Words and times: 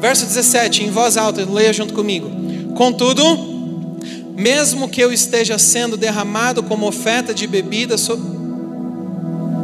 Verso 0.00 0.24
17, 0.24 0.84
em 0.84 0.90
voz 0.90 1.16
alta, 1.16 1.44
leia 1.44 1.72
junto 1.72 1.92
comigo. 1.92 2.30
Contudo, 2.74 3.22
mesmo 4.34 4.88
que 4.88 5.00
eu 5.00 5.12
esteja 5.12 5.58
sendo 5.58 5.96
derramado 5.96 6.62
como 6.62 6.86
oferta 6.86 7.34
de 7.34 7.46
bebida 7.46 7.98
sobre. 7.98 8.24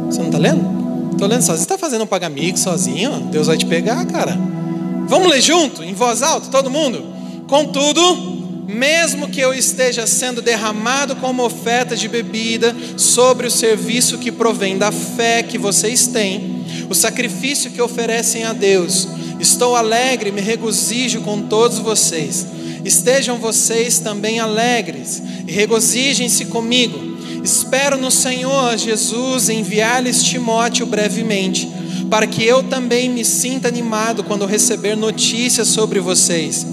Você 0.05 0.19
não 0.19 0.27
está 0.27 0.37
lendo? 0.37 0.77
Estou 1.13 1.27
lendo 1.27 1.41
sozinho. 1.41 1.57
Você 1.57 1.63
está 1.63 1.77
fazendo 1.77 2.03
um 2.03 2.07
pagamento 2.07 2.59
sozinho? 2.59 3.27
Deus 3.31 3.47
vai 3.47 3.57
te 3.57 3.65
pegar, 3.65 4.05
cara. 4.05 4.37
Vamos 5.07 5.29
ler 5.29 5.41
junto, 5.41 5.83
em 5.83 5.93
voz 5.93 6.21
alta, 6.21 6.49
todo 6.49 6.69
mundo? 6.69 7.03
Contudo, 7.47 8.01
mesmo 8.67 9.29
que 9.29 9.39
eu 9.39 9.53
esteja 9.53 10.05
sendo 10.05 10.41
derramado 10.41 11.15
como 11.15 11.43
oferta 11.43 11.95
de 11.95 12.07
bebida 12.07 12.75
sobre 12.97 13.47
o 13.47 13.51
serviço 13.51 14.17
que 14.17 14.31
provém 14.31 14.77
da 14.77 14.91
fé 14.91 15.41
que 15.41 15.57
vocês 15.57 16.07
têm, 16.07 16.63
o 16.89 16.93
sacrifício 16.93 17.71
que 17.71 17.81
oferecem 17.81 18.43
a 18.43 18.53
Deus, 18.53 19.07
estou 19.39 19.75
alegre, 19.75 20.31
me 20.31 20.41
regozijo 20.41 21.21
com 21.21 21.43
todos 21.43 21.79
vocês. 21.79 22.45
Estejam 22.83 23.37
vocês 23.37 23.99
também 23.99 24.39
alegres 24.39 25.21
e 25.47 25.51
regozijem-se 25.51 26.45
comigo. 26.45 27.17
Espero 27.43 27.97
no 27.97 28.11
Senhor 28.11 28.77
Jesus 28.77 29.49
enviar-lhes 29.49 30.23
Timóteo 30.23 30.85
brevemente, 30.85 31.69
para 32.09 32.27
que 32.27 32.43
eu 32.43 32.63
também 32.63 33.09
me 33.09 33.23
sinta 33.23 33.67
animado 33.67 34.23
quando 34.23 34.45
receber 34.45 34.95
notícias 34.95 35.67
sobre 35.67 35.99
vocês. 35.99 36.65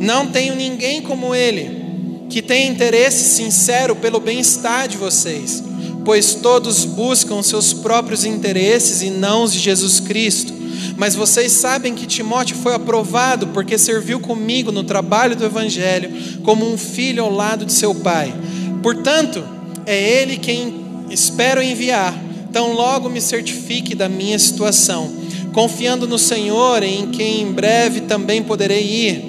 Não 0.00 0.26
tenho 0.26 0.54
ninguém 0.54 1.02
como 1.02 1.34
ele, 1.34 2.26
que 2.30 2.42
tenha 2.42 2.70
interesse 2.70 3.36
sincero 3.36 3.96
pelo 3.96 4.20
bem-estar 4.20 4.86
de 4.86 4.96
vocês, 4.96 5.62
pois 6.04 6.34
todos 6.34 6.84
buscam 6.84 7.42
seus 7.42 7.72
próprios 7.72 8.24
interesses 8.24 9.02
e 9.02 9.10
não 9.10 9.44
os 9.44 9.52
de 9.52 9.58
Jesus 9.58 10.00
Cristo. 10.00 10.57
Mas 10.98 11.14
vocês 11.14 11.52
sabem 11.52 11.94
que 11.94 12.06
Timóteo 12.06 12.56
foi 12.56 12.74
aprovado 12.74 13.46
porque 13.46 13.78
serviu 13.78 14.18
comigo 14.18 14.72
no 14.72 14.82
trabalho 14.82 15.36
do 15.36 15.44
Evangelho, 15.44 16.10
como 16.42 16.68
um 16.68 16.76
filho 16.76 17.22
ao 17.22 17.32
lado 17.32 17.64
de 17.64 17.72
seu 17.72 17.94
pai. 17.94 18.34
Portanto, 18.82 19.44
é 19.86 19.96
ele 20.20 20.36
quem 20.36 20.84
espero 21.08 21.62
enviar, 21.62 22.12
tão 22.52 22.72
logo 22.72 23.08
me 23.08 23.20
certifique 23.20 23.94
da 23.94 24.08
minha 24.08 24.38
situação, 24.40 25.08
confiando 25.52 26.06
no 26.06 26.18
Senhor, 26.18 26.82
em 26.82 27.06
quem 27.06 27.42
em 27.42 27.52
breve 27.52 28.00
também 28.00 28.42
poderei 28.42 28.82
ir. 28.82 29.24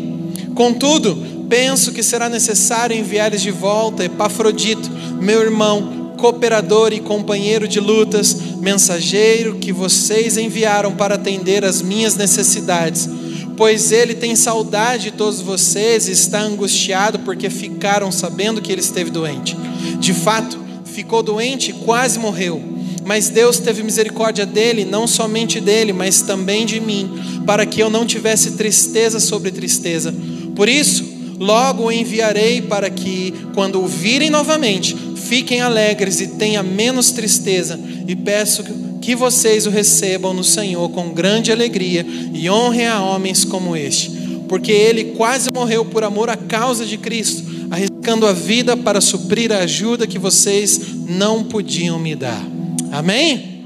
Contudo, 0.55 1.45
penso 1.47 1.91
que 1.91 2.01
será 2.01 2.27
necessário 2.27 2.97
enviar-lhes 2.97 3.43
de 3.43 3.51
volta 3.51 4.03
Epafrodito, 4.03 4.89
meu 5.21 5.39
irmão, 5.41 5.98
cooperador 6.19 6.93
e 6.93 6.99
companheiro 6.99 7.67
de 7.67 7.79
lutas, 7.79 8.35
mensageiro 8.57 9.55
que 9.55 9.71
vocês 9.71 10.37
enviaram 10.37 10.93
para 10.93 11.15
atender 11.15 11.63
as 11.65 11.81
minhas 11.81 12.15
necessidades. 12.15 13.09
Pois 13.57 13.91
ele 13.91 14.13
tem 14.13 14.35
saudade 14.35 15.03
de 15.03 15.11
todos 15.11 15.41
vocês 15.41 16.07
e 16.07 16.11
está 16.11 16.41
angustiado 16.41 17.19
porque 17.19 17.49
ficaram 17.49 18.11
sabendo 18.11 18.61
que 18.61 18.71
ele 18.71 18.81
esteve 18.81 19.09
doente. 19.09 19.57
De 19.99 20.13
fato, 20.13 20.57
ficou 20.85 21.23
doente 21.23 21.71
e 21.71 21.73
quase 21.73 22.19
morreu. 22.19 22.61
Mas 23.05 23.29
Deus 23.29 23.57
teve 23.57 23.81
misericórdia 23.81 24.45
dele, 24.45 24.85
não 24.85 25.07
somente 25.07 25.59
dele, 25.59 25.91
mas 25.91 26.21
também 26.21 26.65
de 26.65 26.79
mim, 26.79 27.09
para 27.45 27.65
que 27.65 27.81
eu 27.81 27.89
não 27.89 28.05
tivesse 28.05 28.51
tristeza 28.51 29.19
sobre 29.19 29.51
tristeza. 29.51 30.13
Por 30.55 30.69
isso, 30.69 31.03
logo 31.39 31.85
o 31.85 31.91
enviarei 31.91 32.61
para 32.61 32.89
que, 32.89 33.33
quando 33.55 33.81
o 33.81 33.87
virem 33.87 34.29
novamente, 34.29 34.95
fiquem 35.29 35.61
alegres 35.61 36.19
e 36.19 36.27
tenham 36.27 36.63
menos 36.63 37.11
tristeza, 37.11 37.79
e 38.07 38.15
peço 38.15 38.63
que 38.99 39.15
vocês 39.15 39.67
o 39.67 39.69
recebam 39.69 40.33
no 40.33 40.43
Senhor 40.43 40.89
com 40.89 41.13
grande 41.13 41.51
alegria 41.51 42.03
e 42.33 42.49
honrem 42.49 42.87
a 42.87 42.99
homens 42.99 43.45
como 43.45 43.75
este, 43.75 44.11
porque 44.49 44.71
ele 44.71 45.13
quase 45.15 45.49
morreu 45.53 45.85
por 45.85 46.03
amor 46.03 46.31
à 46.31 46.35
causa 46.35 46.83
de 46.83 46.97
Cristo, 46.97 47.43
arriscando 47.69 48.25
a 48.25 48.33
vida 48.33 48.75
para 48.75 48.99
suprir 48.99 49.51
a 49.51 49.59
ajuda 49.59 50.07
que 50.07 50.17
vocês 50.17 50.81
não 51.07 51.43
podiam 51.43 51.99
me 51.99 52.15
dar. 52.15 52.43
Amém? 52.91 53.61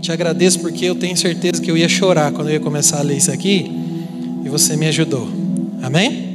Te 0.00 0.10
agradeço 0.10 0.58
porque 0.58 0.84
eu 0.84 0.96
tenho 0.96 1.16
certeza 1.16 1.62
que 1.62 1.70
eu 1.70 1.76
ia 1.76 1.88
chorar 1.88 2.32
quando 2.32 2.48
eu 2.48 2.54
ia 2.54 2.60
começar 2.60 2.98
a 2.98 3.02
ler 3.02 3.18
isso 3.18 3.30
aqui, 3.30 3.70
e 4.44 4.48
você 4.48 4.76
me 4.76 4.88
ajudou. 4.88 5.28
Amém? 5.80 6.32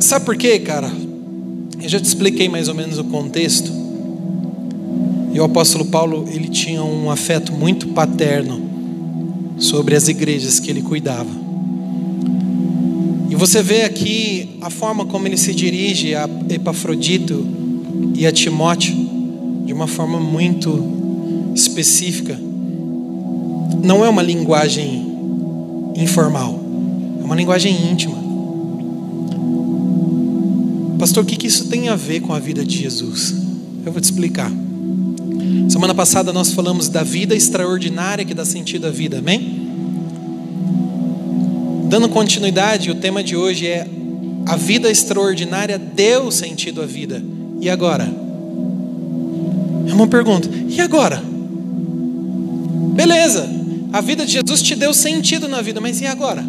Sabe 0.00 0.24
por 0.24 0.36
quê, 0.38 0.58
cara? 0.58 0.90
Eu 1.82 1.88
já 1.88 1.98
te 1.98 2.04
expliquei 2.04 2.48
mais 2.48 2.68
ou 2.68 2.74
menos 2.74 2.98
o 2.98 3.04
contexto. 3.04 3.72
E 5.32 5.40
o 5.40 5.44
apóstolo 5.44 5.86
Paulo, 5.86 6.26
ele 6.30 6.48
tinha 6.48 6.84
um 6.84 7.10
afeto 7.10 7.52
muito 7.52 7.88
paterno 7.88 8.60
sobre 9.58 9.96
as 9.96 10.06
igrejas 10.08 10.60
que 10.60 10.70
ele 10.70 10.82
cuidava. 10.82 11.30
E 13.30 13.34
você 13.34 13.62
vê 13.62 13.84
aqui 13.84 14.58
a 14.60 14.68
forma 14.68 15.06
como 15.06 15.26
ele 15.26 15.38
se 15.38 15.54
dirige 15.54 16.14
a 16.14 16.28
Epafrodito 16.50 17.46
e 18.14 18.26
a 18.26 18.32
Timóteo 18.32 18.94
de 19.64 19.72
uma 19.72 19.86
forma 19.86 20.20
muito 20.20 20.84
específica. 21.54 22.38
Não 23.82 24.04
é 24.04 24.08
uma 24.08 24.22
linguagem 24.22 25.06
informal, 25.96 26.60
é 27.20 27.24
uma 27.24 27.36
linguagem 27.36 27.90
íntima. 27.90 28.19
Pastor, 31.00 31.24
o 31.24 31.26
que 31.26 31.46
isso 31.46 31.64
tem 31.68 31.88
a 31.88 31.96
ver 31.96 32.20
com 32.20 32.34
a 32.34 32.38
vida 32.38 32.62
de 32.62 32.76
Jesus? 32.76 33.34
Eu 33.86 33.90
vou 33.90 34.02
te 34.02 34.04
explicar. 34.04 34.52
Semana 35.70 35.94
passada 35.94 36.30
nós 36.30 36.52
falamos 36.52 36.90
da 36.90 37.02
vida 37.02 37.34
extraordinária 37.34 38.22
que 38.22 38.34
dá 38.34 38.44
sentido 38.44 38.86
à 38.86 38.90
vida, 38.90 39.16
amém? 39.16 39.66
Dando 41.88 42.06
continuidade, 42.10 42.90
o 42.90 42.96
tema 42.96 43.24
de 43.24 43.34
hoje 43.34 43.66
é 43.66 43.88
a 44.44 44.56
vida 44.56 44.90
extraordinária 44.90 45.78
deu 45.78 46.30
sentido 46.30 46.82
à 46.82 46.86
vida. 46.86 47.24
E 47.62 47.70
agora? 47.70 48.04
É 49.88 49.94
uma 49.94 50.06
pergunta. 50.06 50.50
E 50.68 50.82
agora? 50.82 51.22
Beleza, 52.94 53.48
a 53.90 54.02
vida 54.02 54.26
de 54.26 54.32
Jesus 54.32 54.60
te 54.60 54.76
deu 54.76 54.92
sentido 54.92 55.48
na 55.48 55.62
vida, 55.62 55.80
mas 55.80 55.98
e 56.02 56.06
agora? 56.06 56.44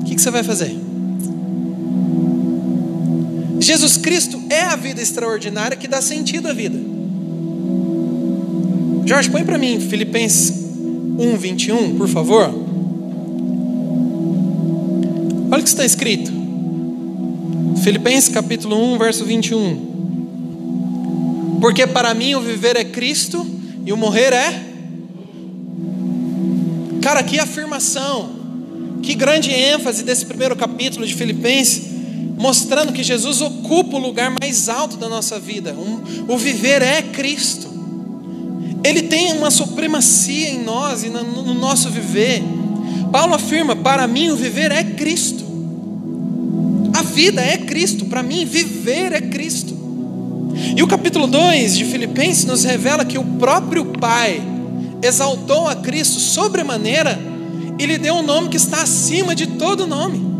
O 0.00 0.02
que 0.02 0.20
você 0.20 0.28
vai 0.28 0.42
fazer? 0.42 0.81
Jesus 3.62 3.96
Cristo 3.96 4.42
é 4.50 4.62
a 4.62 4.74
vida 4.74 5.00
extraordinária 5.00 5.76
que 5.76 5.86
dá 5.86 6.02
sentido 6.02 6.48
à 6.48 6.52
vida. 6.52 6.78
Jorge, 9.06 9.30
põe 9.30 9.44
para 9.44 9.56
mim 9.56 9.78
Filipenses 9.80 10.52
1, 11.18 11.36
21, 11.36 11.96
por 11.96 12.08
favor. 12.08 12.52
Olha 15.50 15.60
o 15.60 15.62
que 15.62 15.68
está 15.68 15.84
escrito. 15.84 16.32
Filipenses 17.84 18.28
capítulo 18.30 18.94
1, 18.94 18.98
verso 18.98 19.24
21. 19.24 19.92
Porque 21.60 21.86
para 21.86 22.12
mim 22.14 22.34
o 22.34 22.40
viver 22.40 22.74
é 22.76 22.84
Cristo 22.84 23.46
e 23.86 23.92
o 23.92 23.96
morrer 23.96 24.32
é. 24.32 24.72
Cara, 27.00 27.22
que 27.22 27.38
afirmação, 27.38 28.30
que 29.02 29.14
grande 29.14 29.50
ênfase 29.50 30.02
desse 30.02 30.26
primeiro 30.26 30.56
capítulo 30.56 31.06
de 31.06 31.14
Filipenses 31.14 31.91
mostrando 32.42 32.92
que 32.92 33.04
Jesus 33.04 33.40
ocupa 33.40 33.96
o 33.96 34.00
lugar 34.00 34.34
mais 34.40 34.68
alto 34.68 34.96
da 34.96 35.08
nossa 35.08 35.38
vida. 35.38 35.74
Um, 35.74 36.32
o 36.32 36.36
viver 36.36 36.82
é 36.82 37.00
Cristo. 37.00 37.68
Ele 38.82 39.02
tem 39.02 39.32
uma 39.34 39.48
supremacia 39.48 40.50
em 40.50 40.58
nós 40.60 41.04
e 41.04 41.08
no, 41.08 41.22
no 41.22 41.54
nosso 41.54 41.88
viver. 41.88 42.42
Paulo 43.12 43.34
afirma: 43.34 43.76
para 43.76 44.08
mim 44.08 44.30
o 44.30 44.36
viver 44.36 44.72
é 44.72 44.82
Cristo. 44.82 45.44
A 46.92 47.02
vida 47.02 47.40
é 47.40 47.58
Cristo, 47.58 48.06
para 48.06 48.24
mim 48.24 48.44
viver 48.44 49.12
é 49.12 49.20
Cristo. 49.20 49.80
E 50.76 50.82
o 50.82 50.88
capítulo 50.88 51.28
2 51.28 51.76
de 51.76 51.84
Filipenses 51.84 52.44
nos 52.44 52.64
revela 52.64 53.04
que 53.04 53.18
o 53.18 53.24
próprio 53.24 53.84
Pai 53.84 54.42
exaltou 55.00 55.68
a 55.68 55.76
Cristo 55.76 56.18
sobremaneira 56.18 57.20
e 57.78 57.86
lhe 57.86 57.98
deu 57.98 58.14
um 58.14 58.22
nome 58.22 58.48
que 58.48 58.56
está 58.56 58.82
acima 58.82 59.32
de 59.32 59.46
todo 59.46 59.86
nome. 59.86 60.31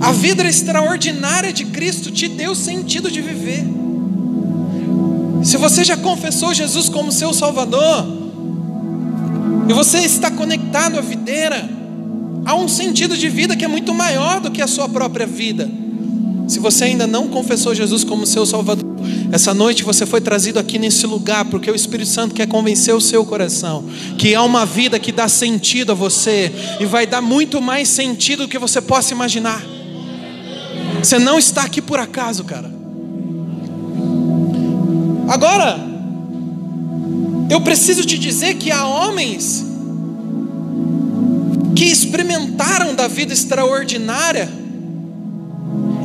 A 0.00 0.12
vida 0.12 0.46
extraordinária 0.46 1.52
de 1.52 1.64
Cristo 1.64 2.10
te 2.10 2.28
deu 2.28 2.54
sentido 2.54 3.10
de 3.10 3.20
viver. 3.20 3.64
Se 5.42 5.56
você 5.56 5.84
já 5.84 5.96
confessou 5.96 6.52
Jesus 6.52 6.88
como 6.88 7.10
seu 7.12 7.32
Salvador, 7.32 8.06
e 9.68 9.72
você 9.72 9.98
está 9.98 10.30
conectado 10.30 10.98
à 10.98 11.00
videira, 11.00 11.68
há 12.44 12.54
um 12.54 12.68
sentido 12.68 13.16
de 13.16 13.28
vida 13.28 13.54
que 13.54 13.64
é 13.64 13.68
muito 13.68 13.92
maior 13.92 14.40
do 14.40 14.50
que 14.50 14.62
a 14.62 14.66
sua 14.66 14.88
própria 14.88 15.26
vida. 15.26 15.68
Se 16.48 16.58
você 16.58 16.84
ainda 16.84 17.06
não 17.06 17.28
confessou 17.28 17.74
Jesus 17.74 18.02
como 18.04 18.24
seu 18.24 18.46
Salvador, 18.46 18.88
essa 19.30 19.52
noite 19.52 19.84
você 19.84 20.06
foi 20.06 20.22
trazido 20.22 20.58
aqui 20.58 20.78
nesse 20.78 21.06
lugar 21.06 21.44
porque 21.44 21.70
o 21.70 21.74
Espírito 21.74 22.08
Santo 22.08 22.34
quer 22.34 22.48
convencer 22.48 22.94
o 22.94 23.00
seu 23.00 23.24
coração 23.26 23.84
que 24.16 24.34
há 24.34 24.42
uma 24.42 24.64
vida 24.64 24.98
que 24.98 25.12
dá 25.12 25.28
sentido 25.28 25.92
a 25.92 25.94
você 25.94 26.50
e 26.80 26.86
vai 26.86 27.06
dar 27.06 27.20
muito 27.20 27.60
mais 27.60 27.88
sentido 27.88 28.44
do 28.44 28.48
que 28.48 28.58
você 28.58 28.80
possa 28.80 29.12
imaginar. 29.12 29.77
Você 31.08 31.18
não 31.18 31.38
está 31.38 31.62
aqui 31.62 31.80
por 31.80 31.98
acaso, 31.98 32.44
cara. 32.44 32.70
Agora, 35.26 35.80
eu 37.48 37.62
preciso 37.62 38.04
te 38.04 38.18
dizer 38.18 38.56
que 38.56 38.70
há 38.70 38.86
homens 38.86 39.64
experimentaram 41.90 42.94
da 42.94 43.08
vida 43.08 43.32
extraordinária 43.32 44.50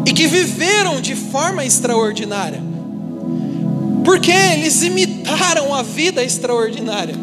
e 0.06 0.14
que 0.14 0.26
viveram 0.26 1.02
de 1.02 1.16
forma 1.16 1.66
extraordinária. 1.66 2.62
Porque 4.06 4.32
eles 4.32 4.84
imitaram 4.84 5.74
a 5.74 5.84
vida 5.84 6.24
extraordinária. 6.24 7.16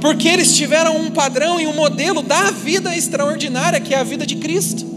Porque 0.00 0.26
eles 0.26 0.56
tiveram 0.56 0.96
um 0.96 1.12
padrão 1.12 1.60
e 1.60 1.68
um 1.68 1.74
modelo 1.76 2.20
da 2.20 2.50
vida 2.50 2.96
extraordinária, 2.96 3.80
que 3.80 3.94
é 3.94 3.98
a 3.98 4.04
vida 4.04 4.26
de 4.26 4.34
Cristo. 4.36 4.91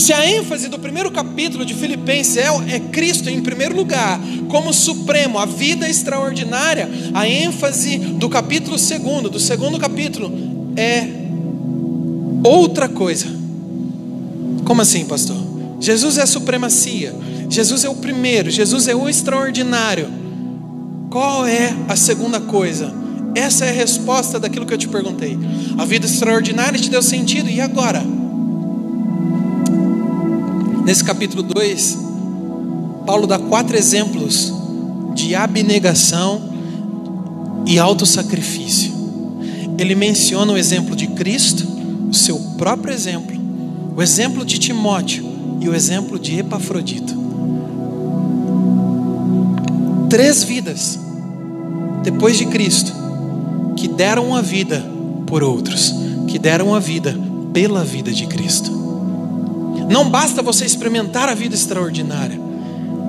Se 0.00 0.14
a 0.14 0.26
ênfase 0.26 0.68
do 0.68 0.78
primeiro 0.78 1.10
capítulo 1.10 1.62
de 1.62 1.74
Filipenses 1.74 2.38
é, 2.38 2.46
é, 2.46 2.80
Cristo 2.80 3.28
em 3.28 3.42
primeiro 3.42 3.76
lugar, 3.76 4.18
como 4.48 4.72
supremo, 4.72 5.38
a 5.38 5.44
vida 5.44 5.86
extraordinária, 5.86 6.88
a 7.12 7.28
ênfase 7.28 7.98
do 7.98 8.26
capítulo 8.30 8.78
segundo, 8.78 9.28
do 9.28 9.38
segundo 9.38 9.78
capítulo, 9.78 10.32
é 10.74 11.06
outra 12.42 12.88
coisa. 12.88 13.26
Como 14.64 14.80
assim, 14.80 15.04
pastor? 15.04 15.36
Jesus 15.78 16.16
é 16.16 16.22
a 16.22 16.26
supremacia, 16.26 17.14
Jesus 17.50 17.84
é 17.84 17.88
o 17.90 17.96
primeiro, 17.96 18.50
Jesus 18.50 18.88
é 18.88 18.94
o 18.94 19.06
extraordinário. 19.06 20.08
Qual 21.10 21.46
é 21.46 21.76
a 21.86 21.94
segunda 21.94 22.40
coisa? 22.40 22.90
Essa 23.34 23.66
é 23.66 23.68
a 23.68 23.74
resposta 23.74 24.40
daquilo 24.40 24.64
que 24.64 24.72
eu 24.72 24.78
te 24.78 24.88
perguntei. 24.88 25.38
A 25.76 25.84
vida 25.84 26.06
extraordinária 26.06 26.80
te 26.80 26.88
deu 26.88 27.02
sentido, 27.02 27.50
e 27.50 27.60
agora? 27.60 28.02
Nesse 30.90 31.04
capítulo 31.04 31.44
2, 31.44 31.98
Paulo 33.06 33.24
dá 33.24 33.38
quatro 33.38 33.76
exemplos 33.76 34.52
de 35.14 35.36
abnegação 35.36 36.50
e 37.64 37.78
autossacrifício. 37.78 38.92
Ele 39.78 39.94
menciona 39.94 40.52
o 40.52 40.56
exemplo 40.56 40.96
de 40.96 41.06
Cristo, 41.06 41.64
o 42.10 42.12
seu 42.12 42.36
próprio 42.58 42.92
exemplo, 42.92 43.36
o 43.96 44.02
exemplo 44.02 44.44
de 44.44 44.58
Timóteo 44.58 45.24
e 45.60 45.68
o 45.68 45.74
exemplo 45.76 46.18
de 46.18 46.40
Epafrodito. 46.40 47.14
Três 50.08 50.42
vidas 50.42 50.98
depois 52.02 52.36
de 52.36 52.46
Cristo 52.46 52.92
que 53.76 53.86
deram 53.86 54.34
a 54.34 54.42
vida 54.42 54.84
por 55.24 55.44
outros, 55.44 55.94
que 56.26 56.36
deram 56.36 56.74
a 56.74 56.80
vida 56.80 57.16
pela 57.52 57.84
vida 57.84 58.10
de 58.10 58.26
Cristo. 58.26 58.80
Não 59.90 60.08
basta 60.08 60.40
você 60.40 60.64
experimentar 60.64 61.28
a 61.28 61.34
vida 61.34 61.52
extraordinária, 61.52 62.40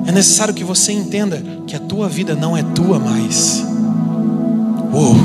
é 0.08 0.12
necessário 0.12 0.52
que 0.52 0.64
você 0.64 0.92
entenda 0.92 1.40
que 1.68 1.76
a 1.76 1.80
tua 1.80 2.10
vida 2.10 2.34
não 2.34 2.58
é 2.58 2.64
tua 2.64 3.00
mais. 3.00 3.64
Uou! 4.92 5.16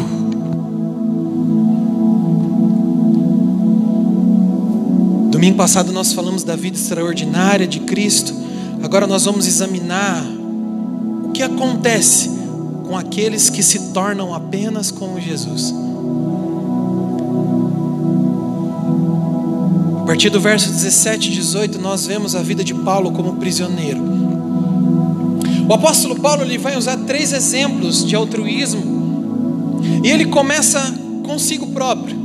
Domingo 5.31 5.57
passado 5.57 5.93
nós 5.93 6.13
falamos 6.13 6.45
da 6.45 6.55
vida 6.55 6.77
extraordinária 6.77 7.67
de 7.67 7.81
Cristo. 7.81 8.35
Agora 8.83 9.07
nós 9.07 9.25
vamos 9.25 9.47
examinar 9.47 10.25
o 11.25 11.31
que 11.33 11.43
acontece 11.43 12.31
com 12.87 12.97
aqueles 12.99 13.49
que 13.49 13.63
se 13.63 13.93
tornam 13.93 14.35
apenas 14.35 14.91
como 14.91 15.19
Jesus. 15.19 15.86
A 20.07 20.15
partir 20.15 20.31
do 20.31 20.39
verso 20.39 20.71
17 20.71 21.31
e 21.31 21.33
18, 21.33 21.81
nós 21.81 22.07
vemos 22.07 22.37
a 22.37 22.41
vida 22.41 22.63
de 22.63 22.73
Paulo 22.73 23.11
como 23.11 23.39
prisioneiro. 23.39 24.01
O 25.69 25.75
apóstolo 25.75 26.15
Paulo 26.21 26.45
ele 26.45 26.59
vai 26.59 26.77
usar 26.77 26.97
três 26.99 27.33
exemplos 27.33 28.07
de 28.07 28.15
altruísmo, 28.15 29.81
e 30.05 30.09
ele 30.09 30.27
começa 30.27 30.95
consigo 31.25 31.67
próprio. 31.73 32.17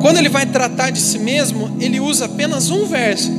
Quando 0.00 0.16
ele 0.16 0.30
vai 0.30 0.46
tratar 0.46 0.88
de 0.88 0.98
si 0.98 1.18
mesmo, 1.18 1.76
ele 1.78 2.00
usa 2.00 2.24
apenas 2.24 2.70
um 2.70 2.86
verso. 2.86 3.30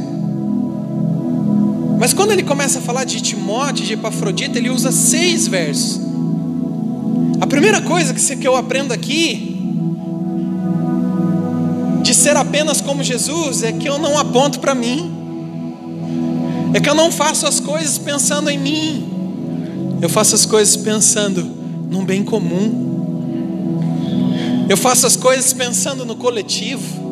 Mas 1.99 2.13
quando 2.13 2.29
ele 2.29 2.43
começa 2.43 2.77
a 2.77 2.81
falar 2.83 3.05
de 3.05 3.21
Timóteo, 3.21 3.83
de 3.83 3.93
Epafrodita, 3.93 4.59
ele 4.59 4.69
usa 4.69 4.91
seis 4.91 5.47
versos. 5.47 5.99
A 7.41 7.47
primeira 7.47 7.81
coisa 7.81 8.13
que 8.13 8.47
eu 8.47 8.55
aprendo 8.55 8.93
aqui 8.93 9.54
ser 12.25 12.35
apenas 12.37 12.81
como 12.81 13.03
Jesus 13.03 13.61
é 13.61 13.71
que 13.71 13.87
eu 13.87 13.99
não 13.99 14.17
aponto 14.17 14.59
para 14.59 14.73
mim, 14.73 15.13
é 16.73 16.79
que 16.79 16.89
eu 16.89 16.95
não 16.95 17.11
faço 17.11 17.45
as 17.45 17.59
coisas 17.59 17.99
pensando 17.99 18.49
em 18.49 18.57
mim, 18.57 19.99
eu 20.01 20.09
faço 20.09 20.33
as 20.33 20.43
coisas 20.43 20.75
pensando 20.75 21.47
num 21.87 22.03
bem 22.03 22.23
comum, 22.23 22.95
eu 24.67 24.75
faço 24.75 25.05
as 25.05 25.15
coisas 25.15 25.53
pensando 25.53 26.03
no 26.03 26.15
coletivo. 26.15 27.05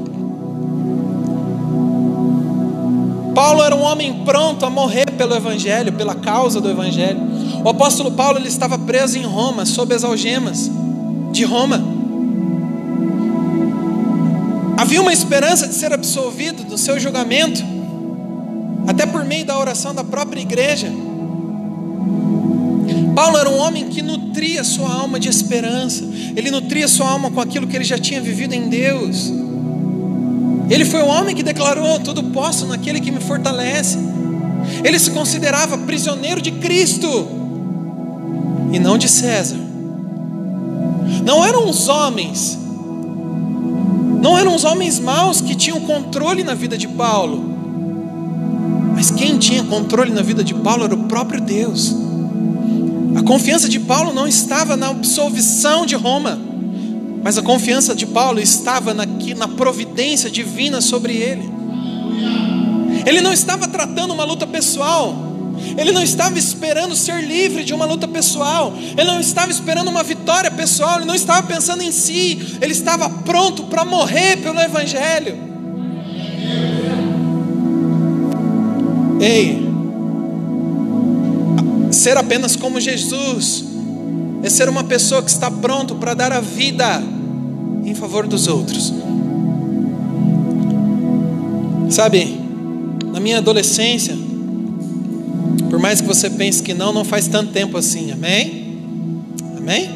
Paulo 3.35 3.61
era 3.61 3.75
um 3.75 3.83
homem 3.83 4.23
pronto 4.25 4.65
a 4.65 4.69
morrer 4.71 5.11
pelo 5.15 5.35
Evangelho, 5.35 5.93
pela 5.93 6.15
causa 6.15 6.59
do 6.59 6.67
Evangelho. 6.67 7.21
O 7.63 7.69
apóstolo 7.69 8.13
Paulo 8.13 8.39
ele 8.39 8.47
estava 8.47 8.79
preso 8.79 9.15
em 9.19 9.23
Roma, 9.23 9.63
sob 9.63 9.93
as 9.93 10.03
algemas 10.03 10.71
de 11.31 11.43
Roma. 11.43 11.92
Havia 14.83 15.01
uma 15.01 15.13
esperança 15.13 15.65
de 15.65 15.75
ser 15.75 15.93
absolvido 15.93 16.65
do 16.65 16.77
seu 16.77 16.99
julgamento, 16.99 17.63
até 18.85 19.05
por 19.05 19.23
meio 19.23 19.45
da 19.45 19.57
oração 19.57 19.95
da 19.95 20.03
própria 20.03 20.41
igreja. 20.41 20.91
Paulo 23.15 23.37
era 23.37 23.49
um 23.49 23.57
homem 23.59 23.87
que 23.87 24.01
nutria 24.01 24.61
sua 24.61 24.93
alma 24.93 25.21
de 25.21 25.29
esperança, 25.29 26.03
ele 26.35 26.51
nutria 26.51 26.85
sua 26.89 27.09
alma 27.09 27.31
com 27.31 27.39
aquilo 27.39 27.65
que 27.65 27.77
ele 27.77 27.85
já 27.85 27.97
tinha 27.97 28.19
vivido 28.19 28.53
em 28.53 28.67
Deus. 28.67 29.31
Ele 30.69 30.83
foi 30.83 31.01
o 31.01 31.07
homem 31.07 31.33
que 31.33 31.43
declarou: 31.43 32.01
Tudo 32.01 32.21
posso 32.21 32.65
naquele 32.65 32.99
que 32.99 33.09
me 33.09 33.21
fortalece. 33.21 33.97
Ele 34.83 34.99
se 34.99 35.11
considerava 35.11 35.77
prisioneiro 35.77 36.41
de 36.41 36.51
Cristo 36.51 37.29
e 38.73 38.79
não 38.79 38.97
de 38.97 39.07
César. 39.07 39.59
Não 41.23 41.45
eram 41.45 41.69
os 41.69 41.87
homens 41.87 42.62
não 44.23 44.37
eram 44.37 44.55
os 44.55 44.63
homens 44.63 44.99
maus 44.99 45.41
que 45.41 45.53
tinham 45.53 45.81
controle 45.81 46.45
na 46.45 46.53
vida 46.53 46.77
de 46.77 46.87
Paulo. 46.87 47.43
Mas 48.95 49.11
quem 49.11 49.37
tinha 49.37 49.61
controle 49.65 50.11
na 50.11 50.21
vida 50.21 50.41
de 50.41 50.53
Paulo 50.53 50.85
era 50.85 50.95
o 50.95 51.03
próprio 51.09 51.41
Deus. 51.41 51.93
A 53.17 53.21
confiança 53.21 53.67
de 53.67 53.81
Paulo 53.81 54.13
não 54.13 54.25
estava 54.25 54.77
na 54.77 54.87
absolvição 54.87 55.85
de 55.85 55.95
Roma, 55.95 56.39
mas 57.21 57.37
a 57.37 57.41
confiança 57.41 57.93
de 57.93 58.05
Paulo 58.05 58.39
estava 58.39 58.93
na, 58.93 59.05
na 59.35 59.47
providência 59.49 60.29
divina 60.29 60.79
sobre 60.79 61.17
ele. 61.17 61.51
Ele 63.05 63.19
não 63.19 63.33
estava 63.33 63.67
tratando 63.67 64.13
uma 64.13 64.23
luta 64.23 64.47
pessoal, 64.47 65.32
ele 65.77 65.91
não 65.91 66.03
estava 66.03 66.37
esperando 66.37 66.95
ser 66.95 67.23
livre 67.23 67.63
de 67.63 67.73
uma 67.73 67.85
luta 67.85 68.07
pessoal, 68.07 68.73
ele 68.75 69.03
não 69.05 69.19
estava 69.19 69.51
esperando 69.51 69.89
uma 69.89 70.03
vitória 70.03 70.51
pessoal, 70.51 70.97
ele 70.97 71.05
não 71.05 71.15
estava 71.15 71.45
pensando 71.47 71.81
em 71.83 71.91
si, 71.91 72.57
ele 72.61 72.71
estava 72.71 73.09
pronto 73.09 73.63
para 73.63 73.83
morrer 73.85 74.37
pelo 74.37 74.59
Evangelho. 74.59 75.37
Ei, 79.19 79.63
ser 81.91 82.17
apenas 82.17 82.55
como 82.55 82.79
Jesus 82.79 83.63
é 84.43 84.49
ser 84.49 84.67
uma 84.67 84.83
pessoa 84.83 85.23
que 85.23 85.29
está 85.29 85.49
pronto 85.49 85.95
para 85.95 86.13
dar 86.13 86.33
a 86.33 86.41
vida 86.41 87.01
em 87.85 87.95
favor 87.95 88.27
dos 88.27 88.47
outros. 88.47 88.93
Sabe, 91.89 92.39
na 93.11 93.19
minha 93.19 93.37
adolescência, 93.37 94.17
mais 95.83 95.99
que 95.99 96.07
você 96.07 96.29
pense 96.29 96.63
que 96.63 96.73
não, 96.73 96.93
não 96.93 97.03
faz 97.03 97.27
tanto 97.27 97.51
tempo 97.51 97.77
assim, 97.77 98.09
amém? 98.09 98.77
Amém? 99.57 99.89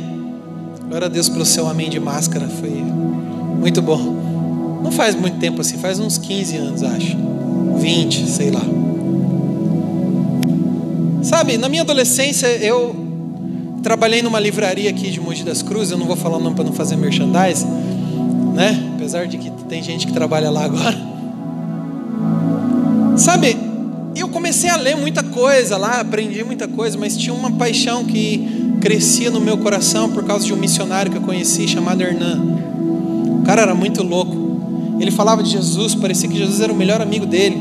Glória 0.90 1.06
a 1.06 1.10
Deus 1.10 1.30
pelo 1.30 1.46
seu 1.46 1.66
amém 1.66 1.90
de 1.90 1.98
máscara, 1.98 2.46
foi 2.46 2.72
muito 2.72 3.82
bom. 3.82 4.82
Não 4.84 4.92
faz 4.92 5.16
muito 5.16 5.40
tempo 5.40 5.62
assim, 5.62 5.78
faz 5.78 5.98
uns 5.98 6.18
15 6.18 6.58
anos, 6.58 6.84
acho. 6.84 7.16
20, 7.78 8.28
sei 8.28 8.52
lá. 8.52 8.64
Sabe, 11.24 11.58
na 11.58 11.70
minha 11.70 11.84
adolescência 11.84 12.48
eu 12.48 12.94
trabalhei 13.82 14.22
numa 14.22 14.42
livraria 14.42 14.90
aqui 14.90 15.10
de 15.10 15.22
Mogi 15.22 15.46
das 15.46 15.62
Cruzes, 15.62 15.92
eu 15.92 15.98
não 15.98 16.06
vou 16.06 16.18
falar 16.18 16.36
o 16.36 16.42
nome 16.42 16.58
para 16.58 16.66
não 16.66 16.74
fazer 16.74 16.98
merchandise, 16.98 17.66
né? 18.54 18.92
Apesar 18.98 19.26
de 19.26 19.38
que 19.38 19.50
tem 19.70 19.82
gente 19.82 20.06
que 20.06 20.12
trabalha 20.12 20.50
lá 20.50 20.66
agora. 20.66 20.98
Sabe, 23.16 23.67
eu 24.20 24.30
comecei 24.30 24.70
a 24.70 24.76
ler 24.78 24.96
muita 24.96 25.22
coisa 25.22 25.78
lá, 25.78 26.00
aprendi 26.00 26.44
muita 26.44 26.68
coisa, 26.68 26.98
mas 26.98 27.18
tinha 27.18 27.34
uma 27.34 27.52
paixão 27.52 28.06
que 28.06 28.78
crescia 28.80 29.30
no 29.30 29.40
meu 29.40 29.58
coração 29.58 30.10
por 30.10 30.24
causa 30.24 30.46
de 30.46 30.54
um 30.54 30.58
missionário 30.58 31.12
que 31.12 31.18
eu 31.18 31.22
conheci 31.22 31.68
chamado 31.68 32.02
Hernan. 32.02 32.42
O 33.42 33.44
cara 33.46 33.64
era 33.64 33.76
muito 33.76 34.04
louco. 34.04 34.96
Ele 35.00 35.12
falava 35.12 35.44
de 35.44 35.50
Jesus, 35.50 35.94
parecia 35.94 36.30
que 36.30 36.38
Jesus 36.38 36.60
era 36.62 36.72
o 36.72 36.76
melhor 36.76 37.02
amigo 37.02 37.26
dele. 37.26 37.58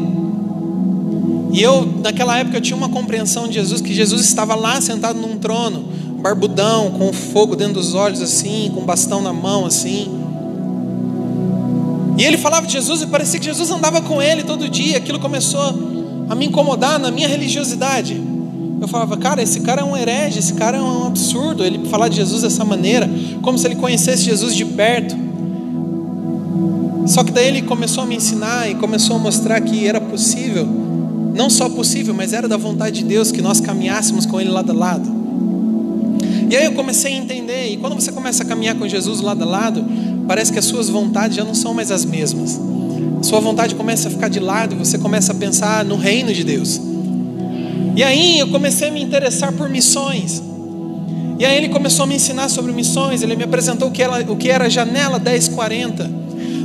E 1.52 1.62
eu, 1.62 1.86
naquela 2.02 2.38
época, 2.38 2.58
eu 2.58 2.60
tinha 2.60 2.76
uma 2.76 2.88
compreensão 2.88 3.48
de 3.48 3.54
Jesus, 3.54 3.80
que 3.80 3.94
Jesus 3.94 4.22
estava 4.22 4.54
lá 4.54 4.80
sentado 4.80 5.18
num 5.18 5.38
trono, 5.38 5.84
barbudão, 6.20 6.90
com 6.92 7.12
fogo 7.12 7.56
dentro 7.56 7.74
dos 7.74 7.94
olhos 7.94 8.20
assim, 8.20 8.70
com 8.74 8.82
bastão 8.84 9.22
na 9.22 9.32
mão 9.32 9.64
assim. 9.64 10.08
E 12.18 12.24
ele 12.24 12.38
falava 12.38 12.66
de 12.66 12.72
Jesus 12.72 13.02
e 13.02 13.06
parecia 13.06 13.38
que 13.38 13.46
Jesus 13.46 13.70
andava 13.70 14.00
com 14.00 14.22
ele 14.22 14.42
todo 14.42 14.68
dia. 14.68 14.96
Aquilo 14.96 15.18
começou 15.18 15.95
a 16.28 16.34
me 16.34 16.46
incomodar 16.46 16.98
na 16.98 17.10
minha 17.10 17.28
religiosidade. 17.28 18.20
Eu 18.80 18.88
falava, 18.88 19.16
cara, 19.16 19.42
esse 19.42 19.60
cara 19.60 19.80
é 19.80 19.84
um 19.84 19.96
herege, 19.96 20.38
esse 20.38 20.52
cara 20.54 20.76
é 20.76 20.80
um 20.80 21.06
absurdo. 21.06 21.64
Ele 21.64 21.88
falar 21.88 22.08
de 22.08 22.16
Jesus 22.16 22.42
dessa 22.42 22.64
maneira, 22.64 23.08
como 23.42 23.56
se 23.56 23.66
ele 23.66 23.76
conhecesse 23.76 24.24
Jesus 24.24 24.54
de 24.54 24.64
perto. 24.64 25.16
Só 27.06 27.22
que 27.22 27.30
daí 27.30 27.46
ele 27.46 27.62
começou 27.62 28.02
a 28.02 28.06
me 28.06 28.16
ensinar 28.16 28.68
e 28.68 28.74
começou 28.74 29.16
a 29.16 29.18
mostrar 29.18 29.60
que 29.60 29.86
era 29.86 30.00
possível, 30.00 30.66
não 31.34 31.48
só 31.48 31.68
possível, 31.68 32.12
mas 32.12 32.32
era 32.32 32.48
da 32.48 32.56
vontade 32.56 33.00
de 33.00 33.04
Deus 33.04 33.30
que 33.30 33.40
nós 33.40 33.60
caminhássemos 33.60 34.26
com 34.26 34.40
Ele 34.40 34.50
lado 34.50 34.72
a 34.72 34.74
lado. 34.74 35.08
E 36.50 36.56
aí 36.56 36.64
eu 36.64 36.72
comecei 36.72 37.14
a 37.14 37.16
entender, 37.16 37.72
e 37.72 37.76
quando 37.76 37.94
você 37.94 38.10
começa 38.10 38.42
a 38.42 38.46
caminhar 38.46 38.74
com 38.76 38.86
Jesus 38.88 39.20
lado 39.20 39.42
a 39.42 39.46
lado, 39.46 39.84
parece 40.26 40.52
que 40.52 40.58
as 40.58 40.64
suas 40.64 40.88
vontades 40.88 41.36
já 41.36 41.44
não 41.44 41.54
são 41.54 41.72
mais 41.72 41.90
as 41.90 42.04
mesmas. 42.04 42.60
Sua 43.22 43.40
vontade 43.40 43.74
começa 43.74 44.08
a 44.08 44.10
ficar 44.10 44.28
de 44.28 44.40
lado, 44.40 44.76
você 44.76 44.98
começa 44.98 45.32
a 45.32 45.34
pensar 45.34 45.84
no 45.84 45.96
reino 45.96 46.32
de 46.32 46.44
Deus. 46.44 46.80
E 47.96 48.02
aí 48.02 48.38
eu 48.38 48.48
comecei 48.48 48.88
a 48.88 48.90
me 48.90 49.02
interessar 49.02 49.52
por 49.52 49.68
missões. 49.68 50.42
E 51.38 51.44
aí 51.44 51.56
ele 51.56 51.68
começou 51.68 52.04
a 52.04 52.06
me 52.06 52.14
ensinar 52.14 52.48
sobre 52.48 52.72
missões, 52.72 53.22
ele 53.22 53.36
me 53.36 53.44
apresentou 53.44 53.88
o 53.88 53.90
que 53.90 54.02
era, 54.02 54.30
o 54.30 54.36
que 54.36 54.50
era 54.50 54.68
janela 54.70 55.18
1040. 55.18 56.10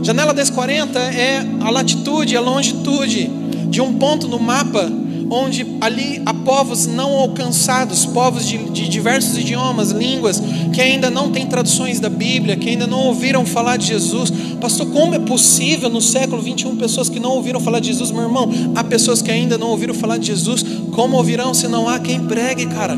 Janela 0.03 0.33
1040 0.33 0.99
é 0.99 1.45
a 1.61 1.69
latitude, 1.69 2.35
a 2.35 2.41
longitude 2.41 3.29
de 3.69 3.81
um 3.81 3.93
ponto 3.93 4.27
no 4.27 4.39
mapa 4.39 4.91
onde 5.31 5.65
ali 5.79 6.21
há 6.25 6.33
povos 6.33 6.85
não 6.85 7.13
alcançados, 7.13 8.05
povos 8.05 8.45
de, 8.45 8.57
de, 8.69 8.89
diversos 8.89 9.37
idiomas, 9.37 9.91
línguas, 9.91 10.43
que 10.73 10.81
ainda 10.81 11.09
não 11.09 11.31
têm 11.31 11.47
traduções 11.47 12.01
da 12.01 12.09
Bíblia, 12.09 12.57
que 12.57 12.67
ainda 12.67 12.85
não 12.85 12.99
ouviram 12.99 13.45
falar 13.45 13.77
de 13.77 13.87
Jesus. 13.87 14.29
Pastor, 14.59 14.87
como 14.87 15.15
é 15.15 15.19
possível 15.19 15.89
no 15.89 16.01
século 16.01 16.41
21 16.41 16.75
pessoas 16.75 17.07
que 17.07 17.17
não 17.17 17.31
ouviram 17.31 17.61
falar 17.61 17.79
de 17.79 17.87
Jesus, 17.87 18.11
meu 18.11 18.23
irmão? 18.23 18.49
Há 18.75 18.83
pessoas 18.83 19.21
que 19.21 19.31
ainda 19.31 19.57
não 19.57 19.69
ouviram 19.69 19.93
falar 19.93 20.17
de 20.17 20.27
Jesus, 20.27 20.65
como 20.91 21.15
ouvirão 21.15 21.53
se 21.53 21.65
não 21.69 21.87
há 21.87 21.97
quem 21.97 22.19
pregue, 22.25 22.65
cara? 22.65 22.97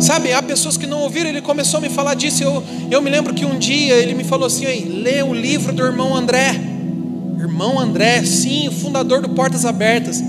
Sabe, 0.00 0.32
há 0.32 0.42
pessoas 0.42 0.78
que 0.78 0.86
não 0.86 1.02
ouviram, 1.02 1.28
ele 1.28 1.42
começou 1.42 1.76
a 1.76 1.80
me 1.82 1.90
falar 1.90 2.14
disso. 2.14 2.42
Eu, 2.42 2.62
eu 2.90 3.02
me 3.02 3.10
lembro 3.10 3.34
que 3.34 3.44
um 3.44 3.58
dia 3.58 3.94
ele 3.96 4.14
me 4.14 4.24
falou 4.24 4.46
assim: 4.46 4.64
lê 4.64 5.22
o 5.22 5.34
livro 5.34 5.74
do 5.74 5.82
irmão 5.82 6.16
André. 6.16 6.79
Irmão 7.40 7.80
André, 7.80 8.22
sim, 8.22 8.68
o 8.68 8.72
fundador 8.72 9.22
do 9.22 9.30
Portas 9.30 9.64
Abertas. 9.64 10.22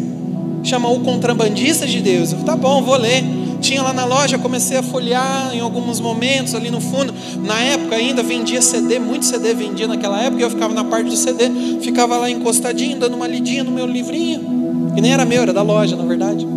Chama 0.64 0.90
o 0.90 1.02
Contrabandista 1.02 1.86
de 1.86 2.00
Deus. 2.00 2.32
Eu 2.32 2.40
falei, 2.40 2.46
tá 2.46 2.56
bom, 2.56 2.82
vou 2.82 2.96
ler. 2.96 3.22
Tinha 3.60 3.82
lá 3.82 3.92
na 3.92 4.06
loja, 4.06 4.38
comecei 4.38 4.78
a 4.78 4.84
folhear 4.84 5.52
em 5.54 5.60
alguns 5.60 6.00
momentos 6.00 6.56
ali 6.56 6.72
no 6.72 6.80
fundo. 6.80 7.14
Na 7.44 7.60
época 7.60 7.98
ainda 7.98 8.24
vendia 8.24 8.62
CD, 8.62 8.98
muito 8.98 9.26
CD 9.26 9.54
vendia 9.54 9.90
naquela 9.90 10.22
época, 10.22 10.42
e 10.42 10.46
eu 10.46 10.50
ficava 10.50 10.74
na 10.74 10.86
parte 10.86 11.10
do 11.10 11.18
CD, 11.18 11.50
ficava 11.82 12.16
lá 12.16 12.30
encostadinho, 12.30 12.98
dando 12.98 13.16
uma 13.16 13.28
lidinha 13.28 13.64
no 13.64 13.72
meu 13.72 13.86
livrinho. 13.86 14.94
Que 14.96 15.02
nem 15.02 15.12
era 15.12 15.26
meu, 15.26 15.42
era 15.42 15.52
da 15.52 15.62
loja, 15.62 15.98
na 15.98 16.06
verdade. 16.06 16.48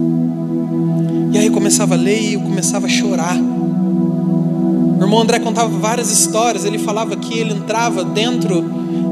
E 1.33 1.39
aí 1.39 1.47
eu 1.47 1.53
começava 1.53 1.95
a 1.95 1.99
ler 1.99 2.23
e 2.23 2.35
eu 2.35 2.41
começava 2.41 2.87
a 2.87 2.89
chorar. 2.89 3.37
O 3.37 5.03
irmão 5.03 5.21
André 5.21 5.41
contava 5.41 5.69
várias 5.69 6.13
histórias. 6.13 6.65
Ele 6.65 6.79
falava 6.79 7.17
que 7.17 7.37
ele 7.37 7.55
entrava 7.55 8.05
dentro 8.05 8.63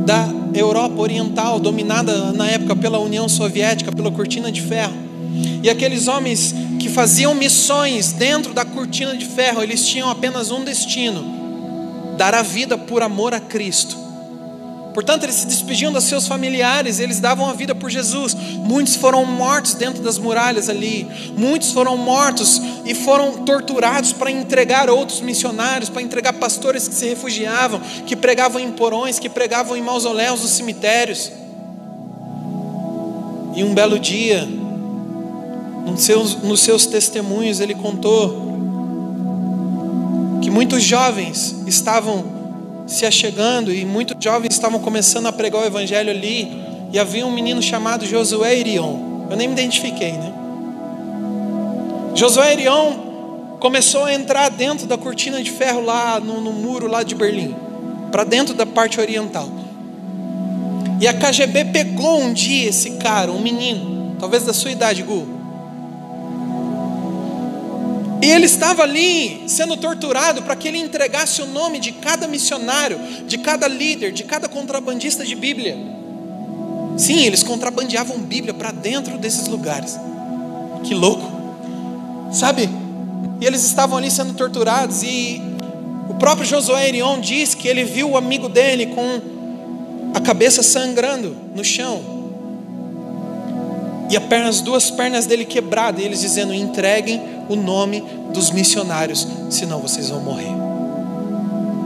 da 0.06 0.41
Europa 0.54 1.00
Oriental, 1.00 1.58
dominada 1.58 2.32
na 2.32 2.48
época 2.48 2.76
pela 2.76 2.98
União 2.98 3.28
Soviética, 3.28 3.92
pela 3.92 4.10
cortina 4.10 4.50
de 4.50 4.60
ferro. 4.60 4.94
E 5.62 5.70
aqueles 5.70 6.08
homens 6.08 6.54
que 6.78 6.88
faziam 6.88 7.34
missões 7.34 8.12
dentro 8.12 8.52
da 8.52 8.64
cortina 8.64 9.16
de 9.16 9.24
ferro, 9.24 9.62
eles 9.62 9.86
tinham 9.86 10.10
apenas 10.10 10.50
um 10.50 10.64
destino: 10.64 11.24
dar 12.16 12.34
a 12.34 12.42
vida 12.42 12.76
por 12.76 13.02
amor 13.02 13.32
a 13.32 13.40
Cristo. 13.40 13.96
Portanto, 14.92 15.24
eles 15.24 15.36
se 15.36 15.46
despediam 15.46 15.92
dos 15.92 16.04
seus 16.04 16.26
familiares, 16.26 17.00
eles 17.00 17.18
davam 17.18 17.48
a 17.48 17.52
vida 17.52 17.74
por 17.74 17.90
Jesus. 17.90 18.34
Muitos 18.34 18.96
foram 18.96 19.24
mortos 19.24 19.74
dentro 19.74 20.02
das 20.02 20.18
muralhas 20.18 20.68
ali, 20.68 21.08
muitos 21.36 21.72
foram 21.72 21.96
mortos 21.96 22.60
e 22.84 22.94
foram 22.94 23.44
torturados 23.44 24.12
para 24.12 24.30
entregar 24.30 24.90
outros 24.90 25.20
missionários, 25.20 25.88
para 25.88 26.02
entregar 26.02 26.34
pastores 26.34 26.88
que 26.88 26.94
se 26.94 27.08
refugiavam, 27.08 27.80
que 28.06 28.14
pregavam 28.14 28.60
em 28.60 28.70
porões, 28.72 29.18
que 29.18 29.28
pregavam 29.28 29.76
em 29.76 29.82
mausoléus 29.82 30.42
nos 30.42 30.50
cemitérios. 30.50 31.32
E 33.54 33.64
um 33.64 33.74
belo 33.74 33.98
dia, 33.98 34.48
nos 35.86 36.02
seus, 36.02 36.42
nos 36.42 36.60
seus 36.60 36.86
testemunhos, 36.86 37.60
ele 37.60 37.74
contou 37.74 38.52
que 40.40 40.50
muitos 40.50 40.82
jovens 40.82 41.54
estavam 41.66 42.31
se 42.92 43.06
achegando 43.06 43.72
e 43.72 43.84
muitos 43.84 44.16
jovens 44.22 44.52
estavam 44.52 44.80
começando 44.80 45.26
a 45.26 45.32
pregar 45.32 45.62
o 45.62 45.66
evangelho 45.66 46.10
ali. 46.10 46.48
E 46.92 46.98
havia 46.98 47.26
um 47.26 47.32
menino 47.32 47.62
chamado 47.62 48.04
Josué 48.04 48.56
Irion. 48.56 49.26
Eu 49.30 49.36
nem 49.36 49.48
me 49.48 49.54
identifiquei, 49.54 50.12
né? 50.12 50.32
Josué 52.14 52.52
Irion 52.52 53.56
começou 53.58 54.04
a 54.04 54.12
entrar 54.12 54.50
dentro 54.50 54.86
da 54.86 54.98
cortina 54.98 55.42
de 55.42 55.50
ferro 55.50 55.82
lá 55.82 56.20
no, 56.20 56.40
no 56.40 56.52
muro 56.52 56.86
lá 56.86 57.02
de 57.02 57.14
Berlim, 57.14 57.54
para 58.10 58.24
dentro 58.24 58.54
da 58.54 58.66
parte 58.66 59.00
oriental. 59.00 59.48
E 61.00 61.08
a 61.08 61.14
KGB 61.14 61.66
pegou 61.66 62.20
um 62.20 62.32
dia 62.32 62.68
esse 62.68 62.92
cara, 62.92 63.32
um 63.32 63.40
menino, 63.40 64.16
talvez 64.20 64.44
da 64.44 64.52
sua 64.52 64.70
idade, 64.70 65.02
Gu, 65.02 65.41
e 68.22 68.30
ele 68.30 68.46
estava 68.46 68.84
ali 68.84 69.42
sendo 69.48 69.76
torturado 69.76 70.42
para 70.42 70.54
que 70.54 70.68
ele 70.68 70.78
entregasse 70.78 71.42
o 71.42 71.46
nome 71.46 71.80
de 71.80 71.90
cada 71.90 72.28
missionário, 72.28 72.96
de 73.26 73.36
cada 73.36 73.66
líder, 73.66 74.12
de 74.12 74.22
cada 74.22 74.48
contrabandista 74.48 75.24
de 75.24 75.34
Bíblia. 75.34 75.76
Sim, 76.96 77.24
eles 77.24 77.42
contrabandeavam 77.42 78.20
Bíblia 78.20 78.54
para 78.54 78.70
dentro 78.70 79.18
desses 79.18 79.48
lugares. 79.48 79.98
Que 80.84 80.94
louco, 80.94 81.28
sabe? 82.30 82.70
E 83.40 83.44
eles 83.44 83.64
estavam 83.64 83.98
ali 83.98 84.08
sendo 84.08 84.34
torturados. 84.34 85.02
E 85.02 85.42
o 86.08 86.14
próprio 86.14 86.46
Josué 86.46 86.90
Erion 86.90 87.18
diz 87.18 87.56
que 87.56 87.66
ele 87.66 87.82
viu 87.82 88.10
o 88.10 88.16
amigo 88.16 88.48
dele 88.48 88.86
com 88.86 89.20
a 90.14 90.20
cabeça 90.20 90.62
sangrando 90.62 91.36
no 91.56 91.64
chão 91.64 92.22
e 94.12 94.34
as 94.46 94.60
duas 94.60 94.90
pernas 94.90 95.24
dele 95.24 95.46
quebradas, 95.46 96.02
e 96.02 96.04
eles 96.04 96.20
dizendo: 96.20 96.52
entreguem 96.52 97.20
o 97.48 97.56
nome 97.56 98.02
dos 98.32 98.50
missionários, 98.50 99.26
senão 99.50 99.80
vocês 99.80 100.08
vão 100.08 100.20
morrer. 100.20 100.52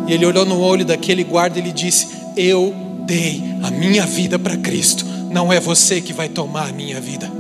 E 0.06 0.12
ele 0.12 0.24
olhou 0.24 0.44
no 0.44 0.60
olho 0.60 0.84
daquele 0.84 1.24
guarda 1.24 1.58
e 1.58 1.62
ele 1.62 1.72
disse: 1.72 2.08
Eu 2.36 2.74
dei 3.04 3.42
a 3.62 3.70
minha 3.70 4.06
vida 4.06 4.38
para 4.38 4.56
Cristo, 4.56 5.04
não 5.30 5.52
é 5.52 5.60
você 5.60 6.00
que 6.00 6.12
vai 6.12 6.28
tomar 6.28 6.68
a 6.68 6.72
minha 6.72 7.00
vida. 7.00 7.30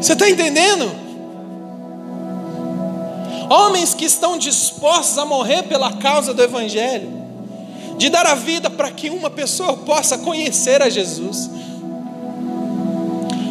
Você 0.00 0.12
está 0.12 0.28
entendendo? 0.30 0.90
Homens 3.50 3.94
que 3.94 4.04
estão 4.04 4.38
dispostos 4.38 5.18
a 5.18 5.24
morrer 5.24 5.64
pela 5.64 5.92
causa 5.94 6.34
do 6.34 6.42
Evangelho, 6.42 7.08
de 7.96 8.08
dar 8.08 8.26
a 8.26 8.34
vida 8.34 8.70
para 8.70 8.90
que 8.90 9.10
uma 9.10 9.30
pessoa 9.30 9.76
possa 9.78 10.18
conhecer 10.18 10.82
a 10.82 10.88
Jesus. 10.88 11.50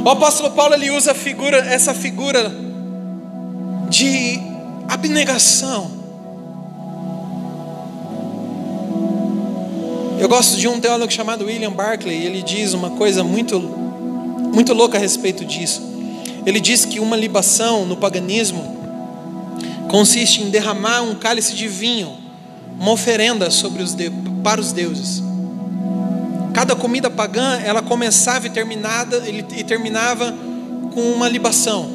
O 0.08 0.10
apóstolo 0.10 0.52
Paulo 0.52 0.74
ele 0.74 0.90
usa 0.90 1.14
figura, 1.14 1.58
essa 1.58 1.94
figura 1.94 2.50
de 3.90 4.40
abnegação. 4.88 5.92
Eu 10.18 10.30
gosto 10.30 10.56
de 10.56 10.66
um 10.66 10.80
teólogo 10.80 11.12
chamado 11.12 11.44
William 11.44 11.74
Barclay, 11.74 12.26
ele 12.26 12.42
diz 12.42 12.74
uma 12.74 12.92
coisa 12.92 13.22
muito 13.22 13.60
muito 13.60 14.74
louca 14.74 14.98
a 14.98 15.02
respeito 15.02 15.44
disso. 15.44 15.82
Ele 16.46 16.62
diz 16.62 16.86
que 16.86 17.02
uma 17.02 17.18
libação 17.18 17.86
no 17.86 17.98
paganismo 17.98 18.64
consiste 19.90 20.42
em 20.42 20.50
derramar 20.50 21.02
um 21.02 21.16
cálice 21.16 21.54
de 21.54 21.68
vinho, 21.68 22.16
uma 22.80 22.92
oferenda 22.92 23.52
sobre 23.52 23.84
os 23.84 23.94
de, 23.94 24.10
para 24.42 24.62
os 24.62 24.72
deuses. 24.72 25.27
Cada 26.58 26.76
comida 26.76 27.08
pagã, 27.08 27.62
ela 27.64 27.84
começava 27.84 28.48
e, 28.48 28.50
terminada, 28.50 29.24
e 29.30 29.64
terminava 29.64 30.34
com 30.92 31.12
uma 31.12 31.30
libação, 31.30 31.88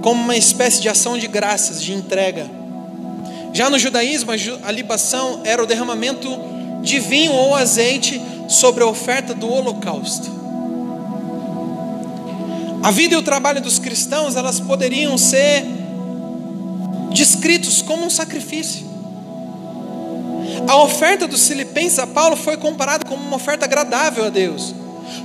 como 0.00 0.22
uma 0.22 0.38
espécie 0.38 0.80
de 0.80 0.88
ação 0.88 1.18
de 1.18 1.28
graças, 1.28 1.82
de 1.82 1.92
entrega. 1.92 2.50
Já 3.52 3.68
no 3.68 3.78
judaísmo, 3.78 4.30
a 4.64 4.72
libação 4.72 5.42
era 5.44 5.62
o 5.62 5.66
derramamento 5.66 6.30
de 6.80 6.98
vinho 6.98 7.30
ou 7.34 7.54
azeite 7.54 8.18
sobre 8.48 8.82
a 8.82 8.86
oferta 8.86 9.34
do 9.34 9.46
holocausto. 9.46 10.30
A 12.82 12.90
vida 12.90 13.16
e 13.16 13.18
o 13.18 13.22
trabalho 13.22 13.60
dos 13.60 13.78
cristãos, 13.78 14.34
elas 14.34 14.58
poderiam 14.60 15.18
ser 15.18 15.62
descritos 17.12 17.82
como 17.82 18.06
um 18.06 18.10
sacrifício. 18.10 18.87
A 20.66 20.76
oferta 20.76 21.26
dos 21.26 21.46
filipenses 21.46 21.98
a 21.98 22.06
Paulo 22.06 22.36
foi 22.36 22.56
comparada 22.56 23.04
como 23.04 23.22
uma 23.22 23.36
oferta 23.36 23.64
agradável 23.64 24.24
a 24.24 24.28
Deus. 24.28 24.74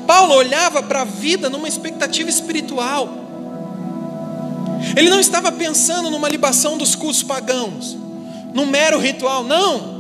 Paulo 0.06 0.36
olhava 0.36 0.82
para 0.84 1.02
a 1.02 1.06
vida 1.06 1.50
numa 1.50 1.68
expectativa 1.68 2.30
espiritual. 2.30 3.10
Ele 4.96 5.10
não 5.10 5.20
estava 5.20 5.52
pensando 5.52 6.10
numa 6.10 6.30
libação 6.30 6.78
dos 6.78 6.96
cultos 6.96 7.24
pagãos, 7.24 7.98
num 8.54 8.66
mero 8.66 9.00
ritual, 9.00 9.44
não. 9.44 9.94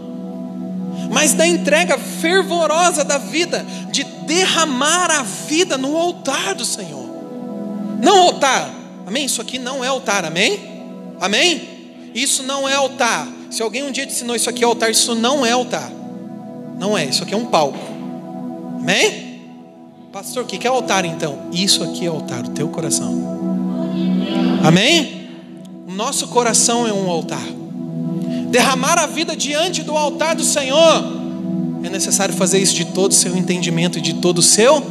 Mas 1.09 1.33
da 1.33 1.47
entrega 1.47 1.97
fervorosa 1.97 3.03
da 3.03 3.17
vida, 3.17 3.65
de 3.91 4.03
derramar 4.03 5.09
a 5.11 5.23
vida 5.23 5.77
no 5.77 5.97
altar 5.97 6.53
do 6.55 6.65
Senhor. 6.65 7.09
Não 8.01 8.19
altar, 8.23 8.69
amém? 9.05 9.25
Isso 9.25 9.41
aqui 9.41 9.57
não 9.57 9.83
é 9.83 9.87
altar, 9.87 10.25
amém? 10.25 10.59
Amém? 11.19 12.11
Isso 12.13 12.43
não 12.43 12.67
é 12.67 12.75
altar. 12.75 13.27
Se 13.53 13.61
alguém 13.61 13.83
um 13.83 13.91
dia 13.91 14.03
te 14.03 14.11
ensinou 14.11 14.35
isso 14.35 14.49
aqui 14.49 14.63
é 14.63 14.65
altar, 14.65 14.89
isso 14.89 15.13
não 15.13 15.45
é 15.45 15.51
altar. 15.51 15.91
Não 16.79 16.97
é, 16.97 17.05
isso 17.05 17.21
aqui 17.21 17.35
é 17.35 17.37
um 17.37 17.45
palco. 17.45 17.77
Amém? 18.79 19.41
Pastor, 20.11 20.41
o 20.41 20.47
que 20.47 20.65
é 20.65 20.69
altar 20.71 21.05
então? 21.05 21.37
Isso 21.51 21.83
aqui 21.83 22.03
é 22.03 22.07
altar, 22.07 22.45
o 22.45 22.49
teu 22.49 22.67
coração. 22.69 23.13
Amém? 24.63 25.29
O 25.87 25.91
nosso 25.91 26.29
coração 26.29 26.87
é 26.87 26.91
um 26.91 27.07
altar. 27.07 27.45
Derramar 28.49 28.97
a 28.97 29.05
vida 29.05 29.35
diante 29.35 29.83
do 29.83 29.95
altar 29.95 30.35
do 30.35 30.43
Senhor. 30.43 31.03
É 31.83 31.91
necessário 31.91 32.33
fazer 32.33 32.57
isso 32.57 32.73
de 32.73 32.85
todo 32.85 33.11
o 33.11 33.15
seu 33.15 33.37
entendimento 33.37 33.99
e 33.99 34.01
de 34.01 34.15
todo 34.15 34.39
o 34.39 34.41
seu 34.41 34.81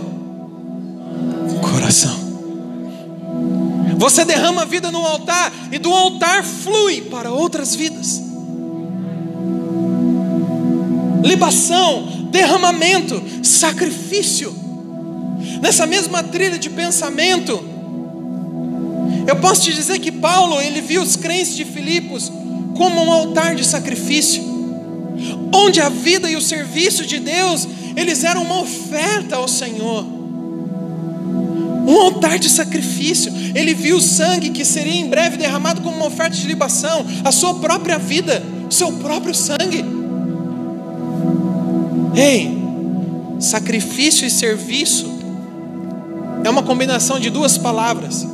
coração. 1.60 2.16
Você 3.98 4.24
derrama 4.24 4.62
a 4.62 4.66
vida 4.66 4.92
no 4.92 5.04
altar 5.04 5.52
e 5.72 5.78
do 5.78 5.92
altar 5.92 6.44
flui 6.44 7.00
para 7.00 7.32
outras 7.32 7.74
vidas. 7.74 8.30
Libação, 11.22 12.28
derramamento, 12.30 13.22
sacrifício. 13.42 14.54
Nessa 15.60 15.86
mesma 15.86 16.22
trilha 16.22 16.58
de 16.58 16.70
pensamento, 16.70 17.62
eu 19.26 19.36
posso 19.36 19.62
te 19.62 19.72
dizer 19.72 19.98
que 19.98 20.10
Paulo, 20.10 20.60
ele 20.60 20.80
viu 20.80 21.02
os 21.02 21.16
crentes 21.16 21.54
de 21.54 21.64
Filipos 21.64 22.30
como 22.76 23.02
um 23.02 23.12
altar 23.12 23.54
de 23.54 23.64
sacrifício, 23.64 24.42
onde 25.52 25.80
a 25.80 25.88
vida 25.88 26.28
e 26.28 26.36
o 26.36 26.40
serviço 26.40 27.06
de 27.06 27.18
Deus, 27.18 27.68
eles 27.94 28.24
eram 28.24 28.42
uma 28.42 28.60
oferta 28.60 29.36
ao 29.36 29.46
Senhor 29.46 30.22
um 31.86 32.00
altar 32.00 32.38
de 32.38 32.48
sacrifício. 32.48 33.32
Ele 33.54 33.74
viu 33.74 33.96
o 33.96 34.00
sangue 34.00 34.50
que 34.50 34.64
seria 34.64 34.94
em 34.94 35.08
breve 35.08 35.36
derramado 35.36 35.80
como 35.80 35.96
uma 35.96 36.06
oferta 36.06 36.36
de 36.36 36.46
libação, 36.46 37.04
a 37.24 37.32
sua 37.32 37.54
própria 37.54 37.98
vida, 37.98 38.42
seu 38.70 38.92
próprio 38.92 39.34
sangue. 39.34 40.01
Ei, 42.14 42.58
sacrifício 43.40 44.26
e 44.26 44.30
serviço 44.30 45.10
é 46.44 46.50
uma 46.50 46.62
combinação 46.62 47.18
de 47.18 47.30
duas 47.30 47.56
palavras, 47.56 48.26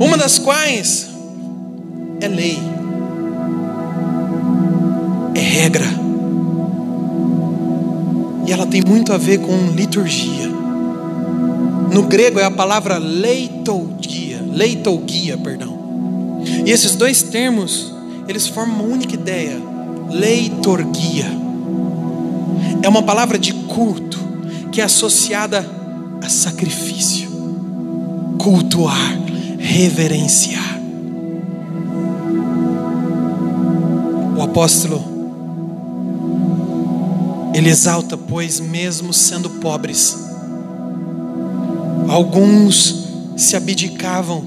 uma 0.00 0.16
das 0.16 0.38
quais 0.38 1.08
é 2.20 2.26
lei, 2.26 2.58
é 5.34 5.40
regra, 5.40 5.86
e 8.46 8.52
ela 8.52 8.66
tem 8.66 8.82
muito 8.86 9.12
a 9.12 9.18
ver 9.18 9.38
com 9.38 9.70
liturgia. 9.70 10.52
No 11.92 12.02
grego 12.02 12.40
é 12.40 12.44
a 12.44 12.50
palavra 12.50 12.98
leitougia, 12.98 14.42
leitougia, 14.52 15.38
perdão. 15.38 16.42
E 16.66 16.70
esses 16.70 16.96
dois 16.96 17.22
termos, 17.22 17.94
eles 18.26 18.48
formam 18.48 18.80
uma 18.80 18.94
única 18.94 19.14
ideia, 19.14 19.56
leitorgia. 20.10 21.44
É 22.84 22.88
uma 22.88 23.02
palavra 23.02 23.38
de 23.38 23.52
culto 23.52 24.18
que 24.70 24.80
é 24.80 24.84
associada 24.84 25.66
a 26.22 26.28
sacrifício, 26.28 27.28
cultuar, 28.38 29.18
reverenciar. 29.58 30.80
O 34.36 34.42
apóstolo 34.42 35.02
ele 37.54 37.70
exalta, 37.70 38.16
pois 38.16 38.60
mesmo 38.60 39.12
sendo 39.12 39.48
pobres, 39.48 40.24
Alguns 42.08 43.08
se 43.36 43.56
abdicavam 43.56 44.44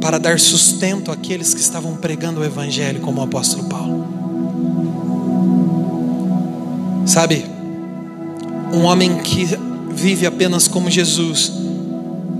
para 0.00 0.18
dar 0.18 0.38
sustento 0.38 1.10
àqueles 1.10 1.54
que 1.54 1.60
estavam 1.60 1.96
pregando 1.96 2.40
o 2.40 2.44
Evangelho, 2.44 3.00
como 3.00 3.20
o 3.20 3.24
apóstolo 3.24 3.64
Paulo. 3.64 3.77
Sabe, 7.08 7.42
um 8.70 8.84
homem 8.84 9.16
que 9.16 9.46
vive 9.94 10.26
apenas 10.26 10.68
como 10.68 10.90
Jesus, 10.90 11.50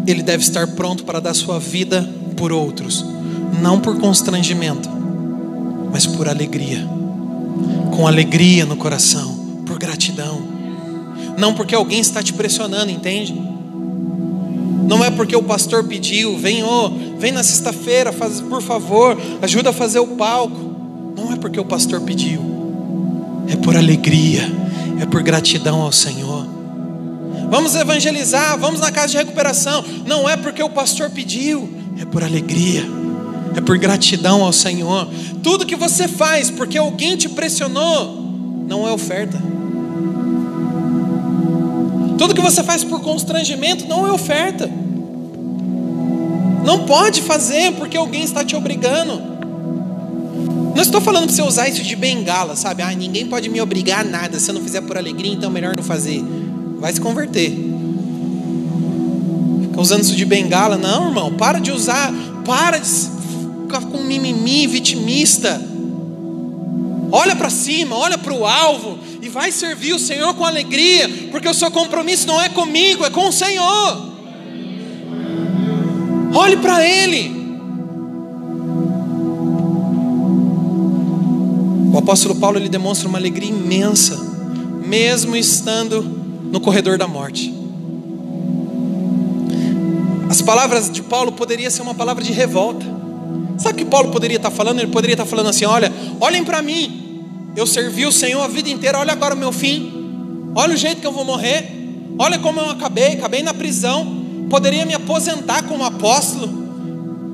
ele 0.06 0.22
deve 0.22 0.42
estar 0.42 0.66
pronto 0.66 1.04
para 1.04 1.20
dar 1.20 1.32
sua 1.32 1.58
vida 1.58 2.06
por 2.36 2.52
outros, 2.52 3.02
não 3.62 3.80
por 3.80 3.98
constrangimento, 3.98 4.86
mas 5.90 6.06
por 6.06 6.28
alegria, 6.28 6.86
com 7.96 8.06
alegria 8.06 8.66
no 8.66 8.76
coração, 8.76 9.62
por 9.64 9.78
gratidão, 9.78 10.42
não 11.38 11.54
porque 11.54 11.74
alguém 11.74 12.00
está 12.00 12.22
te 12.22 12.34
pressionando, 12.34 12.90
entende? 12.90 13.34
Não 14.86 15.02
é 15.02 15.10
porque 15.10 15.34
o 15.34 15.42
pastor 15.42 15.84
pediu, 15.84 16.36
vem, 16.36 16.62
oh, 16.62 16.90
vem 17.18 17.32
na 17.32 17.42
sexta-feira, 17.42 18.12
faz, 18.12 18.42
por 18.42 18.60
favor, 18.60 19.16
ajuda 19.40 19.70
a 19.70 19.72
fazer 19.72 19.98
o 19.98 20.08
palco. 20.08 20.76
Não 21.16 21.32
é 21.32 21.36
porque 21.36 21.58
o 21.58 21.64
pastor 21.64 22.02
pediu. 22.02 22.58
É 23.48 23.56
por 23.56 23.74
alegria, 23.74 24.57
é 25.00 25.06
por 25.06 25.22
gratidão 25.22 25.80
ao 25.80 25.92
Senhor. 25.92 26.46
Vamos 27.50 27.74
evangelizar, 27.74 28.58
vamos 28.58 28.80
na 28.80 28.92
casa 28.92 29.08
de 29.08 29.16
recuperação. 29.16 29.84
Não 30.06 30.28
é 30.28 30.36
porque 30.36 30.62
o 30.62 30.68
pastor 30.68 31.10
pediu, 31.10 31.68
é 31.98 32.04
por 32.04 32.22
alegria, 32.22 32.84
é 33.56 33.60
por 33.60 33.78
gratidão 33.78 34.44
ao 34.44 34.52
Senhor. 34.52 35.08
Tudo 35.42 35.64
que 35.64 35.76
você 35.76 36.06
faz 36.06 36.50
porque 36.50 36.76
alguém 36.76 37.16
te 37.16 37.28
pressionou, 37.28 38.16
não 38.68 38.86
é 38.86 38.92
oferta. 38.92 39.40
Tudo 42.18 42.34
que 42.34 42.40
você 42.40 42.62
faz 42.62 42.84
por 42.84 43.00
constrangimento 43.00 43.86
não 43.86 44.06
é 44.06 44.12
oferta. 44.12 44.68
Não 46.64 46.84
pode 46.84 47.22
fazer 47.22 47.72
porque 47.72 47.96
alguém 47.96 48.24
está 48.24 48.44
te 48.44 48.54
obrigando. 48.54 49.37
Não 50.78 50.82
estou 50.84 51.00
falando 51.00 51.24
para 51.24 51.34
você 51.34 51.42
usar 51.42 51.68
isso 51.68 51.82
de 51.82 51.96
bengala, 51.96 52.54
sabe? 52.54 52.84
Ah, 52.84 52.94
ninguém 52.94 53.26
pode 53.26 53.48
me 53.48 53.60
obrigar 53.60 54.02
a 54.02 54.04
nada. 54.04 54.38
Se 54.38 54.48
eu 54.48 54.54
não 54.54 54.62
fizer 54.62 54.80
por 54.82 54.96
alegria, 54.96 55.32
então 55.32 55.50
é 55.50 55.52
melhor 55.52 55.74
não 55.76 55.82
fazer. 55.82 56.22
Vai 56.78 56.92
se 56.92 57.00
converter. 57.00 57.50
Fica 59.62 59.80
usando 59.80 60.02
isso 60.02 60.14
de 60.14 60.24
bengala. 60.24 60.78
Não, 60.78 61.08
irmão, 61.08 61.34
para 61.34 61.58
de 61.58 61.72
usar. 61.72 62.14
Para 62.44 62.78
de 62.78 62.88
ficar 62.88 63.80
com 63.90 64.04
mimimi 64.04 64.68
vitimista. 64.68 65.60
Olha 67.10 67.34
para 67.34 67.50
cima, 67.50 67.96
olha 67.96 68.16
para 68.16 68.32
o 68.32 68.46
alvo 68.46 69.00
e 69.20 69.28
vai 69.28 69.50
servir 69.50 69.94
o 69.94 69.98
Senhor 69.98 70.32
com 70.34 70.44
alegria, 70.44 71.08
porque 71.32 71.48
o 71.48 71.54
seu 71.54 71.72
compromisso 71.72 72.28
não 72.28 72.40
é 72.40 72.48
comigo, 72.48 73.04
é 73.04 73.10
com 73.10 73.26
o 73.26 73.32
Senhor. 73.32 74.12
Olhe 76.32 76.56
para 76.58 76.86
Ele. 76.86 77.37
O 81.98 82.00
apóstolo 82.00 82.36
Paulo 82.36 82.56
ele 82.60 82.68
demonstra 82.68 83.08
uma 83.08 83.18
alegria 83.18 83.48
imensa, 83.48 84.16
mesmo 84.86 85.34
estando 85.34 86.00
no 86.00 86.60
corredor 86.60 86.96
da 86.96 87.08
morte. 87.08 87.52
As 90.30 90.40
palavras 90.40 90.88
de 90.88 91.02
Paulo 91.02 91.32
poderiam 91.32 91.68
ser 91.68 91.82
uma 91.82 91.96
palavra 91.96 92.22
de 92.22 92.32
revolta. 92.32 92.86
Sabe 93.58 93.74
o 93.74 93.76
que 93.78 93.84
Paulo 93.84 94.12
poderia 94.12 94.36
estar 94.36 94.52
falando? 94.52 94.78
Ele 94.78 94.92
poderia 94.92 95.14
estar 95.14 95.26
falando 95.26 95.48
assim: 95.48 95.64
olha, 95.64 95.92
olhem 96.20 96.44
para 96.44 96.62
mim, 96.62 97.24
eu 97.56 97.66
servi 97.66 98.06
o 98.06 98.12
Senhor 98.12 98.42
a 98.42 98.46
vida 98.46 98.70
inteira, 98.70 99.00
olha 99.00 99.12
agora 99.12 99.34
o 99.34 99.38
meu 99.38 99.50
fim. 99.50 100.52
Olha 100.54 100.74
o 100.74 100.76
jeito 100.76 101.00
que 101.00 101.06
eu 101.06 101.12
vou 101.12 101.24
morrer. 101.24 101.68
Olha 102.16 102.38
como 102.38 102.60
eu 102.60 102.70
acabei, 102.70 103.14
acabei 103.14 103.42
na 103.42 103.52
prisão. 103.52 104.46
Poderia 104.48 104.86
me 104.86 104.94
aposentar 104.94 105.64
como 105.64 105.82
apóstolo. 105.82 106.68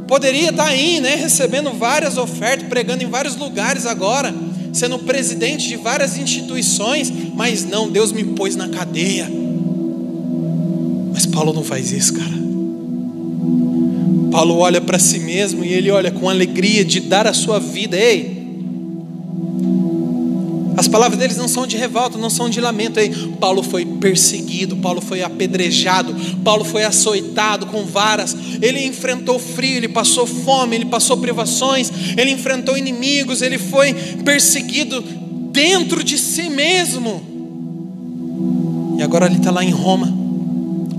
Poderia 0.09 0.49
estar 0.49 0.65
aí, 0.65 1.01
né, 1.01 1.17
recebendo 1.17 1.71
várias 1.73 2.17
ofertas, 2.17 2.67
pregando 2.67 3.03
em 3.03 3.09
vários 3.09 3.37
lugares 3.37 3.87
agora, 3.87 4.35
sendo 4.75 4.99
presidente 4.99 5.69
de 5.69 5.77
várias 5.77 6.19
instituições, 6.19 7.11
mas 7.35 7.65
não, 7.65 7.89
Deus 7.89 8.13
me 8.13 8.25
pôs 8.25 8.57
na 8.57 8.69
cadeia. 8.69 9.31
Mas 11.13 11.25
Paulo 11.25 11.53
não 11.53 11.63
faz 11.63 11.93
isso, 11.93 12.15
cara. 12.15 12.45
Paulo 14.33 14.57
olha 14.57 14.81
para 14.81 14.99
si 14.99 15.21
mesmo 15.21 15.65
e 15.65 15.73
ele 15.73 15.93
olha 15.93 16.11
com 16.11 16.29
alegria 16.29 16.85
de 16.85 16.99
dar 16.99 17.25
a 17.25 17.33
sua 17.33 17.61
vida. 17.61 17.97
Ei, 17.97 18.34
as 20.77 20.89
palavras 20.89 21.19
deles 21.19 21.37
não 21.37 21.47
são 21.47 21.67
de 21.67 21.77
revolta, 21.77 22.19
não 22.19 22.31
são 22.31 22.49
de 22.49 22.61
lamento. 22.61 22.99
Aí, 22.99 23.11
Paulo 23.41 23.63
foi 23.63 23.85
perseguido, 23.85 24.77
Paulo 24.77 25.01
foi 25.01 25.23
apedrejado, 25.23 26.15
Paulo 26.43 26.65
foi 26.65 26.85
açoitado 26.85 27.67
com 27.67 27.85
varas. 27.85 28.37
Ele 28.61 28.85
enfrentou 28.85 29.39
frio, 29.39 29.77
ele 29.77 29.89
passou 29.89 30.27
fome, 30.27 30.77
ele 30.77 30.87
passou 30.87 31.17
privações, 31.17 31.91
ele 32.17 32.31
enfrentou 32.31 32.77
inimigos, 32.77 33.41
ele 33.41 33.59
foi 33.59 33.95
perseguido 34.25 35.01
dentro 35.53 36.03
de 36.03 36.19
si 36.19 36.51
mesmo. 36.51 37.23
E 38.99 39.03
agora 39.03 39.27
ele 39.27 39.37
está 39.37 39.51
lá 39.51 39.65
em 39.65 39.71
Roma, 39.71 40.13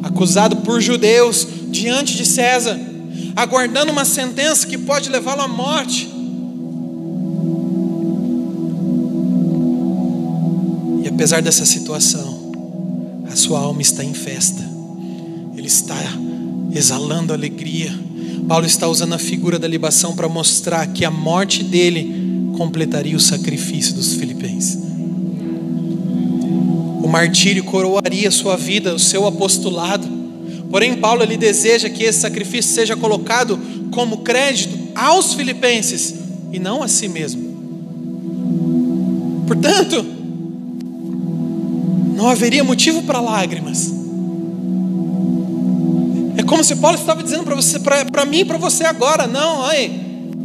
acusado 0.04 0.58
por 0.58 0.80
judeus 0.80 1.48
diante 1.68 2.16
de 2.16 2.26
César, 2.26 2.80
aguardando 3.36 3.92
uma 3.92 4.06
sentença 4.06 4.66
que 4.66 4.78
pode 4.78 5.10
levá-lo 5.10 5.42
à 5.42 5.48
morte. 5.48 6.15
Apesar 11.16 11.42
dessa 11.42 11.66
situação, 11.66 12.52
a 13.32 13.36
sua 13.38 13.60
alma 13.60 13.82
está 13.82 14.04
em 14.04 14.14
festa, 14.14 14.62
ele 15.56 15.68
está 15.68 15.98
exalando 16.74 17.32
alegria. 17.32 17.90
Paulo 18.46 18.66
está 18.66 18.86
usando 18.90 19.14
a 19.14 19.18
figura 19.18 19.58
da 19.58 19.66
libação 19.66 20.14
para 20.14 20.28
mostrar 20.28 20.86
que 20.88 21.06
a 21.06 21.10
morte 21.10 21.64
dele 21.64 22.52
completaria 22.58 23.16
o 23.16 23.20
sacrifício 23.20 23.96
dos 23.96 24.16
filipenses. 24.16 24.78
O 27.02 27.08
martírio 27.08 27.64
coroaria 27.64 28.30
sua 28.30 28.58
vida, 28.58 28.94
o 28.94 29.00
seu 29.00 29.26
apostolado. 29.26 30.06
Porém, 30.70 30.98
Paulo 30.98 31.24
ele 31.24 31.38
deseja 31.38 31.90
que 31.90 32.04
esse 32.04 32.20
sacrifício 32.20 32.74
seja 32.74 32.98
colocado 32.98 33.58
como 33.92 34.18
crédito 34.18 34.78
aos 34.94 35.34
filipenses 35.34 36.14
e 36.52 36.60
não 36.60 36.84
a 36.84 36.90
si 36.90 37.08
mesmo. 37.08 37.56
Portanto, 39.48 40.15
não 42.16 42.30
haveria 42.30 42.64
motivo 42.64 43.04
para 43.04 43.20
lágrimas. 43.20 43.92
É 46.38 46.44
como 46.44 46.64
se 46.64 46.76
Paulo 46.78 46.98
estava 46.98 47.22
dizendo 47.22 47.44
para 47.44 47.56
você, 47.56 47.80
para 47.80 48.26
mim, 48.26 48.46
para 48.46 48.58
você 48.58 48.86
agora, 48.86 49.28
não, 49.28 49.64
ai, 49.64 49.92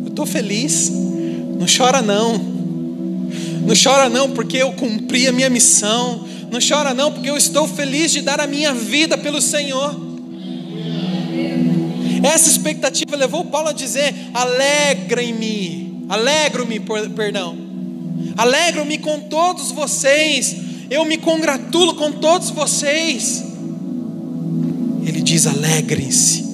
eu 0.02 0.08
estou 0.08 0.26
feliz. 0.26 0.90
Não 0.90 1.66
chora 1.66 2.02
não. 2.02 2.38
Não 2.38 3.74
chora 3.80 4.08
não 4.08 4.30
porque 4.30 4.56
eu 4.56 4.72
cumpri 4.72 5.28
a 5.28 5.32
minha 5.32 5.48
missão. 5.48 6.26
Não 6.50 6.58
chora 6.60 6.92
não 6.92 7.12
porque 7.12 7.30
eu 7.30 7.36
estou 7.36 7.68
feliz 7.68 8.10
de 8.10 8.20
dar 8.22 8.40
a 8.40 8.46
minha 8.46 8.74
vida 8.74 9.16
pelo 9.16 9.40
Senhor. 9.40 10.10
Essa 12.22 12.50
expectativa 12.50 13.16
levou 13.16 13.44
Paulo 13.44 13.68
a 13.68 13.72
dizer: 13.72 14.14
alegrem-me, 14.34 16.04
alegro-me, 16.08 16.80
perdão, 17.14 17.56
alegro-me 18.36 18.98
com 18.98 19.20
todos 19.20 19.70
vocês, 19.70 20.56
eu 20.90 21.04
me 21.04 21.16
congratulo 21.16 21.94
com 21.94 22.10
todos 22.10 22.50
vocês. 22.50 23.44
Ele 25.06 25.22
diz: 25.22 25.46
alegrem-se, 25.46 26.44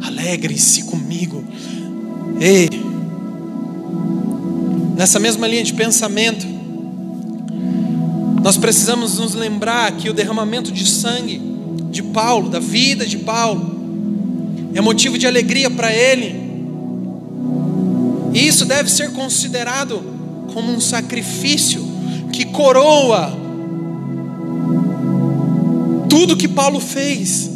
alegrem-se 0.00 0.84
comigo. 0.84 1.42
Ei, 2.40 2.68
nessa 4.96 5.18
mesma 5.18 5.48
linha 5.48 5.64
de 5.64 5.74
pensamento, 5.74 6.46
nós 8.40 8.56
precisamos 8.56 9.18
nos 9.18 9.34
lembrar 9.34 9.90
que 9.96 10.08
o 10.08 10.14
derramamento 10.14 10.70
de 10.70 10.88
sangue 10.88 11.42
de 11.90 12.04
Paulo, 12.04 12.48
da 12.48 12.60
vida 12.60 13.04
de 13.04 13.18
Paulo, 13.18 13.72
é 14.74 14.80
motivo 14.80 15.18
de 15.18 15.26
alegria 15.26 15.68
para 15.68 15.92
ele, 15.92 16.40
e 18.32 18.46
isso 18.46 18.64
deve 18.64 18.90
ser 18.90 19.12
considerado 19.12 20.02
como 20.54 20.72
um 20.72 20.80
sacrifício 20.80 21.86
que 22.32 22.46
coroa 22.46 23.41
tudo 26.12 26.36
que 26.36 26.46
Paulo 26.46 26.78
fez. 26.78 27.50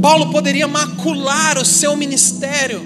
Paulo 0.00 0.30
poderia 0.30 0.68
macular 0.68 1.58
o 1.58 1.64
seu 1.64 1.96
ministério, 1.96 2.80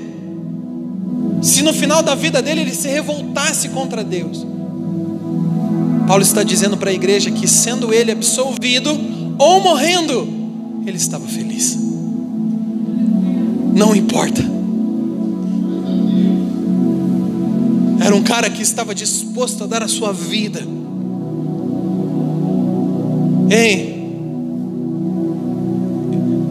se 1.43 1.61
no 1.61 1.75
final 1.75 2.03
da 2.03 2.15
vida 2.15 2.41
dele 2.41 2.63
ele 2.63 2.75
se 2.75 2.89
revoltasse 2.89 3.69
contra 3.69 4.03
Deus. 4.03 4.47
Paulo 6.07 6.23
está 6.23 6.43
dizendo 6.43 6.79
para 6.79 6.89
a 6.89 6.95
igreja 6.95 7.31
que, 7.31 7.47
sendo 7.47 7.93
ele 7.93 8.11
absolvido 8.11 8.99
ou 9.39 9.61
morrendo, 9.61 10.27
ele 10.87 10.97
estava 10.97 11.29
feliz. 11.29 11.79
Não 13.75 13.95
importa. 13.95 14.43
Era 18.01 18.17
um 18.17 18.23
cara 18.23 18.49
que 18.49 18.63
estava 18.63 18.95
disposto 18.95 19.65
a 19.65 19.67
dar 19.67 19.83
a 19.83 19.89
sua 19.89 20.13
vida. 20.13 20.67
Ei, 23.51 23.98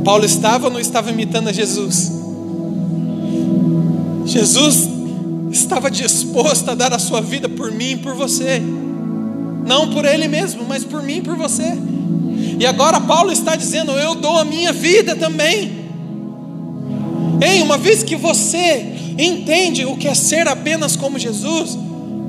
Paulo 0.08 0.24
estava 0.24 0.68
ou 0.68 0.72
não 0.72 0.80
estava 0.80 1.12
imitando 1.12 1.50
a 1.50 1.52
Jesus? 1.52 2.14
Jesus 4.26 4.88
estava 5.52 5.92
disposto 5.92 6.70
a 6.70 6.76
dar 6.76 6.94
a 6.94 6.98
sua 6.98 7.20
vida 7.20 7.50
por 7.50 7.74
mim 7.74 7.92
e 7.92 7.98
por 7.98 8.16
você, 8.16 8.62
não 9.66 9.90
por 9.90 10.06
ele 10.06 10.30
mesmo, 10.30 10.64
mas 10.66 10.86
por 10.86 11.04
mim 11.04 11.18
e 11.18 11.22
por 11.22 11.36
você. 11.36 11.78
E 12.58 12.66
agora 12.66 13.02
Paulo 13.02 13.34
está 13.34 13.58
dizendo: 13.58 13.92
Eu 13.92 14.16
dou 14.16 14.38
a 14.38 14.46
minha 14.46 14.72
vida 14.72 15.14
também. 15.14 15.90
Ei, 17.46 17.62
uma 17.62 17.78
vez 17.78 18.02
que 18.02 18.16
você 18.16 18.86
entende 19.18 19.84
o 19.84 19.98
que 19.98 20.08
é 20.08 20.14
ser 20.14 20.48
apenas 20.48 20.96
como 20.96 21.20
Jesus, 21.20 21.78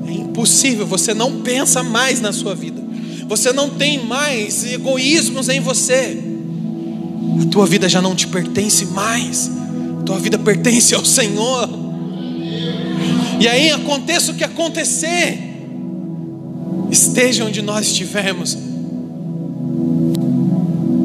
é 0.04 0.10
impossível, 0.10 0.84
você 0.84 1.14
não 1.14 1.42
pensa 1.42 1.84
mais 1.84 2.20
na 2.20 2.32
sua 2.32 2.56
vida, 2.56 2.82
você 3.28 3.52
não 3.52 3.70
tem 3.70 4.04
mais 4.04 4.64
egoísmos 4.64 5.48
em 5.48 5.60
você 5.60 6.27
a 7.40 7.46
tua 7.46 7.66
vida 7.66 7.88
já 7.88 8.02
não 8.02 8.14
te 8.14 8.26
pertence 8.26 8.86
mais, 8.86 9.50
a 10.00 10.02
tua 10.02 10.18
vida 10.18 10.38
pertence 10.38 10.94
ao 10.94 11.04
Senhor. 11.04 11.68
E 13.40 13.46
aí 13.46 13.70
aconteça 13.70 14.32
o 14.32 14.34
que 14.34 14.42
acontecer, 14.42 15.38
esteja 16.90 17.44
onde 17.44 17.62
nós 17.62 17.86
estivermos, 17.86 18.58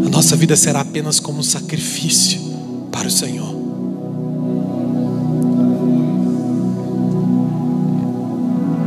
a 0.06 0.10
nossa 0.10 0.36
vida 0.36 0.56
será 0.56 0.82
apenas 0.82 1.20
como 1.20 1.40
um 1.40 1.44
sacrifício 1.44 2.42
para 2.92 3.08
o 3.08 3.12
Senhor. 3.12 3.54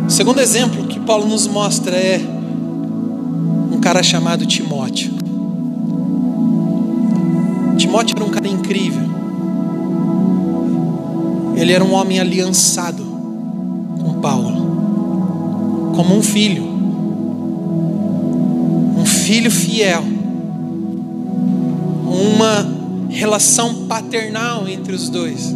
O 0.06 0.10
segundo 0.10 0.40
exemplo 0.40 0.86
que 0.86 1.00
Paulo 1.00 1.26
nos 1.26 1.46
mostra 1.46 1.96
é 1.96 2.20
um 3.72 3.80
cara 3.80 4.02
chamado 4.02 4.46
Timóteo. 4.46 5.15
Timóteo 7.76 8.16
era 8.16 8.24
um 8.24 8.30
cara 8.30 8.48
incrível. 8.48 9.02
Ele 11.56 11.72
era 11.72 11.84
um 11.84 11.92
homem 11.92 12.20
aliançado 12.20 13.04
com 14.00 14.20
Paulo, 14.20 15.92
como 15.94 16.14
um 16.14 16.22
filho, 16.22 16.64
um 18.96 19.04
filho 19.04 19.50
fiel, 19.50 20.04
uma 22.04 22.66
relação 23.08 23.86
paternal 23.86 24.68
entre 24.68 24.94
os 24.94 25.08
dois. 25.08 25.54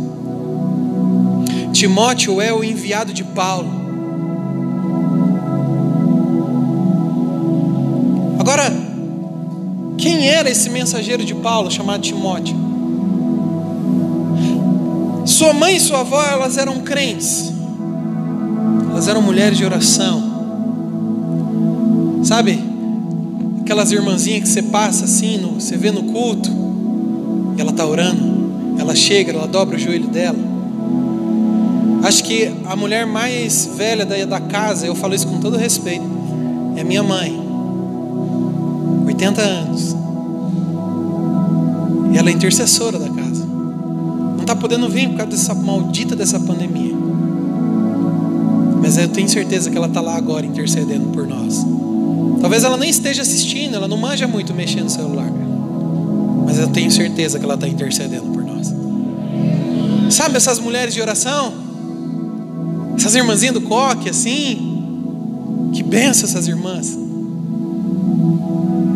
Timóteo 1.73 2.41
é 2.41 2.53
o 2.53 2.65
enviado 2.65 3.13
de 3.13 3.25
Paulo. 3.25 3.80
Quem 10.01 10.29
era 10.29 10.51
esse 10.51 10.71
mensageiro 10.71 11.25
de 11.25 11.35
Paulo 11.35 11.71
chamado 11.71 12.01
Timóteo? 12.01 12.57
Sua 15.27 15.53
mãe 15.53 15.77
e 15.77 15.81
sua 15.81 16.01
avó, 16.01 16.23
elas 16.23 16.57
eram 16.57 16.81
crentes. 16.81 17.53
Elas 18.91 19.07
eram 19.07 19.21
mulheres 19.23 19.59
de 19.59 19.65
oração. 19.65 20.23
Sabe? 22.25 22.59
Aquelas 23.61 23.93
irmãzinhas 23.93 24.43
que 24.43 24.49
você 24.49 24.63
passa 24.63 25.05
assim, 25.05 25.37
no, 25.37 25.61
você 25.61 25.77
vê 25.77 25.91
no 25.91 26.05
culto, 26.05 26.51
e 27.57 27.61
ela 27.61 27.71
está 27.71 27.87
orando. 27.87 28.41
Ela 28.79 28.95
chega, 28.95 29.33
ela 29.33 29.47
dobra 29.47 29.77
o 29.77 29.79
joelho 29.79 30.09
dela. 30.09 30.39
Acho 32.03 32.25
que 32.25 32.51
a 32.65 32.75
mulher 32.75 33.07
mais 33.07 33.71
velha 33.77 34.07
da, 34.07 34.25
da 34.25 34.41
casa, 34.41 34.87
eu 34.87 34.95
falo 34.95 35.15
isso 35.15 35.27
com 35.27 35.39
todo 35.39 35.59
respeito, 35.59 36.05
é 36.77 36.83
minha 36.83 37.03
mãe. 37.03 37.40
80 39.21 39.43
anos. 39.43 39.97
E 42.13 42.19
ela 42.19 42.31
é 42.31 42.33
intercessora 42.33 42.99
da 42.99 43.09
casa. 43.11 43.45
Não 43.45 44.41
está 44.41 44.57
podendo 44.57 44.89
vir 44.89 45.11
por 45.11 45.19
causa 45.19 45.33
dessa 45.33 45.55
maldita 45.55 46.17
dessa 46.17 46.41
pandemia. 46.41 46.95
Mas 48.81 48.97
eu 48.97 49.09
tenho 49.09 49.29
certeza 49.29 49.71
que 49.71 49.77
ela 49.77 49.87
está 49.87 50.01
lá 50.01 50.17
agora 50.17 50.47
intercedendo 50.47 51.09
por 51.09 51.27
nós. 51.27 51.65
Talvez 52.41 52.65
ela 52.65 52.79
nem 52.79 52.89
esteja 52.89 53.21
assistindo, 53.21 53.77
ela 53.77 53.87
não 53.87 53.99
manja 53.99 54.27
muito 54.27 54.55
mexendo 54.55 54.85
no 54.85 54.91
celular. 54.91 55.31
Mas 56.47 56.59
eu 56.59 56.69
tenho 56.69 56.91
certeza 56.91 57.39
que 57.39 57.45
ela 57.45 57.55
está 57.55 57.69
intercedendo 57.69 58.31
por 58.33 58.43
nós. 58.43 58.73
Sabe 60.09 60.39
essas 60.39 60.59
mulheres 60.59 60.95
de 60.95 61.03
oração? 61.03 61.53
Essas 62.97 63.15
irmãzinhas 63.15 63.55
do 63.55 63.61
coque, 63.61 64.09
assim. 64.09 65.71
Que 65.75 65.83
benção 65.83 66.29
essas 66.29 66.49
irmãs. 66.49 67.10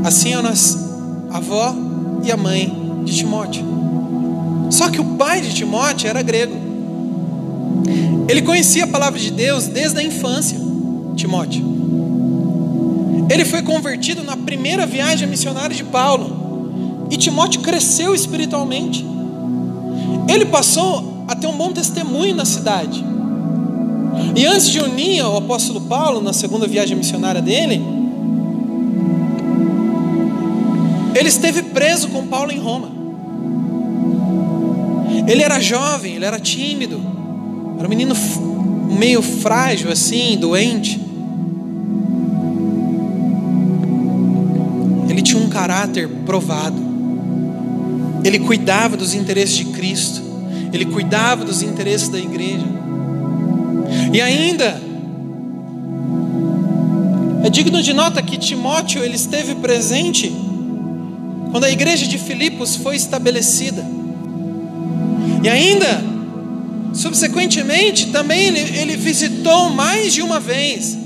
Assim 0.05 0.35
é 0.35 0.37
a 0.37 1.39
avó 1.39 1.75
e 2.23 2.31
a 2.31 2.37
mãe 2.37 3.03
de 3.07 3.17
Timóteo. 3.17 3.65
Só 4.71 4.91
que 4.91 5.01
o 5.01 5.17
pai 5.17 5.41
de 5.41 5.55
Timóteo 5.55 6.09
era 6.09 6.21
grego. 6.21 6.55
Ele 8.29 8.43
conhecia 8.43 8.85
a 8.85 8.87
palavra 8.87 9.19
de 9.19 9.31
Deus 9.31 9.67
desde 9.67 9.99
a 9.99 10.03
infância, 10.03 10.61
Timóteo. 11.17 11.65
Ele 13.31 13.47
foi 13.47 13.63
convertido 13.63 14.23
na 14.23 14.37
primeira 14.37 14.85
viagem 14.85 15.27
missionária 15.27 15.75
de 15.75 15.85
Paulo. 15.85 17.07
E 17.11 17.17
Timóteo 17.17 17.63
cresceu 17.63 18.15
espiritualmente. 18.15 19.07
Ele 20.29 20.45
passou 20.45 21.25
a 21.27 21.35
ter 21.35 21.47
um 21.47 21.57
bom 21.57 21.73
testemunho 21.73 22.35
na 22.35 22.45
cidade. 22.45 23.03
E 24.37 24.45
antes 24.45 24.69
de 24.69 24.81
unir 24.81 25.25
o 25.25 25.39
apóstolo 25.39 25.81
Paulo 25.83 26.21
na 26.21 26.35
segunda 26.35 26.67
viagem 26.67 26.95
missionária 26.95 27.41
dele, 27.41 27.94
Ele 31.15 31.29
esteve 31.29 31.63
preso 31.63 32.09
com 32.09 32.27
Paulo 32.27 32.51
em 32.51 32.59
Roma. 32.59 32.91
Ele 35.27 35.43
era 35.43 35.61
jovem, 35.61 36.17
ele 36.17 36.25
era 36.25 36.39
tímido, 36.39 37.01
era 37.79 37.87
um 37.87 37.89
menino 37.89 38.15
meio 38.99 39.23
frágil 39.23 39.91
assim, 39.91 40.37
doente. 40.37 41.01
Ele 45.09 45.23
tinha 45.23 45.41
um 45.41 45.49
caráter 45.49 46.09
provado. 46.27 46.77
Ele 48.25 48.41
cuidava 48.41 48.97
dos 48.97 49.15
interesses 49.15 49.57
de 49.57 49.67
Cristo. 49.67 50.23
Ele 50.73 50.87
cuidava 50.87 51.45
dos 51.45 51.63
interesses 51.63 52.09
da 52.09 52.19
igreja. 52.19 52.67
E 54.13 54.21
ainda 54.21 54.81
é 57.45 57.51
digno 57.51 57.83
de 57.83 57.93
nota 57.93 58.21
que 58.23 58.37
Timóteo 58.37 59.05
ele 59.05 59.17
esteve 59.17 59.55
presente 59.55 60.44
quando 61.55 61.67
a 61.67 61.71
igreja 61.71 62.05
de 62.05 62.19
Filipos 62.19 62.75
foi 62.75 62.97
estabelecida. 62.97 63.87
E 65.41 65.49
ainda, 65.49 66.03
subsequentemente, 66.93 68.09
também 68.09 68.49
ele, 68.49 68.77
ele 68.77 68.97
visitou 68.97 69.71
mais 69.71 70.13
de 70.13 70.21
uma 70.21 70.41
vez. 70.41 70.99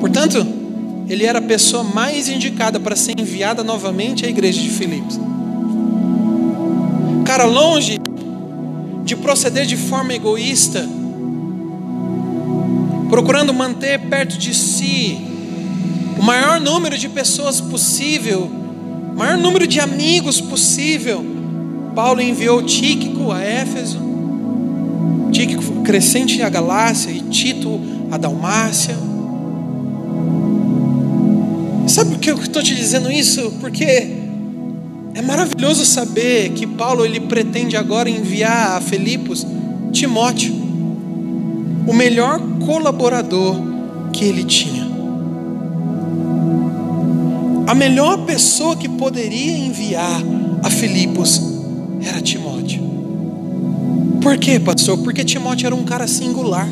Portanto, 0.00 0.46
ele 1.10 1.26
era 1.26 1.40
a 1.40 1.42
pessoa 1.42 1.84
mais 1.84 2.26
indicada 2.30 2.80
para 2.80 2.96
ser 2.96 3.20
enviada 3.20 3.62
novamente 3.62 4.24
à 4.24 4.30
igreja 4.30 4.62
de 4.62 4.70
Filipos. 4.70 5.20
Cara, 7.26 7.44
longe 7.44 7.98
de 9.04 9.14
proceder 9.14 9.66
de 9.66 9.76
forma 9.76 10.14
egoísta, 10.14 10.88
procurando 13.10 13.52
manter 13.52 14.00
perto 14.08 14.38
de 14.38 14.54
si 14.54 15.27
o 16.18 16.22
maior 16.22 16.60
número 16.60 16.98
de 16.98 17.08
pessoas 17.08 17.60
possível, 17.60 18.50
o 19.12 19.16
maior 19.16 19.38
número 19.38 19.66
de 19.66 19.78
amigos 19.80 20.40
possível. 20.40 21.24
Paulo 21.94 22.20
enviou 22.20 22.62
Tíquico 22.62 23.32
a 23.32 23.40
Éfeso, 23.40 23.98
Tíquico 25.32 25.82
crescente 25.82 26.42
a 26.42 26.48
Galácia 26.48 27.10
e 27.10 27.20
Tito 27.20 27.80
a 28.10 28.16
Dalmácia. 28.16 28.96
Sabe 31.86 32.10
por 32.10 32.18
que 32.20 32.30
eu 32.30 32.36
estou 32.36 32.62
te 32.62 32.74
dizendo 32.74 33.10
isso? 33.10 33.52
Porque 33.60 34.18
é 35.14 35.22
maravilhoso 35.22 35.84
saber 35.84 36.50
que 36.50 36.66
Paulo 36.66 37.04
ele 37.04 37.20
pretende 37.20 37.76
agora 37.76 38.10
enviar 38.10 38.76
a 38.76 38.80
Filipos 38.80 39.46
Timóteo, 39.92 40.54
o 41.86 41.92
melhor 41.94 42.40
colaborador 42.64 43.56
que 44.12 44.24
ele 44.24 44.44
tinha. 44.44 44.77
A 47.68 47.74
melhor 47.74 48.24
pessoa 48.24 48.74
que 48.74 48.88
poderia 48.88 49.58
enviar 49.58 50.22
a 50.64 50.70
Filipos 50.70 51.38
era 52.02 52.18
Timóteo. 52.18 52.82
Por 54.22 54.38
quê, 54.38 54.58
pastor? 54.58 54.96
Porque 54.96 55.22
Timóteo 55.22 55.66
era 55.66 55.74
um 55.74 55.84
cara 55.84 56.06
singular. 56.06 56.66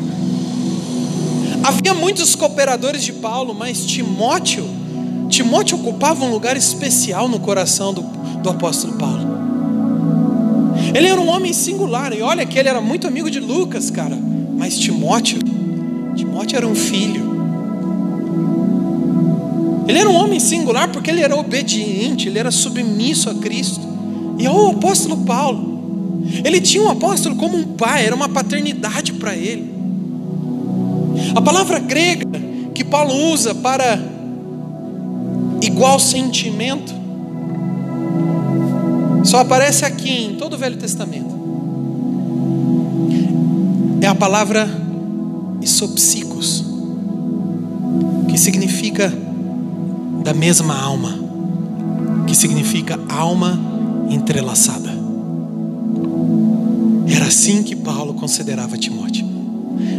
Havia 1.63 1.93
muitos 1.93 2.33
cooperadores 2.33 3.03
de 3.03 3.13
Paulo, 3.13 3.53
mas 3.53 3.85
Timóteo, 3.85 4.67
Timóteo 5.29 5.77
ocupava 5.77 6.25
um 6.25 6.31
lugar 6.31 6.57
especial 6.57 7.29
no 7.29 7.39
coração 7.39 7.93
do, 7.93 8.01
do 8.41 8.49
apóstolo 8.49 8.93
Paulo. 8.93 9.37
Ele 10.95 11.05
era 11.05 11.21
um 11.21 11.29
homem 11.29 11.53
singular, 11.53 12.11
e 12.11 12.23
olha 12.23 12.43
que 12.43 12.57
ele 12.57 12.69
era 12.69 12.81
muito 12.81 13.05
amigo 13.05 13.29
de 13.29 13.39
Lucas, 13.39 13.91
cara. 13.91 14.17
Mas 14.57 14.75
Timóteo, 14.79 15.37
Timóteo 16.15 16.57
era 16.57 16.65
um 16.65 16.73
filho. 16.73 17.26
Ele 19.87 19.99
era 19.99 20.09
um 20.09 20.15
homem 20.15 20.39
singular 20.39 20.89
porque 20.91 21.09
ele 21.09 21.21
era 21.21 21.35
obediente, 21.35 22.27
ele 22.27 22.39
era 22.39 22.51
submisso 22.51 23.29
a 23.29 23.35
Cristo. 23.35 23.81
E 24.37 24.45
ao 24.45 24.71
apóstolo 24.71 25.17
Paulo, 25.17 26.21
ele 26.43 26.59
tinha 26.59 26.83
um 26.83 26.89
apóstolo 26.89 27.35
como 27.35 27.57
um 27.57 27.63
pai, 27.63 28.05
era 28.05 28.15
uma 28.15 28.29
paternidade 28.29 29.13
para 29.13 29.35
ele. 29.35 29.71
A 31.35 31.41
palavra 31.41 31.79
grega 31.79 32.27
que 32.73 32.83
Paulo 32.83 33.13
usa 33.31 33.55
para 33.55 33.99
igual 35.61 35.99
sentimento 35.99 36.93
só 39.23 39.39
aparece 39.39 39.83
aqui 39.83 40.25
em 40.25 40.35
todo 40.35 40.53
o 40.53 40.57
Velho 40.57 40.77
Testamento 40.77 41.37
é 44.01 44.07
a 44.07 44.15
palavra 44.15 44.69
isopsicos, 45.61 46.63
que 48.29 48.37
significa 48.37 49.11
da 50.27 50.33
mesma 50.33 50.77
alma, 50.77 51.17
que 52.27 52.35
significa 52.35 52.99
alma 53.07 53.57
entrelaçada. 54.09 54.89
Era 57.07 57.27
assim 57.27 57.63
que 57.63 57.73
Paulo 57.73 58.13
considerava 58.13 58.77
Timóteo. 58.77 59.25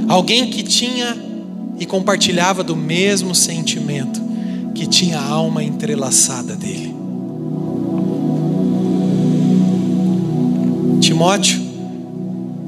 Alguém 0.07 0.51
que 0.51 0.63
tinha 0.63 1.17
e 1.81 1.87
compartilhava 1.87 2.63
do 2.63 2.77
mesmo 2.77 3.35
sentimento, 3.35 4.21
que 4.75 4.87
tinha 4.87 5.19
a 5.19 5.27
alma 5.27 5.65
entrelaçada 5.65 6.55
dele. 6.55 6.95
Timóteo 11.01 11.59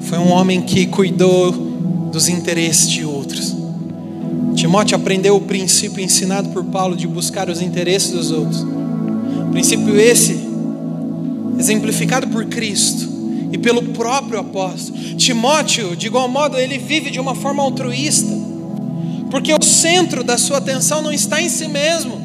foi 0.01 0.16
um 0.16 0.33
homem 0.33 0.62
que 0.62 0.87
cuidou 0.87 1.53
dos 2.11 2.27
interesses 2.27 2.88
de 2.88 3.05
outros. 3.05 3.55
Timóteo 4.61 4.94
aprendeu 4.94 5.37
o 5.37 5.40
princípio 5.40 6.05
ensinado 6.05 6.51
por 6.51 6.62
Paulo 6.66 6.94
de 6.94 7.07
buscar 7.07 7.49
os 7.49 7.62
interesses 7.62 8.11
dos 8.11 8.31
outros. 8.31 8.62
Princípio 9.51 9.99
esse, 9.99 10.38
exemplificado 11.59 12.29
por 12.29 12.44
Cristo 12.44 13.09
e 13.51 13.57
pelo 13.57 13.83
próprio 13.85 14.38
apóstolo. 14.38 14.99
Timóteo, 15.16 15.96
de 15.96 16.09
igual 16.09 16.29
modo, 16.29 16.59
ele 16.59 16.77
vive 16.77 17.11
de 17.11 17.18
uma 17.18 17.35
forma 17.35 17.62
altruísta, 17.62 18.37
porque 19.31 19.51
o 19.55 19.64
centro 19.64 20.23
da 20.23 20.37
sua 20.37 20.59
atenção 20.59 21.01
não 21.01 21.11
está 21.11 21.40
em 21.40 21.49
si 21.49 21.66
mesmo, 21.66 22.19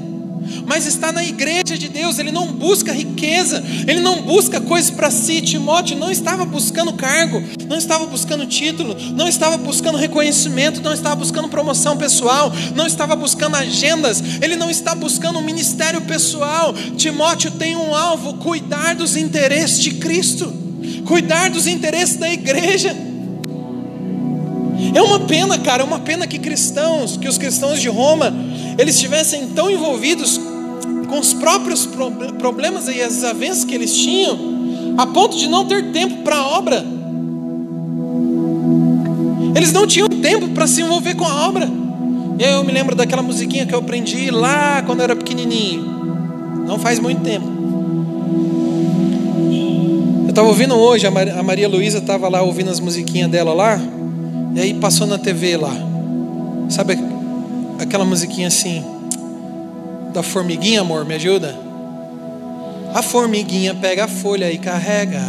mas 0.66 0.86
está 0.86 1.12
na 1.12 1.24
igreja 1.24 1.78
de 1.78 1.90
Deus. 1.90 2.20
Ele 2.20 2.32
não 2.32 2.48
busca 2.48 2.92
riqueza, 2.92 3.64
ele 3.88 4.00
não 4.00 4.22
busca 4.22 4.60
coisas 4.60 4.92
para 4.92 5.12
si. 5.12 5.42
Timóteo 5.42 5.98
não 5.98 6.12
estava 6.12 6.46
buscando 6.46 6.94
cargo, 6.94 7.42
não 7.68 7.78
estava 7.78 8.06
buscando 8.06 8.46
título, 8.46 8.96
não 9.14 9.28
estava 9.28 9.58
buscando 9.58 9.98
reconhecimento, 9.98 10.82
não 10.82 10.94
estava 10.94 11.16
buscando 11.16 11.50
promoção 11.50 11.98
pessoal, 11.98 12.52
não 12.76 12.88
estava 12.88 13.16
buscando 13.16 13.56
agendas, 13.56 14.22
ele 14.42 14.56
não 14.56 14.70
está 14.70 14.96
buscando 14.96 15.40
um 15.40 15.44
ministério 15.44 16.02
pessoal. 16.02 16.74
Timóteo 16.98 17.52
tem 17.52 17.76
um 17.76 17.94
alvo: 17.94 18.36
cuidar 18.36 18.96
dos 18.96 19.16
interesses 19.16 19.80
de 19.80 19.92
Cristo, 19.96 20.52
cuidar 21.06 21.50
dos 21.50 21.68
interesses 21.68 22.18
da 22.18 22.32
igreja. 22.32 22.96
É 24.94 25.02
uma 25.02 25.22
pena, 25.22 25.58
cara, 25.58 25.84
é 25.84 25.86
uma 25.86 26.00
pena 26.00 26.28
que 26.28 26.38
cristãos, 26.38 27.18
que 27.18 27.28
os 27.28 27.38
cristãos 27.38 27.82
de 27.82 27.88
Roma, 27.88 28.34
eles 28.78 28.96
estivessem 28.96 29.48
tão 29.48 29.70
envolvidos 29.70 30.40
com 31.06 31.20
os 31.20 31.34
próprios 31.34 31.88
problemas 32.38 32.88
e 32.88 33.02
as 33.02 33.16
desavenças 33.16 33.64
que 33.64 33.74
eles 33.74 33.94
tinham, 33.96 34.38
a 34.98 35.06
ponto 35.08 35.38
de 35.38 35.48
não 35.48 35.66
ter 35.66 35.92
tempo 35.92 36.24
para 36.24 36.38
a 36.38 36.48
obra. 36.58 36.86
Eles 39.56 39.72
não 39.72 39.88
tinham 39.88 40.10
tempo 40.10 40.50
para 40.50 40.68
se 40.68 40.82
envolver 40.82 41.16
com 41.16 41.26
a 41.26 41.48
obra. 41.48 41.70
Eu 42.38 42.64
me 42.64 42.72
lembro 42.72 42.96
daquela 42.96 43.22
musiquinha 43.22 43.66
que 43.66 43.74
eu 43.74 43.80
aprendi 43.80 44.30
lá 44.30 44.84
quando 44.86 45.00
eu 45.00 45.06
era 45.06 45.16
pequenininho. 45.16 45.84
Não 46.68 46.78
faz 46.78 47.00
muito 47.00 47.22
tempo. 47.22 47.46
Eu 50.24 50.30
estava 50.30 50.48
ouvindo 50.48 50.76
hoje, 50.76 51.08
a 51.08 51.44
Maria 51.44 51.70
Luísa 51.70 52.00
estava 52.00 52.28
lá 52.28 52.42
ouvindo 52.42 52.70
as 52.70 52.82
musiquinhas 52.82 53.32
dela 53.32 53.54
lá. 53.54 53.80
E 54.54 54.60
aí 54.60 54.74
passou 54.74 55.08
na 55.08 55.18
TV 55.18 55.56
lá. 55.56 55.74
Sabe 56.68 57.00
aquela 57.80 58.04
musiquinha 58.04 58.48
assim? 58.48 58.84
Da 60.16 60.24
formiguinha, 60.24 60.80
amor, 60.80 61.04
me 61.04 61.16
ajuda? 61.16 61.60
A 62.94 63.04
formiguinha 63.04 63.76
pega 63.76 64.06
a 64.06 64.08
folha 64.08 64.50
e 64.50 64.58
carrega. 64.58 65.22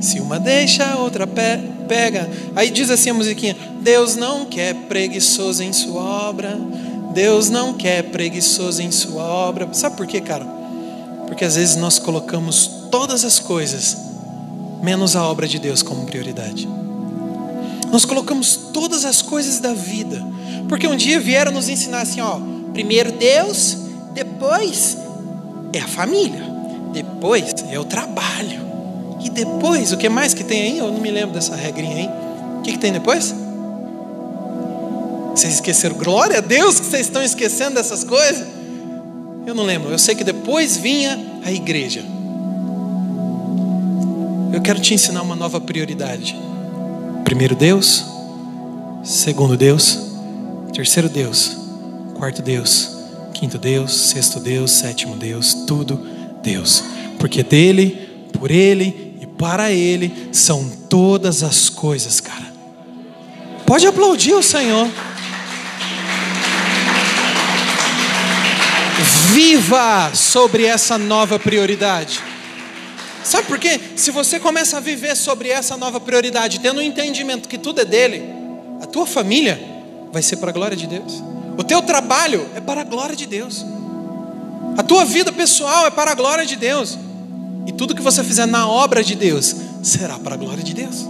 Se 0.00 0.18
uma 0.18 0.40
deixa, 0.40 0.82
a 0.82 0.96
outra 0.96 1.26
pega. 1.26 2.26
Aí 2.56 2.70
diz 2.70 2.88
assim 2.88 3.10
a 3.10 3.14
musiquinha: 3.14 3.54
Deus 3.82 4.16
não 4.16 4.46
quer 4.46 4.74
preguiçoso 4.74 5.62
em 5.62 5.74
sua 5.74 6.00
obra. 6.00 6.58
Deus 7.12 7.50
não 7.50 7.74
quer 7.74 8.04
preguiçoso 8.04 8.80
em 8.80 8.90
sua 8.90 9.24
obra. 9.24 9.68
Sabe 9.74 9.98
por 9.98 10.06
quê, 10.06 10.22
cara? 10.22 10.46
Porque 11.26 11.44
às 11.44 11.56
vezes 11.56 11.76
nós 11.76 11.98
colocamos 11.98 12.86
todas 12.90 13.26
as 13.26 13.38
coisas, 13.38 13.94
menos 14.82 15.16
a 15.16 15.22
obra 15.22 15.46
de 15.46 15.58
Deus, 15.58 15.82
como 15.82 16.06
prioridade. 16.06 16.66
Nós 17.92 18.06
colocamos 18.06 18.56
todas 18.72 19.04
as 19.04 19.20
coisas 19.20 19.58
da 19.58 19.74
vida, 19.74 20.26
porque 20.66 20.88
um 20.88 20.96
dia 20.96 21.20
vieram 21.20 21.52
nos 21.52 21.68
ensinar 21.68 22.00
assim: 22.00 22.22
ó, 22.22 22.40
primeiro 22.72 23.12
Deus, 23.12 23.89
depois 24.12 24.96
é 25.72 25.78
a 25.78 25.88
família, 25.88 26.44
depois 26.92 27.54
é 27.70 27.78
o 27.78 27.84
trabalho, 27.84 28.70
e 29.22 29.28
depois, 29.28 29.92
o 29.92 29.98
que 29.98 30.08
mais 30.08 30.32
que 30.32 30.42
tem 30.42 30.62
aí? 30.62 30.78
Eu 30.78 30.90
não 30.90 31.00
me 31.00 31.10
lembro 31.10 31.34
dessa 31.34 31.54
regrinha 31.54 31.96
aí. 31.96 32.08
O 32.58 32.62
que, 32.62 32.72
que 32.72 32.78
tem 32.78 32.90
depois? 32.90 33.34
Vocês 35.34 35.54
esqueceram? 35.54 35.96
Glória 35.96 36.38
a 36.38 36.40
Deus 36.40 36.80
que 36.80 36.86
vocês 36.86 37.06
estão 37.06 37.22
esquecendo 37.22 37.74
dessas 37.74 38.02
coisas. 38.02 38.46
Eu 39.46 39.54
não 39.54 39.64
lembro. 39.64 39.90
Eu 39.90 39.98
sei 39.98 40.14
que 40.14 40.24
depois 40.24 40.76
vinha 40.76 41.18
a 41.44 41.52
igreja. 41.52 42.02
Eu 44.52 44.60
quero 44.62 44.80
te 44.80 44.94
ensinar 44.94 45.22
uma 45.22 45.36
nova 45.36 45.60
prioridade. 45.60 46.36
Primeiro 47.24 47.54
Deus, 47.54 48.04
segundo 49.04 49.56
Deus, 49.56 49.98
terceiro 50.72 51.08
Deus, 51.08 51.56
quarto 52.14 52.42
Deus, 52.42 52.99
quinto 53.40 53.56
Deus, 53.56 54.10
sexto 54.10 54.38
Deus, 54.38 54.70
sétimo 54.70 55.16
Deus, 55.16 55.54
tudo 55.66 55.96
Deus. 56.42 56.84
Porque 57.18 57.42
dele, 57.42 58.28
por 58.38 58.50
ele 58.50 59.16
e 59.18 59.26
para 59.26 59.72
ele 59.72 60.28
são 60.30 60.68
todas 60.90 61.42
as 61.42 61.70
coisas, 61.70 62.20
cara. 62.20 62.52
Pode 63.64 63.86
aplaudir 63.86 64.34
o 64.34 64.42
Senhor. 64.42 64.86
Viva 69.32 70.10
sobre 70.14 70.66
essa 70.66 70.98
nova 70.98 71.38
prioridade. 71.38 72.20
Sabe 73.24 73.46
por 73.46 73.58
quê? 73.58 73.80
Se 73.96 74.10
você 74.10 74.38
começa 74.38 74.76
a 74.76 74.80
viver 74.80 75.16
sobre 75.16 75.48
essa 75.48 75.78
nova 75.78 75.98
prioridade, 75.98 76.60
tendo 76.60 76.76
o 76.76 76.80
um 76.80 76.82
entendimento 76.84 77.48
que 77.48 77.56
tudo 77.56 77.80
é 77.80 77.86
dele, 77.86 78.22
a 78.82 78.86
tua 78.86 79.06
família 79.06 79.58
vai 80.12 80.20
ser 80.20 80.36
para 80.36 80.50
a 80.50 80.52
glória 80.52 80.76
de 80.76 80.86
Deus. 80.86 81.22
O 81.60 81.62
teu 81.62 81.82
trabalho 81.82 82.48
é 82.54 82.60
para 82.60 82.80
a 82.80 82.84
glória 82.84 83.14
de 83.14 83.26
Deus. 83.26 83.66
A 84.78 84.82
tua 84.82 85.04
vida 85.04 85.30
pessoal 85.30 85.86
é 85.86 85.90
para 85.90 86.12
a 86.12 86.14
glória 86.14 86.46
de 86.46 86.56
Deus. 86.56 86.98
E 87.66 87.72
tudo 87.72 87.94
que 87.94 88.00
você 88.00 88.24
fizer 88.24 88.46
na 88.46 88.66
obra 88.66 89.04
de 89.04 89.14
Deus 89.14 89.54
será 89.82 90.18
para 90.18 90.36
a 90.36 90.38
glória 90.38 90.62
de 90.62 90.72
Deus. 90.72 91.06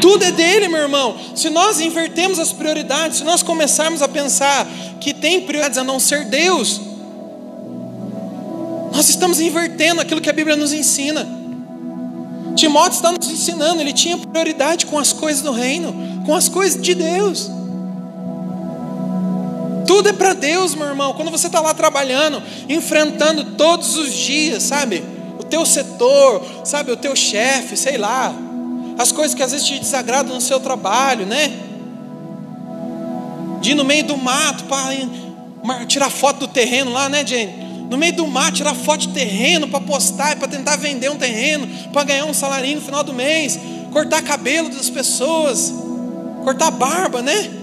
Tudo 0.00 0.24
é 0.24 0.32
dele, 0.32 0.66
meu 0.66 0.80
irmão. 0.80 1.16
Se 1.36 1.48
nós 1.48 1.80
invertemos 1.80 2.40
as 2.40 2.52
prioridades, 2.52 3.18
se 3.18 3.24
nós 3.24 3.40
começarmos 3.40 4.02
a 4.02 4.08
pensar 4.08 4.66
que 5.00 5.14
tem 5.14 5.42
prioridades 5.42 5.78
a 5.78 5.84
não 5.84 6.00
ser 6.00 6.24
Deus, 6.24 6.80
nós 8.92 9.08
estamos 9.08 9.38
invertendo 9.38 10.00
aquilo 10.00 10.20
que 10.20 10.28
a 10.28 10.32
Bíblia 10.32 10.56
nos 10.56 10.72
ensina. 10.72 11.24
Timóteo 12.56 12.96
está 12.96 13.12
nos 13.12 13.30
ensinando, 13.30 13.80
ele 13.80 13.92
tinha 13.92 14.18
prioridade 14.18 14.86
com 14.86 14.98
as 14.98 15.12
coisas 15.12 15.40
do 15.40 15.52
reino, 15.52 16.24
com 16.26 16.34
as 16.34 16.48
coisas 16.48 16.82
de 16.82 16.96
Deus. 16.96 17.59
Tudo 19.90 20.08
é 20.08 20.12
para 20.12 20.34
Deus, 20.34 20.72
meu 20.76 20.86
irmão. 20.86 21.14
Quando 21.14 21.32
você 21.32 21.48
está 21.48 21.60
lá 21.60 21.74
trabalhando, 21.74 22.40
enfrentando 22.68 23.56
todos 23.56 23.96
os 23.96 24.12
dias, 24.12 24.62
sabe? 24.62 25.02
O 25.36 25.42
teu 25.42 25.66
setor, 25.66 26.46
sabe? 26.64 26.92
O 26.92 26.96
teu 26.96 27.16
chefe, 27.16 27.76
sei 27.76 27.98
lá. 27.98 28.32
As 28.96 29.10
coisas 29.10 29.34
que 29.34 29.42
às 29.42 29.50
vezes 29.50 29.66
te 29.66 29.80
desagradam 29.80 30.32
no 30.32 30.40
seu 30.40 30.60
trabalho, 30.60 31.26
né? 31.26 31.52
De 33.60 33.72
ir 33.72 33.74
no 33.74 33.84
meio 33.84 34.04
do 34.04 34.16
mato 34.16 34.62
para 34.66 35.84
tirar 35.86 36.08
foto 36.08 36.38
do 36.38 36.48
terreno 36.48 36.92
lá, 36.92 37.08
né, 37.08 37.26
Jenny? 37.26 37.68
no 37.90 37.98
meio 37.98 38.12
do 38.12 38.28
mar, 38.28 38.52
tirar 38.52 38.76
foto 38.76 39.00
de 39.00 39.08
terreno 39.08 39.66
para 39.66 39.80
postar, 39.80 40.36
para 40.36 40.46
tentar 40.46 40.76
vender 40.76 41.10
um 41.10 41.16
terreno, 41.16 41.66
para 41.92 42.04
ganhar 42.04 42.26
um 42.26 42.32
salário 42.32 42.72
no 42.76 42.80
final 42.80 43.02
do 43.02 43.12
mês, 43.12 43.58
cortar 43.92 44.22
cabelo 44.22 44.68
das 44.68 44.88
pessoas, 44.88 45.74
cortar 46.44 46.70
barba, 46.70 47.20
né? 47.20 47.59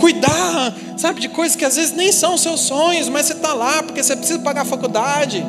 Cuidar, 0.00 0.74
sabe, 0.96 1.20
de 1.20 1.28
coisas 1.28 1.54
que 1.54 1.64
às 1.64 1.76
vezes 1.76 1.92
nem 1.92 2.10
são 2.10 2.38
seus 2.38 2.60
sonhos, 2.60 3.08
mas 3.08 3.26
você 3.26 3.34
está 3.34 3.52
lá 3.52 3.82
porque 3.82 4.02
você 4.02 4.16
precisa 4.16 4.38
pagar 4.38 4.62
a 4.62 4.64
faculdade. 4.64 5.44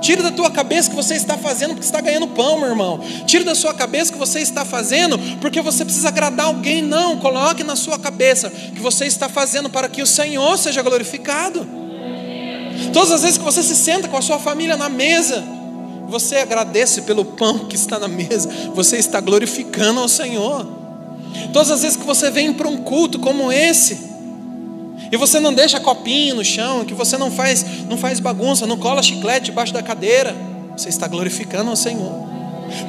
Tira 0.00 0.22
da 0.22 0.30
tua 0.30 0.50
cabeça 0.50 0.88
que 0.88 0.96
você 0.96 1.14
está 1.14 1.36
fazendo 1.36 1.70
porque 1.74 1.84
está 1.84 2.00
ganhando 2.00 2.26
pão, 2.28 2.58
meu 2.58 2.70
irmão. 2.70 3.00
Tira 3.26 3.44
da 3.44 3.54
sua 3.54 3.74
cabeça 3.74 4.10
que 4.10 4.18
você 4.18 4.40
está 4.40 4.64
fazendo 4.64 5.18
porque 5.40 5.60
você 5.60 5.84
precisa 5.84 6.08
agradar 6.08 6.46
alguém. 6.46 6.80
Não, 6.80 7.18
coloque 7.18 7.62
na 7.62 7.76
sua 7.76 7.98
cabeça 7.98 8.48
que 8.48 8.80
você 8.80 9.04
está 9.04 9.28
fazendo 9.28 9.68
para 9.68 9.88
que 9.88 10.00
o 10.00 10.06
Senhor 10.06 10.56
seja 10.56 10.80
glorificado. 10.80 11.66
Todas 12.94 13.12
as 13.12 13.22
vezes 13.22 13.36
que 13.36 13.44
você 13.44 13.62
se 13.62 13.76
senta 13.76 14.08
com 14.08 14.16
a 14.16 14.22
sua 14.22 14.38
família 14.38 14.74
na 14.74 14.88
mesa, 14.88 15.44
você 16.08 16.36
agradece 16.36 17.02
pelo 17.02 17.24
pão 17.24 17.66
que 17.68 17.76
está 17.76 17.98
na 17.98 18.08
mesa, 18.08 18.48
você 18.74 18.96
está 18.96 19.20
glorificando 19.20 20.00
ao 20.00 20.08
Senhor. 20.08 20.79
Todas 21.52 21.70
as 21.70 21.82
vezes 21.82 21.96
que 21.96 22.04
você 22.04 22.30
vem 22.30 22.52
para 22.52 22.68
um 22.68 22.78
culto 22.78 23.18
como 23.18 23.50
esse, 23.50 24.10
e 25.10 25.16
você 25.16 25.40
não 25.40 25.52
deixa 25.52 25.80
copinho 25.80 26.36
no 26.36 26.44
chão, 26.44 26.84
que 26.84 26.94
você 26.94 27.18
não 27.18 27.30
faz, 27.30 27.64
não 27.88 27.96
faz 27.96 28.20
bagunça, 28.20 28.66
não 28.66 28.76
cola 28.76 29.02
chiclete 29.02 29.46
debaixo 29.46 29.72
da 29.72 29.82
cadeira, 29.82 30.34
você 30.76 30.88
está 30.88 31.08
glorificando 31.08 31.70
ao 31.70 31.76
Senhor. 31.76 32.28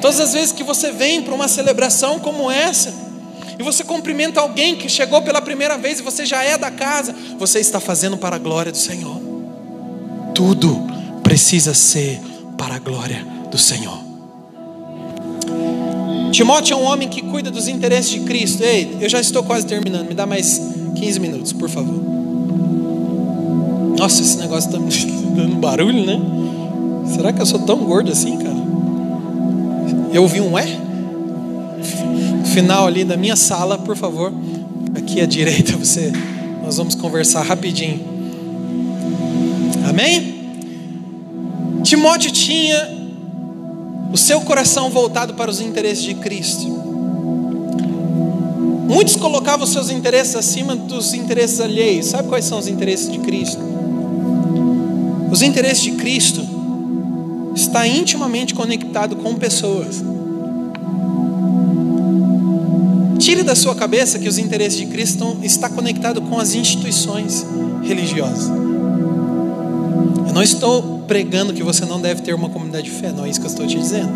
Todas 0.00 0.20
as 0.20 0.32
vezes 0.32 0.52
que 0.52 0.62
você 0.62 0.92
vem 0.92 1.22
para 1.22 1.34
uma 1.34 1.48
celebração 1.48 2.18
como 2.18 2.50
essa, 2.50 2.94
e 3.58 3.62
você 3.62 3.84
cumprimenta 3.84 4.40
alguém 4.40 4.76
que 4.76 4.88
chegou 4.88 5.22
pela 5.22 5.42
primeira 5.42 5.76
vez 5.76 5.98
e 5.98 6.02
você 6.02 6.24
já 6.24 6.42
é 6.42 6.56
da 6.56 6.70
casa, 6.70 7.14
você 7.38 7.58
está 7.58 7.80
fazendo 7.80 8.16
para 8.16 8.36
a 8.36 8.38
glória 8.38 8.70
do 8.70 8.78
Senhor 8.78 9.32
tudo 10.34 10.86
precisa 11.22 11.74
ser 11.74 12.20
para 12.56 12.76
a 12.76 12.78
glória 12.78 13.24
do 13.50 13.58
Senhor. 13.58 14.01
Timóteo 16.32 16.74
é 16.74 16.76
um 16.78 16.84
homem 16.84 17.08
que 17.08 17.20
cuida 17.20 17.50
dos 17.50 17.68
interesses 17.68 18.10
de 18.10 18.20
Cristo. 18.20 18.64
Ei, 18.64 18.96
eu 19.00 19.08
já 19.08 19.20
estou 19.20 19.42
quase 19.42 19.66
terminando, 19.66 20.08
me 20.08 20.14
dá 20.14 20.24
mais 20.24 20.60
15 20.96 21.20
minutos, 21.20 21.52
por 21.52 21.68
favor. 21.68 22.02
Nossa, 23.98 24.22
esse 24.22 24.38
negócio 24.38 24.70
está 24.70 24.78
dando 25.36 25.56
barulho, 25.56 26.06
né? 26.06 26.18
Será 27.14 27.34
que 27.34 27.42
eu 27.42 27.46
sou 27.46 27.60
tão 27.60 27.76
gordo 27.84 28.10
assim, 28.10 28.38
cara? 28.38 28.56
Eu 30.10 30.22
ouvi 30.22 30.40
um 30.40 30.58
é? 30.58 30.66
Final 32.46 32.86
ali 32.86 33.04
da 33.04 33.16
minha 33.16 33.36
sala, 33.36 33.76
por 33.76 33.96
favor. 33.96 34.32
Aqui 34.94 35.20
à 35.20 35.26
direita, 35.26 35.76
você. 35.76 36.10
Nós 36.64 36.78
vamos 36.78 36.94
conversar 36.94 37.42
rapidinho. 37.42 38.00
Amém? 39.86 40.32
Timóteo 41.82 42.30
tinha 42.30 42.91
o 44.12 44.16
seu 44.16 44.42
coração 44.42 44.90
voltado 44.90 45.34
para 45.34 45.50
os 45.50 45.60
interesses 45.60 46.04
de 46.04 46.14
Cristo. 46.14 46.82
Muitos 48.86 49.16
colocavam 49.16 49.64
os 49.64 49.72
seus 49.72 49.88
interesses 49.88 50.36
acima 50.36 50.76
dos 50.76 51.14
interesses 51.14 51.60
alheios. 51.60 52.06
Sabe 52.06 52.28
quais 52.28 52.44
são 52.44 52.58
os 52.58 52.68
interesses 52.68 53.10
de 53.10 53.18
Cristo? 53.20 53.62
Os 55.30 55.40
interesses 55.40 55.82
de 55.82 55.92
Cristo 55.92 56.46
está 57.54 57.88
intimamente 57.88 58.54
conectado 58.54 59.16
com 59.16 59.34
pessoas. 59.34 60.04
Tire 63.18 63.42
da 63.42 63.54
sua 63.54 63.74
cabeça 63.74 64.18
que 64.18 64.28
os 64.28 64.36
interesses 64.36 64.78
de 64.78 64.86
Cristo 64.86 65.38
está 65.42 65.70
conectado 65.70 66.20
com 66.20 66.38
as 66.38 66.54
instituições 66.54 67.46
religiosas. 67.82 68.61
Eu 70.32 70.36
não 70.36 70.42
estou 70.42 71.04
pregando 71.06 71.52
que 71.52 71.62
você 71.62 71.84
não 71.84 72.00
deve 72.00 72.22
ter 72.22 72.32
uma 72.32 72.48
comunidade 72.48 72.84
de 72.84 72.90
fé, 72.90 73.12
não 73.12 73.26
é 73.26 73.28
isso 73.28 73.38
que 73.38 73.44
eu 73.44 73.50
estou 73.50 73.66
te 73.66 73.78
dizendo. 73.78 74.10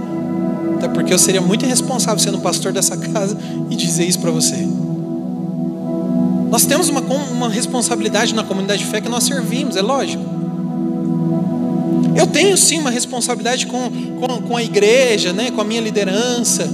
Até 0.75 0.89
porque 0.89 1.13
eu 1.13 1.19
seria 1.19 1.43
muito 1.43 1.67
irresponsável 1.67 2.19
sendo 2.19 2.39
pastor 2.39 2.73
dessa 2.73 2.97
casa 3.13 3.37
e 3.69 3.77
dizer 3.77 4.07
isso 4.07 4.19
para 4.21 4.31
você. 4.31 4.67
Nós 6.51 6.65
temos 6.65 6.89
uma, 6.89 7.03
uma 7.03 7.51
responsabilidade 7.51 8.35
na 8.35 8.43
comunidade 8.43 8.83
de 8.83 8.91
fé 8.91 8.99
que 9.03 9.11
nós 9.11 9.25
servimos, 9.25 9.77
é 9.77 9.83
lógico. 9.83 10.25
Eu 12.17 12.27
tenho 12.27 12.57
sim 12.57 12.79
uma 12.79 12.91
responsabilidade 12.91 13.67
com, 13.67 13.91
com, 14.19 14.41
com 14.41 14.57
a 14.57 14.63
igreja, 14.63 15.35
né, 15.35 15.51
com 15.51 15.61
a 15.61 15.65
minha 15.65 15.83
liderança 15.83 16.67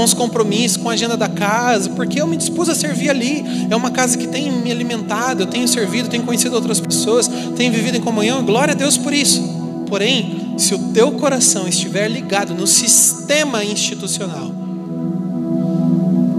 com 0.00 0.04
os 0.04 0.14
compromissos, 0.14 0.78
com 0.78 0.88
a 0.88 0.94
agenda 0.94 1.14
da 1.14 1.28
casa, 1.28 1.90
porque 1.90 2.22
eu 2.22 2.26
me 2.26 2.34
dispus 2.34 2.70
a 2.70 2.74
servir 2.74 3.10
ali. 3.10 3.44
É 3.68 3.76
uma 3.76 3.90
casa 3.90 4.16
que 4.16 4.26
tem 4.26 4.50
me 4.50 4.70
alimentado, 4.70 5.42
eu 5.42 5.46
tenho 5.46 5.68
servido, 5.68 6.08
tenho 6.08 6.22
conhecido 6.22 6.54
outras 6.54 6.80
pessoas, 6.80 7.28
tenho 7.54 7.70
vivido 7.70 7.98
em 7.98 8.00
comunhão. 8.00 8.42
Glória 8.42 8.72
a 8.72 8.74
Deus 8.74 8.96
por 8.96 9.12
isso. 9.12 9.42
Porém, 9.86 10.54
se 10.56 10.74
o 10.74 10.78
teu 10.94 11.12
coração 11.12 11.68
estiver 11.68 12.08
ligado 12.08 12.54
no 12.54 12.66
sistema 12.66 13.62
institucional, 13.62 14.50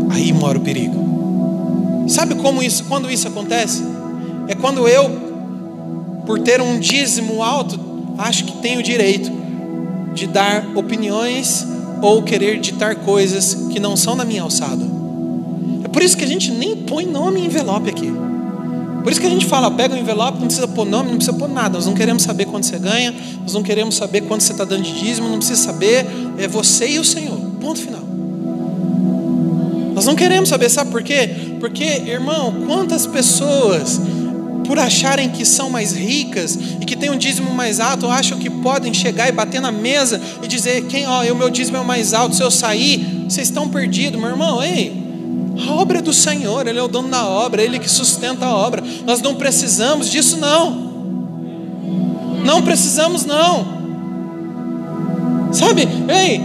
aí 0.09 0.33
mora 0.33 0.57
o 0.57 0.61
perigo. 0.61 2.05
Sabe 2.07 2.33
como 2.33 2.63
isso, 2.63 2.85
quando 2.85 3.11
isso 3.11 3.27
acontece? 3.27 3.83
É 4.47 4.55
quando 4.55 4.87
eu, 4.87 5.07
por 6.25 6.39
ter 6.39 6.59
um 6.61 6.79
dízimo 6.79 7.43
alto, 7.43 7.79
acho 8.17 8.43
que 8.43 8.57
tenho 8.57 8.79
o 8.79 8.83
direito 8.83 9.31
de 10.15 10.25
dar 10.25 10.65
opiniões 10.75 11.67
ou 12.01 12.23
querer 12.23 12.59
ditar 12.59 12.95
coisas 12.95 13.67
que 13.71 13.79
não 13.79 13.95
são 13.95 14.17
da 14.17 14.25
minha 14.25 14.41
alçada. 14.41 14.83
É 15.83 15.87
por 15.87 16.01
isso 16.01 16.17
que 16.17 16.23
a 16.23 16.27
gente 16.27 16.51
nem 16.51 16.75
põe 16.75 17.05
nome 17.05 17.41
em 17.41 17.45
envelope 17.45 17.89
aqui. 17.89 18.11
Por 19.03 19.11
isso 19.11 19.19
que 19.19 19.27
a 19.27 19.29
gente 19.29 19.45
fala, 19.47 19.71
pega 19.71 19.95
o 19.95 19.97
envelope, 19.97 20.39
não 20.39 20.45
precisa 20.45 20.67
pôr 20.67 20.85
nome, 20.85 21.09
não 21.09 21.17
precisa 21.17 21.35
pôr 21.35 21.49
nada. 21.49 21.75
Nós 21.75 21.85
não 21.85 21.93
queremos 21.93 22.23
saber 22.23 22.45
quanto 22.45 22.67
você 22.67 22.77
ganha, 22.77 23.13
nós 23.41 23.53
não 23.53 23.63
queremos 23.63 23.95
saber 23.95 24.21
quanto 24.21 24.43
você 24.43 24.51
está 24.51 24.63
dando 24.63 24.83
de 24.83 24.93
dízimo, 24.99 25.27
não 25.27 25.37
precisa 25.37 25.61
saber, 25.61 26.05
é 26.37 26.47
você 26.47 26.87
e 26.87 26.99
o 26.99 27.03
Senhor. 27.03 27.37
Ponto 27.59 27.79
final. 27.79 28.01
Nós 29.93 30.05
não 30.05 30.15
queremos 30.15 30.49
saber, 30.49 30.69
sabe 30.69 30.91
por 30.91 31.03
quê? 31.03 31.29
Porque, 31.59 31.83
irmão, 31.83 32.53
quantas 32.65 33.05
pessoas 33.05 33.99
por 34.71 34.79
acharem 34.79 35.29
que 35.29 35.43
são 35.43 35.69
mais 35.69 35.91
ricas 35.91 36.57
e 36.79 36.85
que 36.85 36.95
têm 36.95 37.09
um 37.09 37.17
dízimo 37.17 37.53
mais 37.53 37.81
alto, 37.81 38.07
acham 38.07 38.39
que 38.39 38.49
podem 38.49 38.93
chegar 38.93 39.27
e 39.27 39.31
bater 39.33 39.59
na 39.59 39.69
mesa 39.69 40.21
e 40.41 40.47
dizer: 40.47 40.85
quem, 40.85 41.05
ó, 41.05 41.29
o 41.29 41.35
meu 41.35 41.49
dízimo 41.49 41.75
é 41.75 41.81
o 41.81 41.83
mais 41.83 42.13
alto, 42.13 42.37
se 42.37 42.41
eu 42.41 42.49
sair, 42.49 43.25
vocês 43.27 43.49
estão 43.49 43.67
perdidos, 43.67 44.17
meu 44.17 44.29
irmão, 44.29 44.63
ei. 44.63 44.93
A 45.67 45.73
obra 45.73 45.97
é 45.97 46.01
do 46.01 46.13
Senhor, 46.13 46.65
Ele 46.65 46.79
é 46.79 46.81
o 46.81 46.87
dono 46.87 47.09
da 47.09 47.27
obra, 47.27 47.61
Ele 47.61 47.79
que 47.79 47.89
sustenta 47.89 48.45
a 48.45 48.55
obra. 48.55 48.81
Nós 49.05 49.21
não 49.21 49.35
precisamos 49.35 50.09
disso, 50.09 50.37
não. 50.37 50.71
Não 52.45 52.61
precisamos, 52.61 53.25
não. 53.25 53.67
Sabe, 55.51 55.85
ei, 56.07 56.41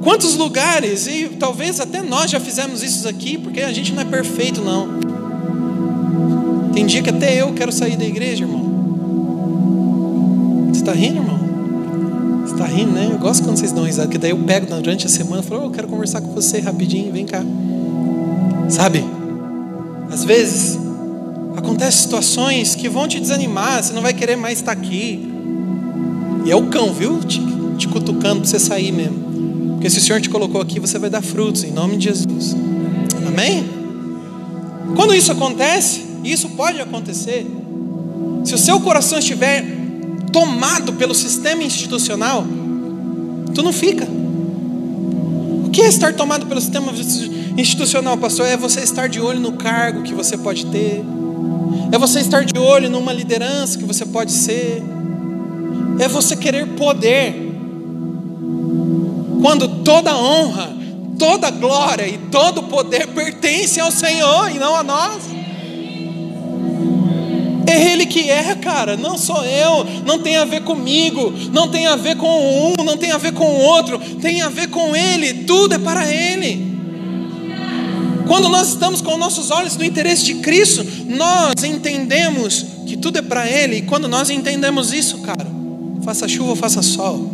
quantos 0.00 0.36
lugares, 0.36 1.08
e 1.08 1.28
talvez 1.40 1.80
até 1.80 2.00
nós 2.02 2.30
já 2.30 2.38
fizemos 2.38 2.84
isso 2.84 3.08
aqui, 3.08 3.36
porque 3.36 3.62
a 3.62 3.72
gente 3.72 3.92
não 3.92 4.02
é 4.02 4.04
perfeito, 4.04 4.60
não. 4.60 5.13
Tem 6.74 6.84
dia 6.84 7.02
que 7.02 7.10
até 7.10 7.40
eu 7.40 7.52
quero 7.52 7.70
sair 7.70 7.96
da 7.96 8.04
igreja, 8.04 8.42
irmão. 8.42 8.64
Você 10.72 10.80
está 10.80 10.92
rindo, 10.92 11.18
irmão? 11.18 11.38
Você 12.44 12.52
está 12.52 12.66
rindo, 12.66 12.90
né? 12.90 13.10
Eu 13.12 13.18
gosto 13.18 13.44
quando 13.44 13.56
vocês 13.56 13.70
dão 13.70 13.84
risada, 13.84 14.08
porque 14.08 14.18
daí 14.18 14.32
eu 14.32 14.38
pego 14.38 14.66
durante 14.66 15.06
a 15.06 15.08
semana 15.08 15.40
e 15.40 15.44
falo, 15.44 15.62
oh, 15.62 15.64
eu 15.66 15.70
quero 15.70 15.86
conversar 15.86 16.20
com 16.20 16.32
você 16.32 16.58
rapidinho, 16.58 17.12
vem 17.12 17.24
cá. 17.24 17.44
Sabe? 18.68 19.04
Às 20.10 20.24
vezes 20.24 20.76
acontecem 21.56 22.02
situações 22.02 22.74
que 22.74 22.88
vão 22.88 23.06
te 23.06 23.20
desanimar, 23.20 23.80
você 23.80 23.92
não 23.92 24.02
vai 24.02 24.12
querer 24.12 24.34
mais 24.34 24.58
estar 24.58 24.72
aqui. 24.72 25.32
E 26.44 26.50
é 26.50 26.56
o 26.56 26.66
cão, 26.66 26.92
viu? 26.92 27.20
Te, 27.20 27.40
te 27.78 27.86
cutucando 27.86 28.40
para 28.40 28.50
você 28.50 28.58
sair 28.58 28.90
mesmo. 28.90 29.74
Porque 29.74 29.88
se 29.88 29.98
o 29.98 30.00
Senhor 30.00 30.20
te 30.20 30.28
colocou 30.28 30.60
aqui, 30.60 30.80
você 30.80 30.98
vai 30.98 31.08
dar 31.08 31.22
frutos 31.22 31.62
em 31.62 31.70
nome 31.70 31.96
de 31.96 32.08
Jesus. 32.08 32.56
Amém? 33.28 33.64
Quando 34.96 35.14
isso 35.14 35.30
acontece, 35.30 36.13
isso 36.24 36.50
pode 36.50 36.80
acontecer, 36.80 37.46
se 38.44 38.54
o 38.54 38.58
seu 38.58 38.80
coração 38.80 39.18
estiver 39.18 39.64
tomado 40.32 40.94
pelo 40.94 41.14
sistema 41.14 41.62
institucional, 41.62 42.44
tu 43.54 43.62
não 43.62 43.72
fica. 43.72 44.06
O 45.64 45.70
que 45.70 45.82
é 45.82 45.88
estar 45.88 46.14
tomado 46.14 46.46
pelo 46.46 46.60
sistema 46.60 46.92
institucional, 47.56 48.16
pastor? 48.16 48.46
É 48.46 48.56
você 48.56 48.80
estar 48.80 49.08
de 49.08 49.20
olho 49.20 49.40
no 49.40 49.52
cargo 49.52 50.02
que 50.02 50.12
você 50.12 50.36
pode 50.36 50.66
ter, 50.66 51.02
é 51.92 51.98
você 51.98 52.20
estar 52.20 52.44
de 52.44 52.58
olho 52.58 52.90
numa 52.90 53.12
liderança 53.12 53.78
que 53.78 53.84
você 53.84 54.04
pode 54.04 54.32
ser, 54.32 54.82
é 55.98 56.08
você 56.08 56.36
querer 56.36 56.66
poder. 56.68 57.52
Quando 59.40 59.68
toda 59.84 60.16
honra, 60.16 60.74
toda 61.18 61.50
glória 61.50 62.08
e 62.08 62.18
todo 62.30 62.62
poder 62.64 63.08
pertence 63.08 63.78
ao 63.78 63.90
Senhor 63.90 64.50
e 64.50 64.58
não 64.58 64.74
a 64.74 64.82
nós. 64.82 65.33
É 67.66 67.92
Ele 67.92 68.06
que 68.06 68.28
é, 68.28 68.54
cara, 68.56 68.96
não 68.96 69.16
sou 69.16 69.44
eu, 69.44 69.84
não 70.06 70.18
tem 70.18 70.36
a 70.36 70.44
ver 70.44 70.62
comigo, 70.62 71.32
não 71.52 71.68
tem 71.68 71.86
a 71.86 71.96
ver 71.96 72.16
com 72.16 72.74
um, 72.78 72.84
não 72.84 72.96
tem 72.96 73.10
a 73.10 73.18
ver 73.18 73.32
com 73.32 73.44
o 73.44 73.58
outro, 73.58 73.98
tem 74.20 74.42
a 74.42 74.48
ver 74.48 74.68
com 74.68 74.94
Ele, 74.94 75.44
tudo 75.44 75.74
é 75.74 75.78
para 75.78 76.06
Ele. 76.12 76.74
Quando 78.26 78.48
nós 78.48 78.70
estamos 78.70 79.00
com 79.00 79.16
nossos 79.16 79.50
olhos 79.50 79.76
no 79.76 79.84
interesse 79.84 80.24
de 80.24 80.34
Cristo, 80.36 80.84
nós 81.06 81.62
entendemos 81.62 82.64
que 82.86 82.96
tudo 82.96 83.18
é 83.18 83.22
para 83.22 83.48
Ele, 83.50 83.76
e 83.76 83.82
quando 83.82 84.08
nós 84.08 84.30
entendemos 84.30 84.92
isso, 84.92 85.18
cara, 85.18 85.46
faça 86.02 86.26
chuva 86.28 86.50
ou 86.50 86.56
faça 86.56 86.82
sol, 86.82 87.30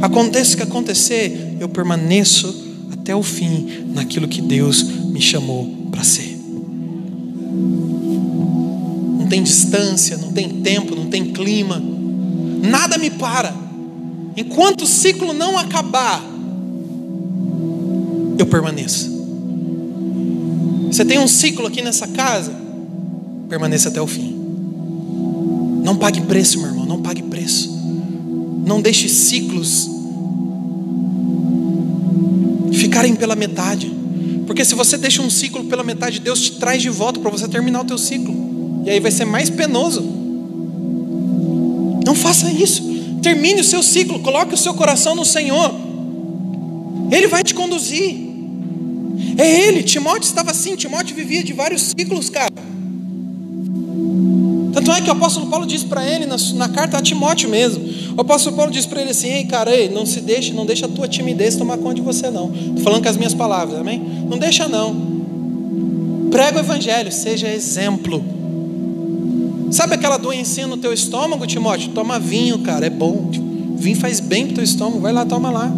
aconteça 0.00 0.54
o 0.54 0.56
que 0.56 0.62
acontecer, 0.62 1.56
eu 1.60 1.68
permaneço 1.68 2.68
até 2.92 3.14
o 3.14 3.22
fim 3.22 3.86
naquilo 3.92 4.28
que 4.28 4.40
Deus 4.40 4.82
me 4.82 5.20
chamou 5.20 5.68
para 5.90 6.04
ser. 6.04 6.29
Tem 9.30 9.42
distância, 9.42 10.18
não 10.18 10.32
tem 10.32 10.48
tempo, 10.60 10.94
não 10.94 11.06
tem 11.06 11.32
clima, 11.32 11.80
nada 12.62 12.98
me 12.98 13.08
para. 13.10 13.54
Enquanto 14.36 14.82
o 14.82 14.86
ciclo 14.86 15.32
não 15.32 15.56
acabar, 15.56 16.22
eu 18.36 18.46
permaneço. 18.46 19.08
Você 20.90 21.04
tem 21.04 21.18
um 21.20 21.28
ciclo 21.28 21.66
aqui 21.66 21.80
nessa 21.80 22.08
casa, 22.08 22.52
permaneça 23.48 23.88
até 23.88 24.02
o 24.02 24.06
fim. 24.06 24.36
Não 25.84 25.96
pague 25.96 26.20
preço, 26.22 26.58
meu 26.58 26.68
irmão, 26.68 26.84
não 26.84 27.00
pague 27.00 27.22
preço. 27.22 27.70
Não 28.66 28.82
deixe 28.82 29.08
ciclos 29.08 29.88
ficarem 32.72 33.14
pela 33.14 33.36
metade. 33.36 33.92
Porque 34.46 34.64
se 34.64 34.74
você 34.74 34.98
deixa 34.98 35.22
um 35.22 35.30
ciclo 35.30 35.64
pela 35.64 35.84
metade, 35.84 36.18
Deus 36.18 36.40
te 36.40 36.52
traz 36.52 36.82
de 36.82 36.90
volta 36.90 37.20
para 37.20 37.30
você 37.30 37.46
terminar 37.46 37.82
o 37.82 37.84
teu 37.84 37.98
ciclo. 37.98 38.39
E 38.84 38.90
aí 38.90 39.00
vai 39.00 39.10
ser 39.10 39.24
mais 39.24 39.50
penoso. 39.50 40.02
Não 42.04 42.14
faça 42.14 42.50
isso. 42.50 42.82
Termine 43.22 43.60
o 43.60 43.64
seu 43.64 43.82
ciclo, 43.82 44.20
coloque 44.20 44.54
o 44.54 44.56
seu 44.56 44.74
coração 44.74 45.14
no 45.14 45.24
Senhor. 45.24 45.72
Ele 47.10 47.26
vai 47.26 47.42
te 47.42 47.54
conduzir. 47.54 48.30
É 49.36 49.68
ele, 49.68 49.82
Timóteo 49.82 50.26
estava 50.26 50.50
assim, 50.50 50.76
Timóteo 50.76 51.14
vivia 51.14 51.42
de 51.42 51.52
vários 51.52 51.82
ciclos, 51.82 52.30
cara. 52.30 52.50
Tanto 54.72 54.92
é 54.92 55.00
que 55.00 55.08
o 55.08 55.12
apóstolo 55.12 55.46
Paulo 55.48 55.66
diz 55.66 55.82
para 55.82 56.06
ele 56.08 56.26
na, 56.26 56.36
na, 56.54 56.68
carta 56.68 56.96
a 56.98 57.02
Timóteo 57.02 57.50
mesmo. 57.50 57.84
O 58.16 58.20
apóstolo 58.20 58.56
Paulo 58.56 58.70
diz 58.70 58.86
para 58.86 59.00
ele 59.02 59.10
assim: 59.10 59.28
Ei, 59.28 59.44
cara, 59.44 59.74
ei, 59.74 59.88
não 59.88 60.06
se 60.06 60.20
deixe, 60.20 60.52
não 60.52 60.64
deixa 60.64 60.86
a 60.86 60.88
tua 60.88 61.08
timidez 61.08 61.56
tomar 61.56 61.76
conta 61.78 61.96
de 61.96 62.00
você, 62.00 62.30
não. 62.30 62.52
Estou 62.54 62.84
falando 62.84 63.02
com 63.02 63.08
as 63.08 63.16
minhas 63.16 63.34
palavras, 63.34 63.78
amém? 63.78 64.00
Não 64.28 64.38
deixa, 64.38 64.68
não. 64.68 65.10
Prega 66.30 66.58
o 66.58 66.60
evangelho, 66.60 67.10
seja 67.10 67.48
exemplo. 67.48 68.39
Sabe 69.70 69.94
aquela 69.94 70.16
doencinha 70.16 70.66
no 70.66 70.76
teu 70.76 70.92
estômago, 70.92 71.46
Timóteo? 71.46 71.92
Toma 71.92 72.18
vinho, 72.18 72.58
cara, 72.58 72.86
é 72.86 72.90
bom. 72.90 73.30
Vinho 73.76 73.96
faz 73.96 74.20
bem 74.20 74.46
pro 74.46 74.56
teu 74.56 74.64
estômago, 74.64 75.00
vai 75.00 75.12
lá, 75.12 75.24
toma 75.24 75.50
lá. 75.50 75.72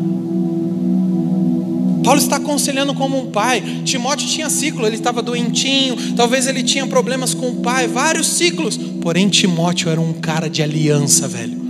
Paulo 2.03 2.19
está 2.19 2.37
aconselhando 2.37 2.95
como 2.95 3.19
um 3.19 3.31
pai. 3.31 3.63
Timóteo 3.85 4.27
tinha 4.27 4.51
ciclo, 4.51 4.87
ele 4.87 4.97
estava 4.97 5.23
doentinho, 5.23 6.15
talvez 6.17 6.47
ele 6.47 6.63
tinha 6.63 6.87
problemas 6.87 7.33
com 7.33 7.51
o 7.51 7.57
pai, 7.57 7.87
vários 7.87 8.27
ciclos. 8.27 8.77
Porém, 9.01 9.29
Timóteo 9.29 9.89
era 9.89 10.01
um 10.01 10.13
cara 10.15 10.49
de 10.49 10.63
aliança, 10.63 11.29
velho. 11.29 11.62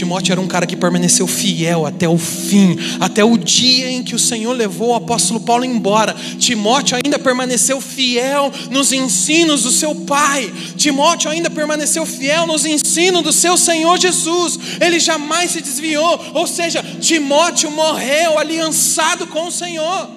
Timóteo 0.00 0.32
era 0.32 0.40
um 0.40 0.46
cara 0.46 0.66
que 0.66 0.76
permaneceu 0.76 1.26
fiel 1.26 1.84
até 1.84 2.08
o 2.08 2.16
fim, 2.16 2.74
até 2.98 3.22
o 3.22 3.36
dia 3.36 3.90
em 3.90 4.02
que 4.02 4.14
o 4.14 4.18
Senhor 4.18 4.50
levou 4.54 4.88
o 4.88 4.94
apóstolo 4.94 5.38
Paulo 5.38 5.62
embora. 5.62 6.16
Timóteo 6.38 6.96
ainda 6.96 7.18
permaneceu 7.18 7.82
fiel 7.82 8.50
nos 8.70 8.92
ensinos 8.92 9.64
do 9.64 9.70
seu 9.70 9.94
pai. 9.94 10.50
Timóteo 10.74 11.30
ainda 11.30 11.50
permaneceu 11.50 12.06
fiel 12.06 12.46
nos 12.46 12.64
ensinos 12.64 13.20
do 13.20 13.30
seu 13.30 13.58
Senhor 13.58 13.98
Jesus. 13.98 14.58
Ele 14.80 14.98
jamais 14.98 15.50
se 15.50 15.60
desviou, 15.60 16.18
ou 16.32 16.46
seja, 16.46 16.82
Timóteo 16.98 17.70
morreu 17.70 18.38
aliançado 18.38 19.26
com 19.26 19.48
o 19.48 19.52
Senhor. 19.52 20.08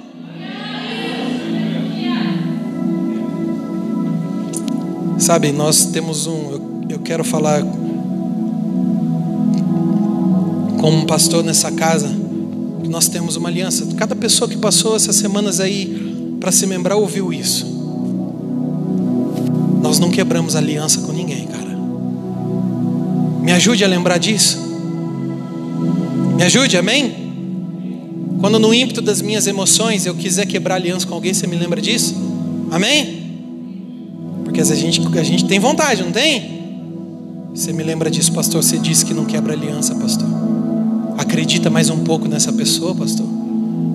Sabe, 5.20 5.52
nós 5.52 5.88
temos 5.88 6.26
um, 6.26 6.52
eu, 6.52 6.86
eu 6.92 7.00
quero 7.00 7.26
falar 7.26 7.62
como 10.84 10.98
um 10.98 11.06
pastor 11.06 11.46
nessa 11.46 11.72
casa, 11.72 12.14
nós 12.90 13.08
temos 13.08 13.38
uma 13.38 13.48
aliança. 13.48 13.88
Cada 13.96 14.14
pessoa 14.18 14.50
que 14.50 14.58
passou 14.58 14.98
essas 14.98 15.16
semanas 15.16 15.62
aí 15.62 16.36
para 16.42 16.52
se 16.52 16.68
membrar 16.68 16.98
ouviu 16.98 17.32
isso. 17.32 17.66
Nós 19.82 19.98
não 19.98 20.12
quebramos 20.12 20.58
aliança 20.58 21.00
com 21.00 21.14
ninguém, 21.14 21.48
cara. 21.48 21.80
Me 23.42 23.54
ajude 23.54 23.86
a 23.86 23.88
lembrar 23.88 24.18
disso. 24.18 24.58
Me 26.36 26.44
ajude, 26.44 26.76
amém? 26.76 27.16
Quando 28.42 28.60
no 28.60 28.74
ímpeto 28.74 29.02
das 29.02 29.22
minhas 29.22 29.48
emoções 29.48 30.06
eu 30.06 30.14
quiser 30.14 30.46
quebrar 30.46 30.76
aliança 30.76 31.08
com 31.08 31.14
alguém, 31.14 31.34
você 31.34 31.48
me 31.48 31.56
lembra 31.56 31.80
disso? 31.82 32.14
Amém? 32.70 33.24
Porque 34.44 34.60
a 34.60 34.66
gente, 34.66 35.02
a 35.18 35.24
gente 35.24 35.46
tem 35.46 35.62
vontade, 35.62 36.04
não 36.04 36.12
tem? 36.12 36.62
Você 37.56 37.72
me 37.72 37.84
lembra 37.84 38.12
disso, 38.12 38.34
pastor? 38.34 38.62
Você 38.62 38.78
disse 38.78 39.06
que 39.06 39.14
não 39.14 39.24
quebra 39.24 39.54
aliança, 39.54 39.96
pastor. 39.96 40.44
Acredita 41.18 41.70
mais 41.70 41.90
um 41.90 42.04
pouco 42.04 42.28
nessa 42.28 42.52
pessoa, 42.52 42.96
pastor. 42.96 43.26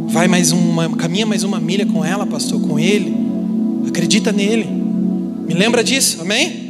Vai 0.09 0.29
mais 0.29 0.53
uma, 0.53 0.89
caminha 0.97 1.27
mais 1.27 1.43
uma 1.43 1.61
milha 1.61 1.85
com 1.85 2.05
ela, 2.05 2.27
pastor, 2.27 2.61
com 2.61 2.79
ele. 2.79 3.15
Acredita 3.87 4.33
nele. 4.33 4.67
Me 5.47 5.55
lembra 5.55 5.83
disso, 5.83 6.21
amém? 6.21 6.69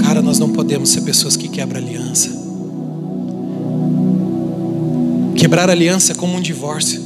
Cara, 0.00 0.20
nós 0.20 0.38
não 0.38 0.50
podemos 0.50 0.90
ser 0.90 1.02
pessoas 1.02 1.36
que 1.36 1.48
quebram 1.48 1.80
aliança. 1.80 2.30
Quebrar 5.36 5.70
aliança 5.70 6.12
é 6.12 6.14
como 6.14 6.36
um 6.36 6.40
divórcio. 6.40 7.00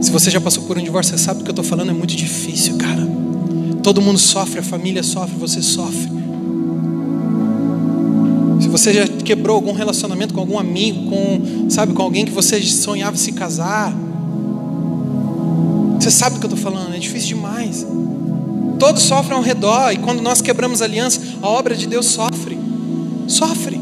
Se 0.00 0.10
você 0.10 0.30
já 0.30 0.40
passou 0.40 0.64
por 0.64 0.76
um 0.78 0.82
divórcio, 0.82 1.16
você 1.16 1.22
sabe 1.22 1.40
o 1.40 1.44
que 1.44 1.50
eu 1.50 1.52
estou 1.52 1.64
falando, 1.64 1.90
é 1.90 1.94
muito 1.94 2.16
difícil, 2.16 2.76
cara. 2.76 3.08
Todo 3.82 4.00
mundo 4.00 4.18
sofre, 4.18 4.60
a 4.60 4.62
família 4.62 5.02
sofre, 5.02 5.36
você 5.38 5.62
sofre 5.62 6.19
você 8.70 8.92
já 8.94 9.06
quebrou 9.06 9.56
algum 9.56 9.72
relacionamento 9.72 10.32
com 10.32 10.40
algum 10.40 10.58
amigo, 10.58 11.10
com, 11.10 11.68
sabe, 11.68 11.92
com 11.92 12.02
alguém 12.02 12.24
que 12.24 12.30
você 12.30 12.62
sonhava 12.62 13.16
se 13.16 13.32
casar. 13.32 13.92
Você 15.98 16.10
sabe 16.10 16.36
do 16.36 16.40
que 16.40 16.46
eu 16.46 16.54
estou 16.54 16.72
falando, 16.72 16.94
é 16.94 16.98
difícil 16.98 17.36
demais. 17.36 17.86
Todos 18.78 19.02
sofrem 19.02 19.36
ao 19.36 19.42
redor, 19.42 19.92
e 19.92 19.98
quando 19.98 20.22
nós 20.22 20.40
quebramos 20.40 20.80
aliança, 20.80 21.20
a 21.42 21.48
obra 21.48 21.74
de 21.74 21.86
Deus 21.86 22.06
sofre. 22.06 22.58
Sofre. 23.26 23.78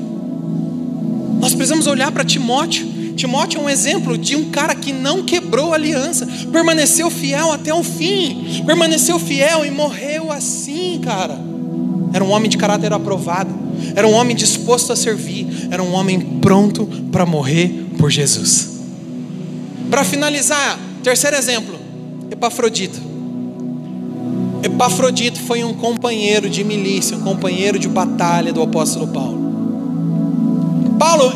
Nós 1.39 1.55
precisamos 1.55 1.87
olhar 1.87 2.11
para 2.11 2.25
Timóteo. 2.25 3.15
Timóteo 3.15 3.61
é 3.61 3.65
um 3.65 3.69
exemplo 3.69 4.17
de 4.17 4.37
um 4.37 4.51
cara 4.51 4.75
que 4.75 4.93
não 4.93 5.23
quebrou 5.23 5.73
aliança, 5.75 6.27
permaneceu 6.51 7.11
fiel 7.11 7.53
até 7.53 7.75
o 7.75 7.83
fim, 7.83 8.63
permaneceu 8.65 9.19
fiel 9.19 9.65
e 9.65 9.71
morreu 9.71 10.33
assim, 10.33 11.01
cara. 11.03 11.39
Era 12.13 12.25
um 12.25 12.31
homem 12.31 12.49
de 12.49 12.57
caráter 12.57 12.93
aprovado 12.93 13.68
era 13.95 14.07
um 14.07 14.13
homem 14.13 14.37
disposto 14.37 14.93
a 14.93 14.97
servir, 14.97 15.69
era 15.71 15.83
um 15.83 15.93
homem 15.93 16.21
pronto 16.41 16.87
para 17.11 17.25
morrer 17.27 17.87
por 17.99 18.11
Jesus. 18.11 18.79
Para 19.91 20.05
finalizar, 20.05 20.79
terceiro 21.03 21.37
exemplo, 21.37 21.79
Epafrodito. 22.31 23.01
Epafrodito 24.63 25.41
foi 25.41 25.65
um 25.65 25.73
companheiro 25.73 26.51
de 26.51 26.65
milícia, 26.65 27.17
um 27.17 27.21
companheiro 27.21 27.79
de 27.79 27.89
batalha 27.89 28.53
do 28.53 28.61
apóstolo 28.61 29.09
Paulo. 29.09 29.39
Paulo, 30.99 31.33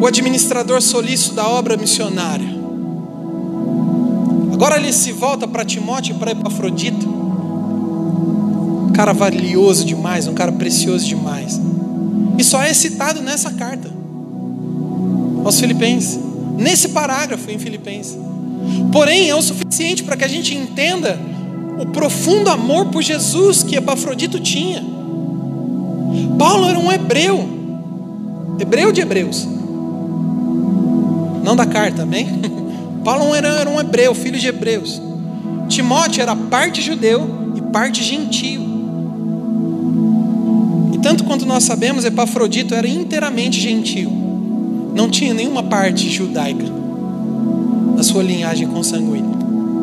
o 0.00 0.06
administrador 0.06 0.82
solícito 0.82 1.34
da 1.34 1.48
obra 1.48 1.76
missionária. 1.76 2.54
Agora 4.52 4.76
ele 4.76 4.92
se 4.92 5.10
volta 5.12 5.48
para 5.48 5.64
Timóteo 5.64 6.14
e 6.14 6.18
para 6.18 6.32
Epafrodito. 6.32 7.23
Cara 8.94 9.12
valioso 9.12 9.84
demais, 9.84 10.26
um 10.26 10.34
cara 10.34 10.52
precioso 10.52 11.06
demais. 11.06 11.60
E 12.38 12.44
só 12.44 12.62
é 12.62 12.72
citado 12.72 13.20
nessa 13.20 13.50
carta 13.50 13.90
aos 15.44 15.60
Filipenses, 15.60 16.18
nesse 16.56 16.88
parágrafo 16.88 17.50
em 17.50 17.58
Filipenses. 17.58 18.16
Porém, 18.90 19.28
é 19.28 19.34
o 19.34 19.42
suficiente 19.42 20.02
para 20.02 20.16
que 20.16 20.24
a 20.24 20.28
gente 20.28 20.54
entenda 20.54 21.18
o 21.78 21.86
profundo 21.86 22.48
amor 22.48 22.86
por 22.86 23.02
Jesus 23.02 23.62
que 23.62 23.76
Epafrodito 23.76 24.40
tinha. 24.40 24.82
Paulo 26.38 26.68
era 26.68 26.78
um 26.78 26.90
hebreu, 26.90 27.48
hebreu 28.58 28.92
de 28.92 29.00
hebreus, 29.00 29.46
não 31.42 31.54
da 31.54 31.66
carta, 31.66 32.02
amém? 32.02 32.26
Paulo 33.04 33.34
era, 33.34 33.48
era 33.48 33.68
um 33.68 33.78
hebreu, 33.78 34.14
filho 34.14 34.38
de 34.38 34.46
hebreus. 34.46 35.00
Timóteo 35.68 36.22
era 36.22 36.34
parte 36.34 36.80
judeu 36.80 37.52
e 37.54 37.60
parte 37.60 38.02
gentio. 38.02 38.73
Tanto 41.04 41.22
quanto 41.24 41.44
nós 41.44 41.64
sabemos, 41.64 42.06
Epafrodito 42.06 42.74
era 42.74 42.88
inteiramente 42.88 43.60
gentio. 43.60 44.10
Não 44.94 45.10
tinha 45.10 45.34
nenhuma 45.34 45.62
parte 45.62 46.08
judaica 46.08 46.64
na 47.94 48.02
sua 48.02 48.22
linhagem 48.22 48.66
consanguínea. 48.66 49.36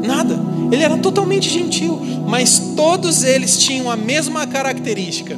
Nada. 0.04 0.40
Ele 0.72 0.84
era 0.84 0.98
totalmente 0.98 1.48
gentil, 1.48 2.02
mas 2.28 2.74
todos 2.76 3.24
eles 3.24 3.60
tinham 3.60 3.92
a 3.92 3.96
mesma 3.96 4.48
característica. 4.48 5.38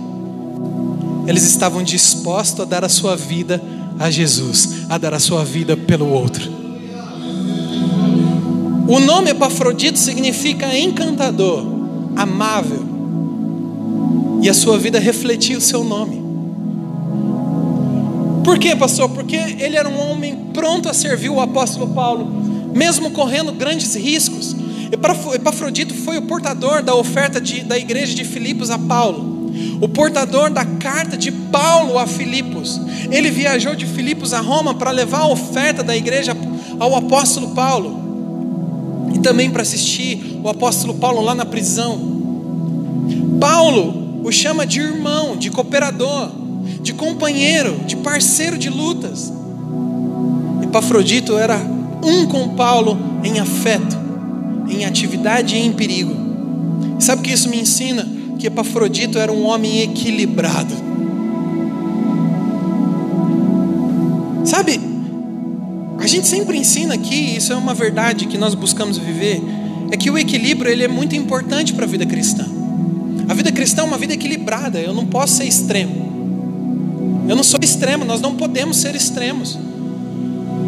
Eles 1.28 1.44
estavam 1.44 1.84
dispostos 1.84 2.62
a 2.62 2.66
dar 2.66 2.86
a 2.86 2.90
sua 2.90 3.18
vida 3.18 3.62
a 4.00 4.10
Jesus, 4.10 4.86
a 4.90 4.98
dar 4.98 5.14
a 5.14 5.20
sua 5.20 5.44
vida 5.44 5.76
pelo 5.76 6.08
outro. 6.08 6.50
O 8.88 9.02
nome 9.02 9.32
Epafrodito 9.32 10.00
significa 10.00 10.78
encantador, 10.78 11.66
amável. 12.16 12.93
E 14.44 14.50
a 14.50 14.54
sua 14.54 14.78
vida 14.78 15.00
refletia 15.00 15.58
o 15.58 15.62
seu 15.62 15.86
nome. 15.86 16.22
Por 18.44 18.60
quê, 18.60 18.76
pastor? 18.76 19.08
Porque 19.08 19.38
ele 19.38 19.78
era 19.78 19.88
um 19.88 20.12
homem 20.12 20.36
pronto 20.54 20.90
a 20.90 20.94
servir 20.94 21.30
o 21.30 21.40
apóstolo 21.40 21.88
Paulo, 21.94 22.26
mesmo 22.76 23.12
correndo 23.12 23.54
grandes 23.54 23.96
riscos. 23.96 24.54
Epafrodito 24.92 25.94
foi 25.94 26.18
o 26.18 26.24
portador 26.24 26.84
da 26.84 26.94
oferta 26.94 27.40
de, 27.40 27.62
da 27.62 27.80
igreja 27.80 28.14
de 28.14 28.26
Filipos 28.26 28.70
a 28.70 28.78
Paulo, 28.78 29.50
o 29.80 29.88
portador 29.88 30.50
da 30.50 30.66
carta 30.66 31.16
de 31.16 31.32
Paulo 31.32 31.98
a 31.98 32.06
Filipos. 32.06 32.82
Ele 33.10 33.32
viajou 33.32 33.74
de 33.76 33.86
Filipos 33.86 34.34
a 34.34 34.42
Roma 34.42 34.74
para 34.74 34.92
levar 34.92 35.22
a 35.22 35.28
oferta 35.28 35.82
da 35.82 35.96
igreja 35.96 36.36
ao 36.82 36.98
apóstolo 36.98 37.52
Paulo 37.52 39.08
e 39.16 39.20
também 39.20 39.50
para 39.50 39.62
assistir 39.62 40.38
o 40.44 40.50
apóstolo 40.50 40.96
Paulo 40.96 41.22
lá 41.22 41.34
na 41.34 41.46
prisão. 41.46 42.12
Paulo 43.40 44.03
o 44.24 44.32
chama 44.32 44.66
de 44.66 44.80
irmão, 44.80 45.36
de 45.36 45.52
cooperador, 45.52 46.32
de 46.82 46.94
companheiro, 46.94 47.82
de 47.86 47.98
parceiro 47.98 48.58
de 48.58 48.70
lutas. 48.70 49.32
Epafrodito 50.64 51.38
era 51.38 51.58
um 52.04 52.26
com 52.26 52.56
Paulo 52.56 52.98
em 53.24 53.40
afeto, 53.40 53.98
em 54.70 54.86
atividade 54.86 55.56
e 55.56 55.60
em 55.60 55.74
perigo. 55.74 56.16
Sabe 57.00 57.22
o 57.22 57.24
que 57.24 57.32
isso 57.32 57.50
me 57.50 57.60
ensina? 57.60 58.08
Que 58.40 58.48
Epafrodito 58.48 59.18
era 59.18 59.32
um 59.32 59.46
homem 59.46 59.82
equilibrado. 59.82 60.74
Sabe, 64.46 64.80
a 66.00 66.08
gente 66.08 66.28
sempre 66.28 66.58
ensina 66.58 66.94
aqui, 66.94 67.38
isso 67.38 67.52
é 67.52 67.56
uma 67.56 67.74
verdade 67.74 68.26
que 68.28 68.38
nós 68.38 68.56
buscamos 68.56 68.98
viver, 68.98 69.42
é 69.92 69.98
que 69.98 70.10
o 70.10 70.18
equilíbrio 70.18 70.72
ele 70.72 70.84
é 70.84 70.88
muito 70.88 71.16
importante 71.16 71.74
para 71.74 71.86
a 71.86 71.88
vida 71.88 72.06
cristã. 72.06 72.53
A 73.28 73.34
vida 73.34 73.52
cristã 73.52 73.82
é 73.82 73.86
uma 73.86 73.98
vida 73.98 74.14
equilibrada, 74.14 74.80
eu 74.80 74.94
não 74.94 75.06
posso 75.06 75.38
ser 75.38 75.46
extremo. 75.46 77.26
Eu 77.28 77.36
não 77.36 77.44
sou 77.44 77.60
extremo, 77.62 78.04
nós 78.04 78.22
não 78.22 78.36
podemos 78.36 78.78
ser 78.78 78.96
extremos. 78.96 79.58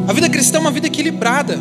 A 0.08 0.14
vida 0.14 0.30
cristã 0.30 0.58
é 0.58 0.62
uma 0.62 0.72
vida 0.72 0.88
equilibrada. 0.88 1.60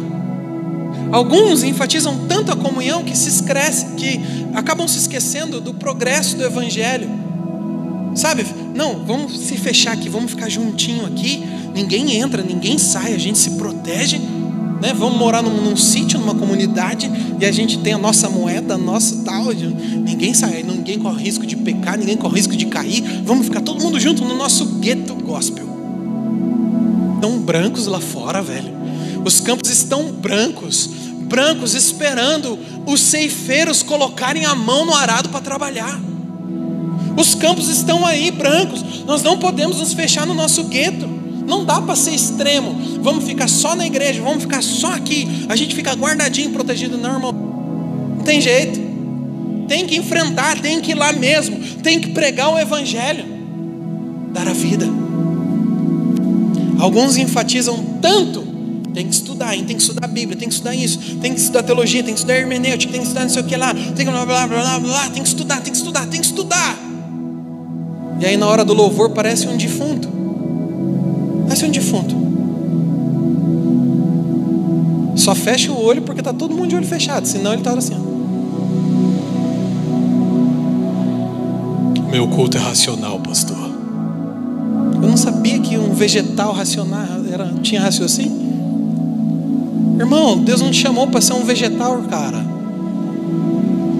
Alguns 1.10 1.62
enfatizam 1.62 2.26
tanto 2.28 2.52
a 2.52 2.56
comunhão 2.56 3.02
que 3.04 3.16
se 3.16 3.28
esquece, 3.28 3.94
que 3.96 4.20
acabam 4.54 4.86
se 4.86 4.98
esquecendo 4.98 5.60
do 5.60 5.74
progresso 5.74 6.36
do 6.36 6.44
evangelho. 6.44 7.08
Sabe? 8.14 8.46
Não, 8.74 9.04
vamos 9.04 9.38
se 9.40 9.56
fechar 9.56 9.92
aqui, 9.92 10.08
vamos 10.08 10.30
ficar 10.30 10.48
juntinho 10.48 11.04
aqui 11.06 11.42
ninguém 11.74 12.16
entra, 12.16 12.42
ninguém 12.42 12.78
sai, 12.78 13.12
a 13.12 13.18
gente 13.18 13.36
se 13.36 13.50
protege. 13.52 14.20
Né? 14.84 14.92
Vamos 14.92 15.18
morar 15.18 15.42
num, 15.42 15.62
num 15.62 15.76
sítio, 15.78 16.18
numa 16.18 16.34
comunidade, 16.34 17.10
e 17.40 17.46
a 17.46 17.50
gente 17.50 17.78
tem 17.78 17.94
a 17.94 17.98
nossa 17.98 18.28
moeda, 18.28 18.74
a 18.74 18.78
nossa 18.78 19.24
tal. 19.24 19.46
Ninguém 19.46 20.34
sai, 20.34 20.62
ninguém 20.62 20.98
corre 20.98 21.24
risco 21.24 21.46
de 21.46 21.56
pecar, 21.56 21.96
ninguém 21.96 22.18
corre 22.18 22.36
risco 22.36 22.54
de 22.54 22.66
cair. 22.66 23.02
Vamos 23.24 23.46
ficar 23.46 23.62
todo 23.62 23.82
mundo 23.82 23.98
junto 23.98 24.22
no 24.22 24.36
nosso 24.36 24.66
gueto 24.80 25.14
gospel. 25.14 25.64
Estão 27.14 27.38
brancos 27.38 27.86
lá 27.86 27.98
fora, 27.98 28.42
velho. 28.42 28.74
Os 29.24 29.40
campos 29.40 29.70
estão 29.70 30.12
brancos, 30.12 30.90
brancos, 31.22 31.72
esperando 31.72 32.58
os 32.84 33.00
ceifeiros 33.00 33.82
colocarem 33.82 34.44
a 34.44 34.54
mão 34.54 34.84
no 34.84 34.94
arado 34.94 35.30
para 35.30 35.40
trabalhar. 35.40 35.98
Os 37.16 37.34
campos 37.34 37.70
estão 37.70 38.04
aí 38.04 38.30
brancos. 38.30 38.84
Nós 39.06 39.22
não 39.22 39.38
podemos 39.38 39.78
nos 39.78 39.94
fechar 39.94 40.26
no 40.26 40.34
nosso 40.34 40.64
gueto. 40.64 41.13
Não 41.46 41.64
dá 41.64 41.80
para 41.80 41.94
ser 41.96 42.12
extremo. 42.12 43.00
Vamos 43.00 43.24
ficar 43.24 43.48
só 43.48 43.74
na 43.74 43.86
igreja, 43.86 44.22
vamos 44.22 44.42
ficar 44.42 44.62
só 44.62 44.92
aqui. 44.92 45.46
A 45.48 45.56
gente 45.56 45.74
fica 45.74 45.92
guardadinho, 45.94 46.50
protegido. 46.50 46.96
Não, 46.96 47.14
irmão. 47.14 47.32
Não 48.16 48.24
tem 48.24 48.40
jeito. 48.40 48.80
Tem 49.68 49.86
que 49.86 49.96
enfrentar, 49.96 50.60
tem 50.60 50.80
que 50.80 50.92
ir 50.92 50.94
lá 50.94 51.12
mesmo. 51.12 51.58
Tem 51.82 52.00
que 52.00 52.10
pregar 52.10 52.52
o 52.52 52.58
evangelho. 52.58 53.24
Dar 54.32 54.48
a 54.48 54.52
vida. 54.52 54.86
Alguns 56.78 57.16
enfatizam 57.16 57.98
tanto. 58.00 58.54
Tem 58.94 59.08
que 59.08 59.14
estudar, 59.14 59.50
tem 59.50 59.64
que 59.64 59.82
estudar 59.82 60.04
a 60.04 60.08
Bíblia, 60.08 60.38
tem 60.38 60.46
que 60.46 60.54
estudar 60.54 60.72
isso, 60.72 61.16
tem 61.16 61.34
que 61.34 61.40
estudar 61.40 61.64
teologia, 61.64 62.04
tem 62.04 62.14
que 62.14 62.20
estudar 62.20 62.36
hermenêutica, 62.36 62.92
tem 62.92 63.00
que 63.00 63.08
estudar 63.08 63.24
não 63.24 63.28
sei 63.28 63.42
o 63.42 63.44
que 63.44 63.56
lá, 63.56 63.74
tem 63.74 64.06
que 64.06 64.12
blá 64.12 64.24
blá 64.24 64.46
blá 64.46 64.62
blá 64.62 64.78
blá, 64.78 65.10
tem 65.10 65.20
que 65.20 65.28
estudar, 65.28 65.60
tem 65.60 65.72
que 65.72 65.76
estudar, 65.76 66.06
tem 66.06 66.20
que 66.20 66.26
estudar. 66.26 66.78
E 68.20 68.24
aí 68.26 68.36
na 68.36 68.46
hora 68.46 68.64
do 68.64 68.72
louvor 68.72 69.10
parece 69.10 69.48
um 69.48 69.56
defunto. 69.56 70.13
Parece 71.54 71.66
um 71.66 71.70
defunto. 71.70 72.16
Só 75.14 75.36
fecha 75.36 75.70
o 75.70 75.80
olho 75.80 76.02
porque 76.02 76.20
está 76.20 76.32
todo 76.32 76.52
mundo 76.52 76.66
de 76.66 76.74
olho 76.74 76.84
fechado, 76.84 77.28
senão 77.28 77.52
ele 77.52 77.60
está 77.60 77.70
assim. 77.70 77.94
Meu 82.10 82.26
culto 82.26 82.56
é 82.56 82.60
racional, 82.60 83.20
pastor. 83.20 83.70
Eu 84.94 85.08
não 85.08 85.16
sabia 85.16 85.60
que 85.60 85.78
um 85.78 85.94
vegetal 85.94 86.52
racional 86.52 87.24
era, 87.32 87.48
tinha 87.62 87.80
raciocínio. 87.80 88.36
Irmão, 89.96 90.38
Deus 90.38 90.60
não 90.60 90.72
te 90.72 90.78
chamou 90.78 91.06
para 91.06 91.20
ser 91.20 91.34
um 91.34 91.44
vegetal, 91.44 92.02
cara 92.10 92.53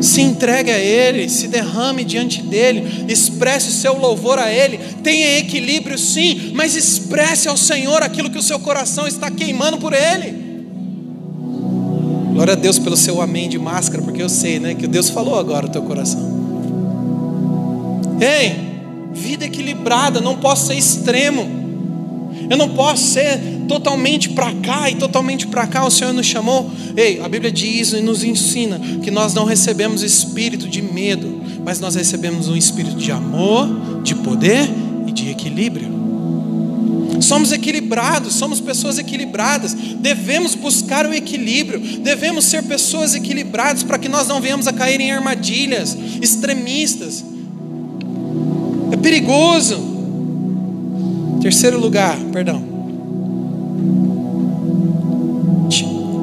se 0.05 0.21
entregue 0.21 0.71
a 0.71 0.79
Ele, 0.79 1.29
se 1.29 1.49
derrame 1.49 2.05
diante 2.05 2.43
dEle, 2.43 3.07
expresse 3.09 3.69
o 3.69 3.73
seu 3.73 3.99
louvor 3.99 4.39
a 4.39 4.53
Ele, 4.53 4.79
tenha 5.03 5.39
equilíbrio 5.39 5.99
sim, 5.99 6.53
mas 6.55 6.77
expresse 6.77 7.49
ao 7.49 7.57
Senhor 7.57 8.03
aquilo 8.03 8.31
que 8.31 8.39
o 8.39 8.43
seu 8.43 8.59
coração 8.59 9.07
está 9.07 9.31
queimando 9.31 9.79
por 9.79 9.93
Ele. 9.93 10.45
Glória 12.33 12.55
a 12.55 12.57
Deus 12.57 12.79
pelo 12.79 12.97
seu 12.97 13.23
amém 13.23 13.49
de 13.49 13.59
máscara, 13.59 14.03
porque 14.03 14.21
eu 14.21 14.29
sei, 14.29 14.59
né, 14.59 14.75
que 14.75 14.89
Deus 14.89 15.09
falou 15.09 15.39
agora 15.39 15.67
no 15.67 15.73
teu 15.73 15.83
coração. 15.83 16.35
Ei, 18.21 18.57
vida 19.13 19.45
equilibrada, 19.45 20.21
não 20.21 20.37
posso 20.37 20.67
ser 20.67 20.75
extremo. 20.75 21.65
Eu 22.51 22.57
não 22.57 22.71
posso 22.71 23.05
ser 23.05 23.41
totalmente 23.69 24.31
para 24.31 24.53
cá 24.55 24.91
e 24.91 24.95
totalmente 24.95 25.47
para 25.47 25.67
cá. 25.67 25.85
O 25.85 25.91
Senhor 25.91 26.13
nos 26.13 26.27
chamou. 26.27 26.71
Ei, 26.97 27.21
a 27.21 27.29
Bíblia 27.29 27.51
diz 27.51 27.93
e 27.93 28.01
nos 28.01 28.25
ensina 28.25 28.81
que 29.03 29.11
nós 29.11 29.35
não 29.35 29.45
recebemos 29.45 30.03
espírito 30.03 30.69
de 30.69 30.83
medo, 30.83 31.41
mas 31.65 31.81
nós 31.81 31.95
recebemos 31.95 32.49
um 32.49 32.57
espírito 32.57 32.97
de 32.97 33.11
amor, 33.11 34.03
de 34.03 34.15
poder 34.15 34.69
e 35.07 35.13
de 35.13 35.31
equilíbrio. 35.31 35.95
Somos 37.21 37.53
equilibrados, 37.53 38.35
somos 38.35 38.61
pessoas 38.61 38.99
equilibradas. 38.99 39.73
Devemos 39.75 40.55
buscar 40.55 41.07
o 41.07 41.15
equilíbrio, 41.15 41.81
devemos 42.01 42.45
ser 42.45 42.63
pessoas 42.65 43.15
equilibradas 43.15 43.83
para 43.83 43.99
que 43.99 44.09
nós 44.09 44.29
não 44.29 44.41
venhamos 44.41 44.67
a 44.67 44.73
cair 44.73 45.01
em 45.01 45.11
armadilhas 45.11 45.97
extremistas. 46.21 47.25
perigoso. 49.03 49.93
Terceiro 51.43 51.79
lugar, 51.79 52.19
perdão. 52.33 52.74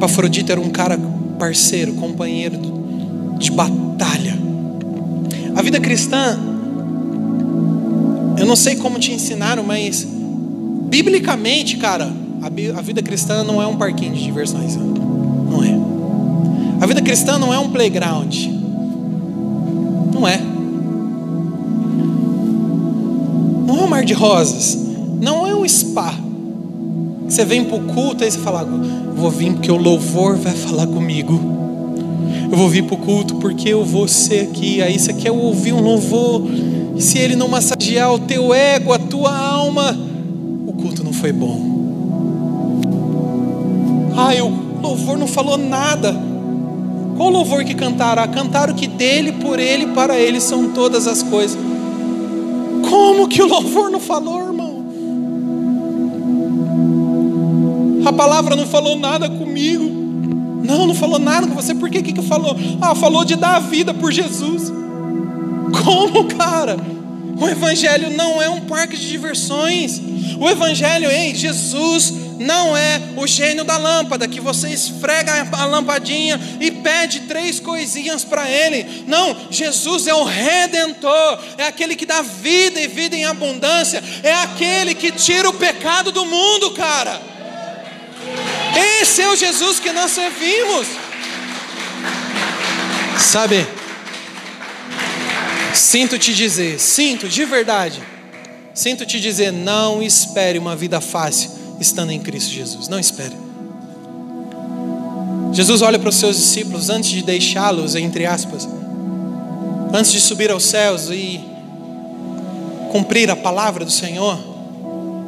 Epafrodito 0.01 0.51
era 0.51 0.59
um 0.59 0.71
cara 0.71 0.99
parceiro, 1.37 1.93
companheiro 1.93 2.57
de 3.37 3.51
batalha. 3.51 4.35
A 5.55 5.61
vida 5.61 5.79
cristã, 5.79 6.39
eu 8.35 8.47
não 8.47 8.55
sei 8.55 8.77
como 8.77 8.97
te 8.97 9.11
ensinaram, 9.11 9.61
mas 9.61 10.07
biblicamente, 10.89 11.77
cara, 11.77 12.11
a 12.41 12.81
vida 12.81 13.03
cristã 13.03 13.43
não 13.43 13.61
é 13.61 13.67
um 13.67 13.77
parquinho 13.77 14.15
de 14.15 14.23
diversões. 14.23 14.75
Não 14.75 15.63
é. 15.63 15.69
A 16.81 16.87
vida 16.87 17.03
cristã 17.03 17.37
não 17.37 17.53
é 17.53 17.59
um 17.59 17.69
playground. 17.69 18.35
Não 20.15 20.27
é. 20.27 20.41
Não 23.67 23.77
é 23.77 23.83
um 23.83 23.87
mar 23.87 24.03
de 24.03 24.15
rosas. 24.15 24.79
Não 25.21 25.45
é 25.45 25.53
um 25.53 25.67
spa. 25.69 26.11
Você 27.31 27.45
vem 27.45 27.63
para 27.63 27.77
o 27.77 27.83
culto 27.83 28.25
e 28.25 28.29
você 28.29 28.37
fala: 28.39 28.67
Vou 29.15 29.31
vir 29.31 29.53
porque 29.53 29.71
o 29.71 29.77
louvor 29.77 30.35
vai 30.35 30.51
falar 30.51 30.85
comigo. 30.85 31.39
Eu 32.51 32.57
vou 32.57 32.67
vir 32.67 32.83
para 32.83 32.95
o 32.95 32.97
culto 32.97 33.35
porque 33.35 33.69
eu 33.69 33.85
vou 33.85 34.05
ser 34.05 34.49
aqui. 34.49 34.81
Aí 34.81 34.99
você 34.99 35.13
quer 35.13 35.31
ouvir 35.31 35.71
um 35.71 35.79
louvor. 35.79 36.43
E 36.93 37.01
se 37.01 37.17
ele 37.17 37.37
não 37.37 37.47
massagear 37.47 38.13
o 38.13 38.19
teu 38.19 38.53
ego, 38.53 38.91
a 38.91 38.99
tua 38.99 39.33
alma, 39.33 39.97
o 40.67 40.73
culto 40.73 41.05
não 41.05 41.13
foi 41.13 41.31
bom. 41.31 41.57
Ai, 44.17 44.41
o 44.41 44.51
louvor 44.81 45.17
não 45.17 45.27
falou 45.27 45.57
nada. 45.57 46.13
Qual 47.15 47.29
louvor 47.29 47.63
que 47.63 47.73
cantaram? 47.73 48.23
Ah, 48.23 48.27
cantaram 48.27 48.73
que 48.73 48.87
dele, 48.87 49.31
por 49.31 49.57
ele, 49.57 49.87
para 49.87 50.19
ele 50.19 50.41
são 50.41 50.73
todas 50.73 51.07
as 51.07 51.23
coisas. 51.23 51.57
Como 52.89 53.29
que 53.29 53.41
o 53.41 53.47
louvor 53.47 53.89
não 53.89 54.01
falou, 54.01 54.41
irmão? 54.41 54.70
A 58.05 58.13
palavra 58.13 58.55
não 58.55 58.65
falou 58.65 58.97
nada 58.97 59.29
comigo. 59.29 60.01
Não, 60.63 60.87
não 60.87 60.95
falou 60.95 61.19
nada 61.19 61.47
com 61.47 61.55
você. 61.55 61.73
Por 61.73 61.89
que 61.89 62.01
que, 62.01 62.13
que 62.13 62.21
falou? 62.21 62.55
Ah, 62.81 62.95
falou 62.95 63.25
de 63.25 63.35
dar 63.35 63.55
a 63.55 63.59
vida 63.59 63.93
por 63.93 64.11
Jesus. 64.11 64.71
Como, 65.83 66.25
cara? 66.25 66.77
O 67.39 67.47
Evangelho 67.47 68.15
não 68.15 68.41
é 68.41 68.49
um 68.49 68.61
parque 68.61 68.95
de 68.95 69.09
diversões. 69.09 69.99
O 70.39 70.47
Evangelho, 70.47 71.09
ei, 71.09 71.33
Jesus 71.33 72.13
não 72.39 72.75
é 72.75 73.01
o 73.15 73.25
gênio 73.25 73.63
da 73.63 73.77
lâmpada 73.77 74.27
que 74.27 74.39
você 74.39 74.69
esfrega 74.69 75.47
a 75.51 75.65
lampadinha 75.65 76.39
e 76.59 76.71
pede 76.71 77.21
três 77.21 77.59
coisinhas 77.59 78.23
para 78.23 78.49
ele. 78.49 79.05
Não, 79.07 79.35
Jesus 79.49 80.07
é 80.07 80.13
o 80.13 80.23
redentor, 80.23 81.39
é 81.57 81.65
aquele 81.65 81.95
que 81.95 82.05
dá 82.05 82.21
vida 82.21 82.79
e 82.79 82.87
vida 82.87 83.15
em 83.15 83.25
abundância, 83.25 84.03
é 84.23 84.33
aquele 84.33 84.95
que 84.95 85.11
tira 85.11 85.49
o 85.49 85.53
pecado 85.53 86.11
do 86.11 86.25
mundo, 86.25 86.71
cara. 86.71 87.30
Esse 89.01 89.21
é 89.21 89.29
o 89.29 89.35
Jesus 89.35 89.79
que 89.79 89.91
nós 89.91 90.11
servimos. 90.11 90.87
Sabe? 93.19 93.65
Sinto 95.73 96.17
te 96.17 96.33
dizer, 96.33 96.79
sinto 96.79 97.27
de 97.27 97.45
verdade. 97.45 98.01
Sinto 98.73 99.05
te 99.05 99.19
dizer, 99.19 99.51
não 99.51 100.01
espere 100.01 100.57
uma 100.57 100.75
vida 100.75 101.01
fácil 101.01 101.51
estando 101.79 102.11
em 102.11 102.19
Cristo 102.19 102.51
Jesus. 102.51 102.87
Não 102.87 102.99
espere. 102.99 103.35
Jesus 105.53 105.81
olha 105.81 105.99
para 105.99 106.09
os 106.09 106.15
seus 106.15 106.37
discípulos 106.37 106.89
antes 106.89 107.09
de 107.09 107.21
deixá-los, 107.21 107.95
entre 107.95 108.25
aspas, 108.25 108.67
antes 109.93 110.11
de 110.11 110.21
subir 110.21 110.49
aos 110.49 110.63
céus 110.63 111.09
e 111.09 111.41
cumprir 112.91 113.29
a 113.29 113.35
palavra 113.35 113.83
do 113.83 113.91
Senhor. 113.91 114.39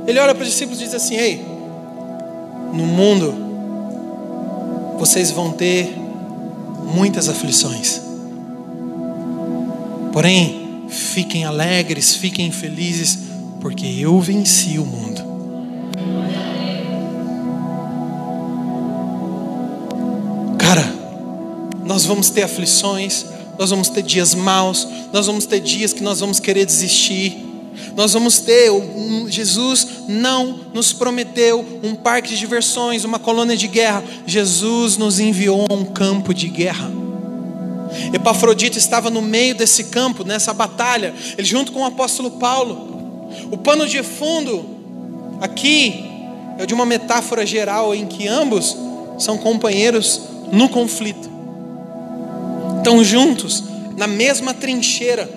Ele 0.08 0.20
olha 0.20 0.34
para 0.34 0.44
os 0.44 0.50
discípulos 0.50 0.80
e 0.80 0.86
diz 0.86 0.94
assim: 0.94 1.16
Ei, 1.16 1.46
no 2.74 2.86
mundo 2.86 3.34
vocês 5.00 5.32
vão 5.32 5.52
ter 5.52 5.96
muitas 6.94 7.30
aflições, 7.30 8.02
porém, 10.12 10.86
fiquem 10.90 11.46
alegres, 11.46 12.16
fiquem 12.16 12.52
felizes, 12.52 13.20
porque 13.62 13.86
eu 13.86 14.20
venci 14.20 14.78
o 14.78 14.86
mundo. 14.86 15.34
nós 21.94 22.06
vamos 22.06 22.32
ter 22.32 22.42
aflições, 22.42 23.26
nós 23.58 23.70
vamos 23.70 23.88
ter 23.88 24.02
dias 24.02 24.34
maus, 24.34 24.88
nós 25.12 25.28
vamos 25.28 25.46
ter 25.46 25.60
dias 25.60 25.94
que 25.94 26.02
nós 26.02 26.20
vamos 26.20 26.40
querer 26.40 26.66
desistir. 26.66 27.53
Nós 27.96 28.14
vamos 28.14 28.40
ter, 28.40 28.72
Jesus 29.28 29.88
não 30.08 30.60
nos 30.74 30.92
prometeu 30.92 31.64
um 31.84 31.96
parque 31.96 32.30
de 32.30 32.40
diversões, 32.40 33.04
uma 33.04 33.20
colônia 33.20 33.56
de 33.56 33.68
guerra. 33.68 34.04
Jesus 34.26 34.98
nos 34.98 35.20
enviou 35.20 35.66
um 35.72 35.86
campo 35.86 36.34
de 36.34 36.48
guerra. 36.48 36.92
Epafrodito 38.12 38.78
estava 38.78 39.10
no 39.10 39.22
meio 39.22 39.54
desse 39.54 39.86
campo, 39.86 40.24
nessa 40.24 40.54
batalha, 40.54 41.14
ele 41.38 41.48
junto 41.48 41.72
com 41.72 41.82
o 41.82 41.86
apóstolo 41.86 42.32
Paulo. 42.32 43.30
O 43.52 43.58
pano 43.58 43.88
de 43.88 44.02
fundo 44.02 44.66
aqui 45.40 46.04
é 46.58 46.66
de 46.66 46.74
uma 46.74 46.86
metáfora 46.86 47.46
geral 47.46 47.94
em 47.94 48.08
que 48.08 48.28
ambos 48.28 48.76
são 49.20 49.38
companheiros 49.38 50.22
no 50.52 50.68
conflito 50.70 51.34
estão 52.84 53.02
juntos 53.02 53.64
na 53.96 54.08
mesma 54.08 54.54
trincheira, 54.54 55.30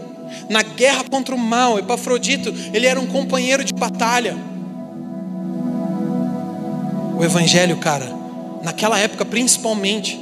na 0.48 0.62
guerra 0.62 1.04
contra 1.10 1.34
o 1.34 1.38
mal. 1.38 1.78
Epafrodito, 1.78 2.52
ele 2.72 2.86
era 2.86 3.00
um 3.00 3.06
companheiro 3.06 3.64
de 3.64 3.72
batalha. 3.72 4.36
O 7.18 7.24
evangelho, 7.24 7.76
cara, 7.78 8.06
naquela 8.62 8.98
época 8.98 9.24
principalmente, 9.24 10.20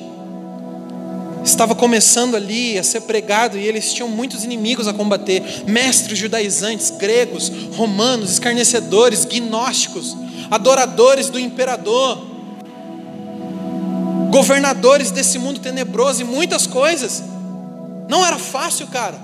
estava 1.45 1.75
começando 1.75 2.37
ali 2.37 2.79
a 2.79 2.83
ser 2.83 3.03
pregado 3.03 3.59
e 3.59 3.67
eles 3.67 3.93
tinham 3.93 4.09
muitos 4.09 4.45
inimigos 4.45 4.87
a 4.87 4.93
combater: 4.93 5.43
mestres 5.67 6.19
judaizantes, 6.19 6.91
gregos, 6.91 7.51
romanos, 7.75 8.31
escarnecedores, 8.31 9.25
gnósticos, 9.25 10.17
adoradores 10.51 11.29
do 11.29 11.39
imperador 11.39 12.35
governadores 14.35 15.13
desse 15.13 15.39
mundo 15.39 15.61
tenebroso 15.61 16.23
e 16.23 16.25
muitas 16.25 16.67
coisas. 16.67 17.23
Não 18.09 18.27
era 18.27 18.37
fácil, 18.37 18.89
cara. 18.89 19.17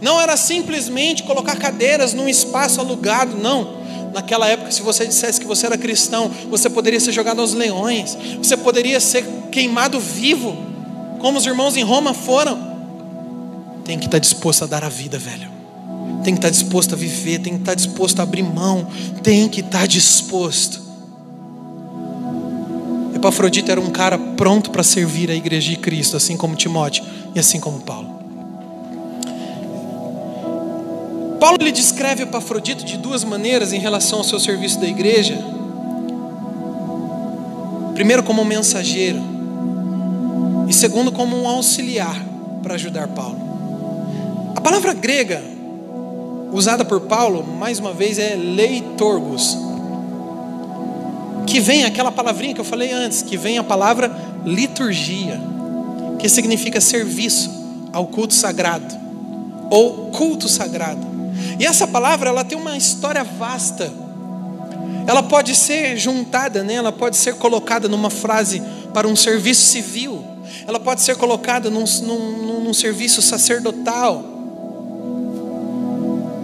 Não 0.00 0.20
era 0.20 0.36
simplesmente 0.36 1.22
colocar 1.22 1.56
cadeiras 1.56 2.12
num 2.12 2.28
espaço 2.28 2.80
alugado, 2.80 3.36
não. 3.36 3.84
Naquela 4.12 4.46
época, 4.46 4.70
se 4.70 4.80
você 4.80 5.06
dissesse 5.06 5.40
que 5.40 5.46
você 5.46 5.66
era 5.66 5.76
cristão, 5.76 6.30
você 6.48 6.70
poderia 6.70 7.00
ser 7.00 7.10
jogado 7.10 7.40
aos 7.40 7.52
leões, 7.52 8.16
você 8.38 8.56
poderia 8.56 9.00
ser 9.00 9.24
queimado 9.50 9.98
vivo, 9.98 10.56
como 11.18 11.36
os 11.36 11.46
irmãos 11.46 11.76
em 11.76 11.82
Roma 11.82 12.14
foram. 12.14 12.74
Tem 13.84 13.98
que 13.98 14.06
estar 14.06 14.18
disposto 14.18 14.62
a 14.62 14.66
dar 14.66 14.84
a 14.84 14.88
vida, 14.88 15.18
velho. 15.18 15.50
Tem 16.22 16.32
que 16.32 16.38
estar 16.38 16.50
disposto 16.50 16.94
a 16.94 16.96
viver, 16.96 17.40
tem 17.40 17.54
que 17.54 17.60
estar 17.60 17.74
disposto 17.74 18.20
a 18.20 18.22
abrir 18.22 18.42
mão, 18.42 18.86
tem 19.22 19.48
que 19.48 19.60
estar 19.60 19.86
disposto. 19.86 20.80
Epafrodito 23.14 23.70
era 23.70 23.80
um 23.80 23.90
cara 23.90 24.16
pronto 24.16 24.70
para 24.70 24.82
servir 24.82 25.30
a 25.30 25.34
igreja 25.34 25.70
de 25.70 25.76
Cristo, 25.76 26.16
assim 26.16 26.36
como 26.36 26.54
Timóteo 26.54 27.04
e 27.34 27.40
assim 27.40 27.58
como 27.58 27.80
Paulo. 27.80 28.13
Paulo 31.44 31.58
ele 31.60 31.72
descreve 31.72 32.22
Epafrodito 32.22 32.86
de 32.86 32.96
duas 32.96 33.22
maneiras 33.22 33.74
em 33.74 33.78
relação 33.78 34.20
ao 34.20 34.24
seu 34.24 34.40
serviço 34.40 34.80
da 34.80 34.86
igreja. 34.86 35.36
Primeiro, 37.92 38.22
como 38.22 38.42
mensageiro, 38.46 39.20
e 40.66 40.72
segundo, 40.72 41.12
como 41.12 41.36
um 41.36 41.46
auxiliar 41.46 42.18
para 42.62 42.76
ajudar 42.76 43.08
Paulo. 43.08 43.36
A 44.56 44.60
palavra 44.62 44.94
grega 44.94 45.42
usada 46.50 46.82
por 46.82 47.02
Paulo, 47.02 47.44
mais 47.44 47.78
uma 47.78 47.92
vez, 47.92 48.18
é 48.18 48.36
leitorgos, 48.36 49.54
que 51.46 51.60
vem 51.60 51.84
aquela 51.84 52.10
palavrinha 52.10 52.54
que 52.54 52.60
eu 52.62 52.64
falei 52.64 52.90
antes, 52.90 53.20
que 53.20 53.36
vem 53.36 53.58
a 53.58 53.62
palavra 53.62 54.10
liturgia, 54.46 55.38
que 56.18 56.26
significa 56.26 56.80
serviço 56.80 57.50
ao 57.92 58.06
culto 58.06 58.32
sagrado 58.32 58.94
ou 59.68 60.06
culto 60.10 60.48
sagrado. 60.48 61.13
E 61.58 61.66
essa 61.66 61.86
palavra 61.86 62.30
ela 62.30 62.44
tem 62.44 62.56
uma 62.58 62.76
história 62.76 63.24
vasta. 63.24 63.92
Ela 65.06 65.22
pode 65.22 65.54
ser 65.54 65.96
juntada, 65.96 66.62
né? 66.62 66.74
ela 66.74 66.92
pode 66.92 67.16
ser 67.16 67.34
colocada 67.34 67.88
numa 67.88 68.10
frase 68.10 68.62
para 68.92 69.06
um 69.06 69.14
serviço 69.14 69.66
civil, 69.66 70.24
ela 70.66 70.80
pode 70.80 71.02
ser 71.02 71.16
colocada 71.16 71.68
num, 71.68 71.84
num, 72.02 72.60
num 72.62 72.72
serviço 72.72 73.20
sacerdotal, 73.20 74.24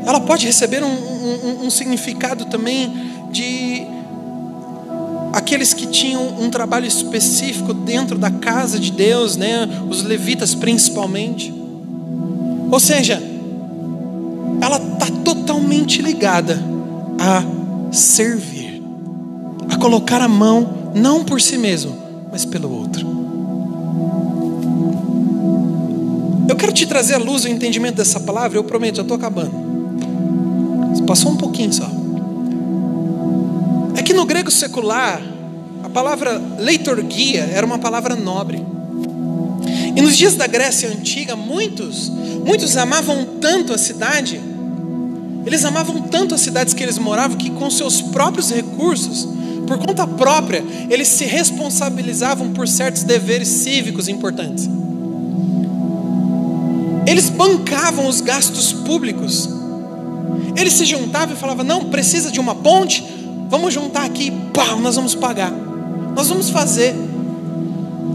ela 0.05 0.21
pode 0.21 0.45
receber 0.47 0.83
um, 0.83 0.89
um, 0.89 1.67
um 1.67 1.71
significado 1.71 2.47
também 2.47 2.93
de 3.31 3.87
aqueles 5.33 5.73
que 5.73 5.87
tinham 5.87 6.41
um 6.41 6.51
trabalho 6.51 6.87
específico 6.87 7.73
dentro 7.73 8.19
da 8.19 8.31
casa 8.31 8.79
de 8.79 8.91
Deus, 8.91 9.37
né? 9.37 9.69
Os 9.89 10.03
levitas 10.03 10.55
principalmente. 10.55 11.55
Ou 12.71 12.81
seja, 12.81 13.23
ela 14.61 14.77
está 14.77 15.07
totalmente 15.25 16.03
ligada 16.03 16.63
a 17.19 17.43
servir, 17.93 18.83
a 19.69 19.77
colocar 19.77 20.21
a 20.21 20.29
mão 20.29 20.93
não 20.95 21.25
por 21.25 21.41
si 21.41 21.59
mesmo, 21.59 21.97
mas 22.31 22.45
pelo 22.45 22.71
outro. 22.71 23.07
Eu 26.49 26.57
quero 26.57 26.73
te 26.73 26.85
trazer 26.87 27.15
à 27.15 27.19
luz 27.19 27.45
o 27.45 27.49
entendimento 27.49 27.97
dessa 27.97 28.19
palavra, 28.19 28.59
eu 28.59 28.65
prometo, 28.65 28.97
já 28.97 29.03
estou 29.03 29.17
acabando. 29.17 29.71
Passou 31.07 31.33
um 31.33 31.37
pouquinho 31.37 31.73
só. 31.73 31.89
É 33.97 34.03
que 34.03 34.13
no 34.13 34.25
grego 34.25 34.51
secular, 34.51 35.21
a 35.83 35.89
palavra 35.89 36.41
leiturgia 36.59 37.43
era 37.53 37.65
uma 37.65 37.79
palavra 37.79 38.15
nobre. 38.15 38.65
E 39.97 40.01
nos 40.01 40.17
dias 40.17 40.37
da 40.37 40.47
Grécia 40.47 40.89
antiga, 40.89 41.35
muitos, 41.35 42.09
muitos 42.45 42.77
amavam 42.77 43.25
tanto 43.41 43.73
a 43.73 43.79
cidade, 43.79 44.41
eles 45.47 45.65
amavam 45.65 46.03
tanto 46.03 46.35
as 46.35 46.41
cidades 46.41 46.75
que 46.75 46.83
eles 46.83 46.99
moravam, 46.99 47.37
que 47.37 47.51
com 47.51 47.71
seus 47.71 48.01
próprios 48.03 48.51
recursos, 48.51 49.27
por 49.67 49.79
conta 49.79 50.07
própria, 50.07 50.65
eles 50.89 51.09
se 51.09 51.25
responsabilizavam 51.25 52.53
por 52.53 52.67
certos 52.67 53.05
deveres 53.05 53.49
cívicos 53.49 54.09
importantes. 54.09 54.69
Eles 57.07 57.31
bancavam 57.31 58.07
os 58.07 58.21
gastos 58.21 58.73
públicos. 58.73 59.49
Eles 60.57 60.75
se 60.75 60.85
juntavam 60.85 61.35
e 61.35 61.39
falavam: 61.39 61.65
não, 61.65 61.85
precisa 61.87 62.31
de 62.31 62.41
uma 62.41 62.55
ponte, 62.55 63.05
vamos 63.49 63.73
juntar 63.73 64.05
aqui, 64.05 64.31
pá, 64.53 64.77
nós 64.77 64.97
vamos 64.97 65.15
pagar. 65.15 65.53
Nós 66.15 66.29
vamos 66.29 66.51
fazer. 66.51 66.95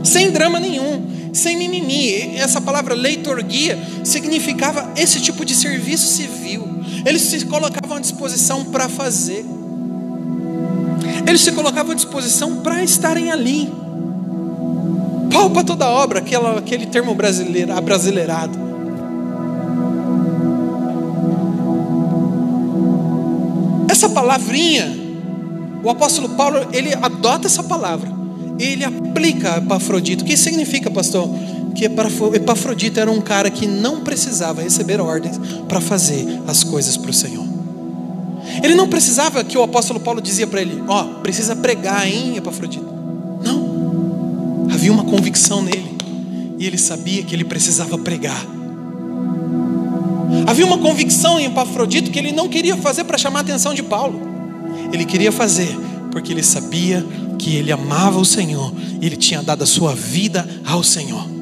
Sem 0.03 0.32
drama 0.32 0.59
nenhum, 0.59 1.32
sem 1.34 1.57
mimimi. 1.57 2.36
Essa 2.36 2.61
palavra 2.61 2.93
leitorgia 2.93 3.80
significava 4.03 4.91
esse 4.95 5.19
tipo 5.19 5.43
de 5.43 5.55
serviço 5.55 6.07
civil. 6.07 6.74
Eles 7.06 7.22
se 7.24 7.46
colocavam 7.46 7.98
à 7.98 8.00
disposição 8.00 8.66
para 8.66 8.90
fazer. 8.90 9.46
Eles 11.28 11.42
se 11.42 11.52
colocavam 11.52 11.92
à 11.92 11.96
disposição 11.96 12.58
para 12.58 12.84
estarem 12.84 13.32
ali. 13.32 13.70
Pau 15.32 15.50
para 15.50 15.64
toda 15.64 15.90
obra, 15.90 16.20
aquela, 16.20 16.60
aquele 16.60 16.86
termo 16.86 17.14
brasileiro, 17.14 17.74
abrasileirado. 17.74 18.66
Essa 23.90 24.10
palavrinha, 24.10 24.94
o 25.84 25.90
apóstolo 25.90 26.30
Paulo, 26.30 26.68
ele 26.74 26.94
adota 26.94 27.48
essa 27.48 27.64
palavra, 27.64 28.12
ele 28.60 28.84
aplica 28.84 29.58
Epafrodito. 29.58 30.24
O 30.24 30.28
que 30.28 30.36
significa, 30.36 30.90
pastor? 30.92 31.30
Que 31.76 31.86
Epafrodito 31.86 32.99
era 32.99 33.11
um 33.11 33.19
cara 33.19 33.49
que 33.49 33.67
não 33.67 34.01
precisava 34.01 34.61
receber 34.61 35.01
ordens 35.01 35.38
para 35.67 35.82
fazer 35.82 36.26
as 36.47 36.63
coisas 36.63 36.95
para 36.95 37.11
o 37.11 37.13
Senhor. 37.13 37.45
Ele 38.63 38.76
não 38.76 38.88
precisava 38.88 39.43
que 39.43 39.57
o 39.57 39.63
apóstolo 39.63 39.99
Paulo 39.99 40.21
dizia 40.21 40.47
para 40.47 40.61
ele: 40.61 40.82
Ó, 40.88 41.01
oh, 41.01 41.05
precisa 41.19 41.55
pregar, 41.55 42.07
hein, 42.07 42.38
Epafrodito? 42.38 42.86
Não. 43.43 44.67
Havia 44.71 44.91
uma 44.91 45.03
convicção 45.03 45.61
nele. 45.61 45.95
E 46.57 46.65
ele 46.65 46.78
sabia 46.78 47.23
que 47.23 47.36
ele 47.36 47.43
precisava 47.43 47.97
pregar. 47.97 48.45
Havia 50.47 50.65
uma 50.65 50.78
convicção 50.78 51.39
em 51.39 51.45
Epafrodito 51.45 52.11
que 52.11 52.19
ele 52.19 52.32
não 52.32 52.47
queria 52.47 52.78
fazer 52.78 53.03
para 53.03 53.17
chamar 53.17 53.39
a 53.39 53.41
atenção 53.41 53.73
de 53.73 53.84
Paulo. 53.84 54.21
Ele 54.93 55.05
queria 55.05 55.32
fazer 55.32 55.76
porque 56.11 56.32
ele 56.32 56.43
sabia 56.43 57.05
que 57.38 57.55
ele 57.57 57.71
amava 57.71 58.17
o 58.19 58.26
Senhor 58.26 58.73
e 59.01 59.05
ele 59.05 59.17
tinha 59.17 59.43
dado 59.43 59.63
a 59.63 59.65
sua 59.65 59.93
vida 59.93 60.47
ao 60.65 60.82
Senhor. 60.82 61.35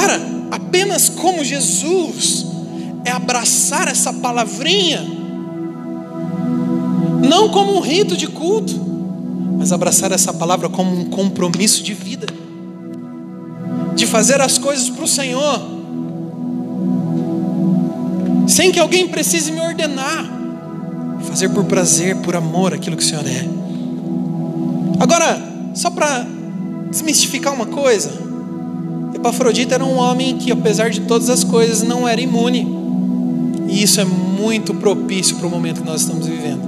Cara, 0.00 0.18
apenas 0.50 1.10
como 1.10 1.44
Jesus 1.44 2.46
é 3.04 3.10
abraçar 3.10 3.86
essa 3.86 4.10
palavrinha, 4.14 5.06
não 7.28 7.50
como 7.50 7.76
um 7.76 7.80
rito 7.80 8.16
de 8.16 8.26
culto, 8.26 8.80
mas 9.58 9.72
abraçar 9.72 10.10
essa 10.10 10.32
palavra 10.32 10.70
como 10.70 10.90
um 10.98 11.04
compromisso 11.10 11.82
de 11.82 11.92
vida, 11.92 12.26
de 13.94 14.06
fazer 14.06 14.40
as 14.40 14.56
coisas 14.56 14.88
para 14.88 15.04
o 15.04 15.08
Senhor. 15.08 15.60
Sem 18.48 18.72
que 18.72 18.80
alguém 18.80 19.06
precise 19.06 19.52
me 19.52 19.60
ordenar, 19.60 20.24
fazer 21.24 21.50
por 21.50 21.64
prazer, 21.64 22.16
por 22.16 22.34
amor 22.34 22.72
aquilo 22.72 22.96
que 22.96 23.02
o 23.02 23.06
Senhor 23.06 23.26
é. 23.26 23.46
Agora, 24.98 25.38
só 25.74 25.90
para 25.90 26.26
desmistificar 26.90 27.52
uma 27.52 27.66
coisa, 27.66 28.29
Epafrodita 29.20 29.74
era 29.74 29.84
um 29.84 29.98
homem 29.98 30.38
que, 30.38 30.50
apesar 30.50 30.88
de 30.88 31.02
todas 31.02 31.28
as 31.28 31.44
coisas, 31.44 31.82
não 31.82 32.08
era 32.08 32.18
imune, 32.18 32.66
e 33.68 33.82
isso 33.82 34.00
é 34.00 34.04
muito 34.04 34.72
propício 34.72 35.36
para 35.36 35.46
o 35.46 35.50
momento 35.50 35.82
que 35.82 35.86
nós 35.86 36.00
estamos 36.00 36.26
vivendo. 36.26 36.62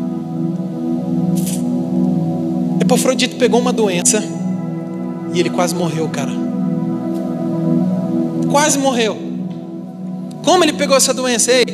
Epafrodito 2.78 3.36
pegou 3.36 3.58
uma 3.58 3.72
doença 3.72 4.22
e 5.32 5.40
ele 5.40 5.48
quase 5.48 5.74
morreu, 5.74 6.06
cara. 6.10 6.30
Quase 8.50 8.78
morreu. 8.78 9.16
Como 10.44 10.62
ele 10.62 10.74
pegou 10.74 10.94
essa 10.94 11.14
doença? 11.14 11.50
Ei, 11.50 11.64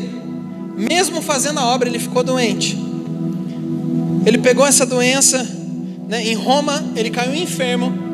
mesmo 0.77 1.21
fazendo 1.21 1.59
a 1.59 1.67
obra, 1.67 1.89
ele 1.89 1.99
ficou 1.99 2.23
doente. 2.23 2.79
Ele 4.25 4.39
pegou 4.39 4.65
essa 4.65 4.87
doença, 4.87 5.45
né, 6.07 6.25
em 6.25 6.35
Roma, 6.35 6.85
ele 6.95 7.11
caiu 7.11 7.35
enfermo, 7.35 8.08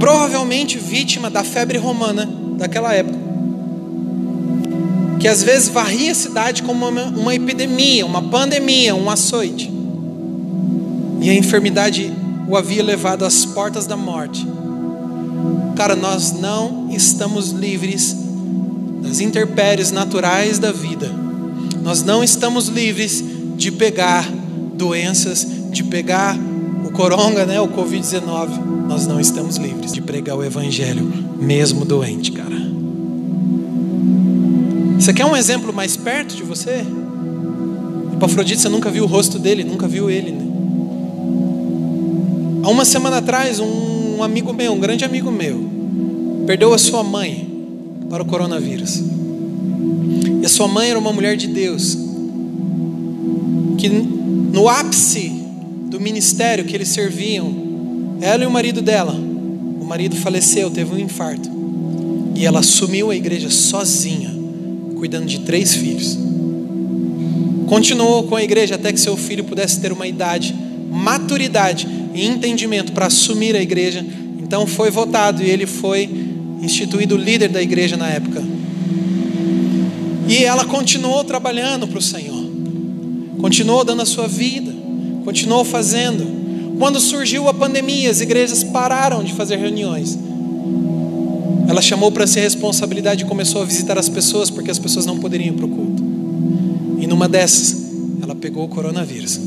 provavelmente 0.00 0.78
vítima 0.78 1.30
da 1.30 1.44
febre 1.44 1.78
romana 1.78 2.28
daquela 2.56 2.92
época, 2.92 3.18
que 5.20 5.28
às 5.28 5.42
vezes 5.42 5.68
varria 5.68 6.10
a 6.10 6.14
cidade 6.14 6.62
como 6.62 6.88
uma, 6.88 7.04
uma 7.04 7.34
epidemia, 7.34 8.06
uma 8.06 8.22
pandemia, 8.22 8.94
um 8.94 9.10
açoite. 9.10 9.70
E 11.20 11.28
a 11.28 11.34
enfermidade 11.34 12.10
o 12.48 12.56
havia 12.56 12.82
levado 12.82 13.24
às 13.24 13.44
portas 13.44 13.86
da 13.86 13.96
morte. 13.96 14.44
Cara, 15.76 15.94
nós 15.94 16.32
não 16.32 16.88
estamos 16.90 17.50
livres 17.50 18.16
das 19.02 19.20
intempéries 19.20 19.92
naturais 19.92 20.58
da 20.58 20.72
vida. 20.72 21.10
Nós 21.82 22.02
não 22.02 22.24
estamos 22.24 22.68
livres 22.68 23.22
de 23.56 23.70
pegar 23.70 24.28
doenças, 24.74 25.46
de 25.70 25.84
pegar 25.84 26.36
o 26.90 26.92
coronga, 26.92 27.46
né, 27.46 27.60
o 27.60 27.68
COVID-19. 27.68 28.48
Nós 28.88 29.06
não 29.06 29.20
estamos 29.20 29.56
livres 29.56 29.92
de 29.92 30.02
pregar 30.02 30.36
o 30.36 30.44
evangelho 30.44 31.04
mesmo 31.38 31.84
doente, 31.84 32.32
cara. 32.32 32.56
Você 34.98 35.14
quer 35.14 35.24
um 35.24 35.36
exemplo 35.36 35.72
mais 35.72 35.96
perto 35.96 36.34
de 36.34 36.42
você? 36.42 36.84
Epafrodito, 38.12 38.60
você 38.60 38.68
nunca 38.68 38.90
viu 38.90 39.04
o 39.04 39.06
rosto 39.06 39.38
dele, 39.38 39.62
nunca 39.64 39.86
viu 39.86 40.10
ele, 40.10 40.32
né? 40.32 40.46
Há 42.62 42.68
uma 42.68 42.84
semana 42.84 43.18
atrás, 43.18 43.60
um 43.60 44.22
amigo 44.22 44.52
meu, 44.52 44.72
um 44.72 44.80
grande 44.80 45.04
amigo 45.04 45.30
meu, 45.30 45.64
perdeu 46.46 46.74
a 46.74 46.78
sua 46.78 47.02
mãe 47.02 47.48
para 48.10 48.22
o 48.22 48.26
coronavírus. 48.26 49.02
E 50.42 50.44
a 50.44 50.48
sua 50.48 50.68
mãe 50.68 50.90
era 50.90 50.98
uma 50.98 51.12
mulher 51.12 51.36
de 51.36 51.46
Deus, 51.46 51.96
que 53.78 53.88
no 53.88 54.68
ápice 54.68 55.29
do 55.90 56.00
ministério 56.00 56.64
que 56.64 56.74
eles 56.74 56.88
serviam, 56.88 58.16
ela 58.20 58.44
e 58.44 58.46
o 58.46 58.50
marido 58.50 58.80
dela, 58.80 59.12
o 59.12 59.84
marido 59.84 60.14
faleceu, 60.14 60.70
teve 60.70 60.94
um 60.94 60.98
infarto, 60.98 61.50
e 62.36 62.46
ela 62.46 62.60
assumiu 62.60 63.10
a 63.10 63.16
igreja 63.16 63.50
sozinha, 63.50 64.30
cuidando 64.96 65.26
de 65.26 65.40
três 65.40 65.74
filhos. 65.74 66.16
Continuou 67.66 68.22
com 68.24 68.36
a 68.36 68.42
igreja 68.42 68.76
até 68.76 68.92
que 68.92 69.00
seu 69.00 69.16
filho 69.16 69.42
pudesse 69.42 69.80
ter 69.80 69.92
uma 69.92 70.06
idade, 70.06 70.54
maturidade 70.90 71.88
e 72.14 72.24
entendimento 72.24 72.92
para 72.92 73.06
assumir 73.06 73.56
a 73.56 73.62
igreja. 73.62 74.04
Então 74.38 74.66
foi 74.66 74.90
votado 74.90 75.42
e 75.42 75.50
ele 75.50 75.66
foi 75.66 76.08
instituído 76.62 77.16
líder 77.16 77.48
da 77.48 77.60
igreja 77.60 77.96
na 77.96 78.08
época. 78.08 78.42
E 80.28 80.44
ela 80.44 80.64
continuou 80.64 81.24
trabalhando 81.24 81.88
para 81.88 81.98
o 81.98 82.02
Senhor, 82.02 82.44
continuou 83.40 83.84
dando 83.84 84.02
a 84.02 84.06
sua 84.06 84.28
vida, 84.28 84.79
continuou 85.24 85.64
fazendo. 85.64 86.26
Quando 86.78 87.00
surgiu 87.00 87.48
a 87.48 87.54
pandemia, 87.54 88.10
as 88.10 88.20
igrejas 88.20 88.62
pararam 88.62 89.22
de 89.22 89.32
fazer 89.34 89.56
reuniões. 89.56 90.18
Ela 91.68 91.82
chamou 91.82 92.10
para 92.10 92.24
a 92.24 92.26
responsabilidade 92.26 93.24
e 93.24 93.26
começou 93.26 93.62
a 93.62 93.64
visitar 93.64 93.98
as 93.98 94.08
pessoas, 94.08 94.50
porque 94.50 94.70
as 94.70 94.78
pessoas 94.78 95.06
não 95.06 95.18
poderiam 95.18 95.54
ir 95.54 95.56
para 95.56 95.66
o 95.66 95.68
culto. 95.68 96.02
E 96.98 97.06
numa 97.06 97.28
dessas, 97.28 97.90
ela 98.22 98.34
pegou 98.34 98.64
o 98.64 98.68
coronavírus. 98.68 99.38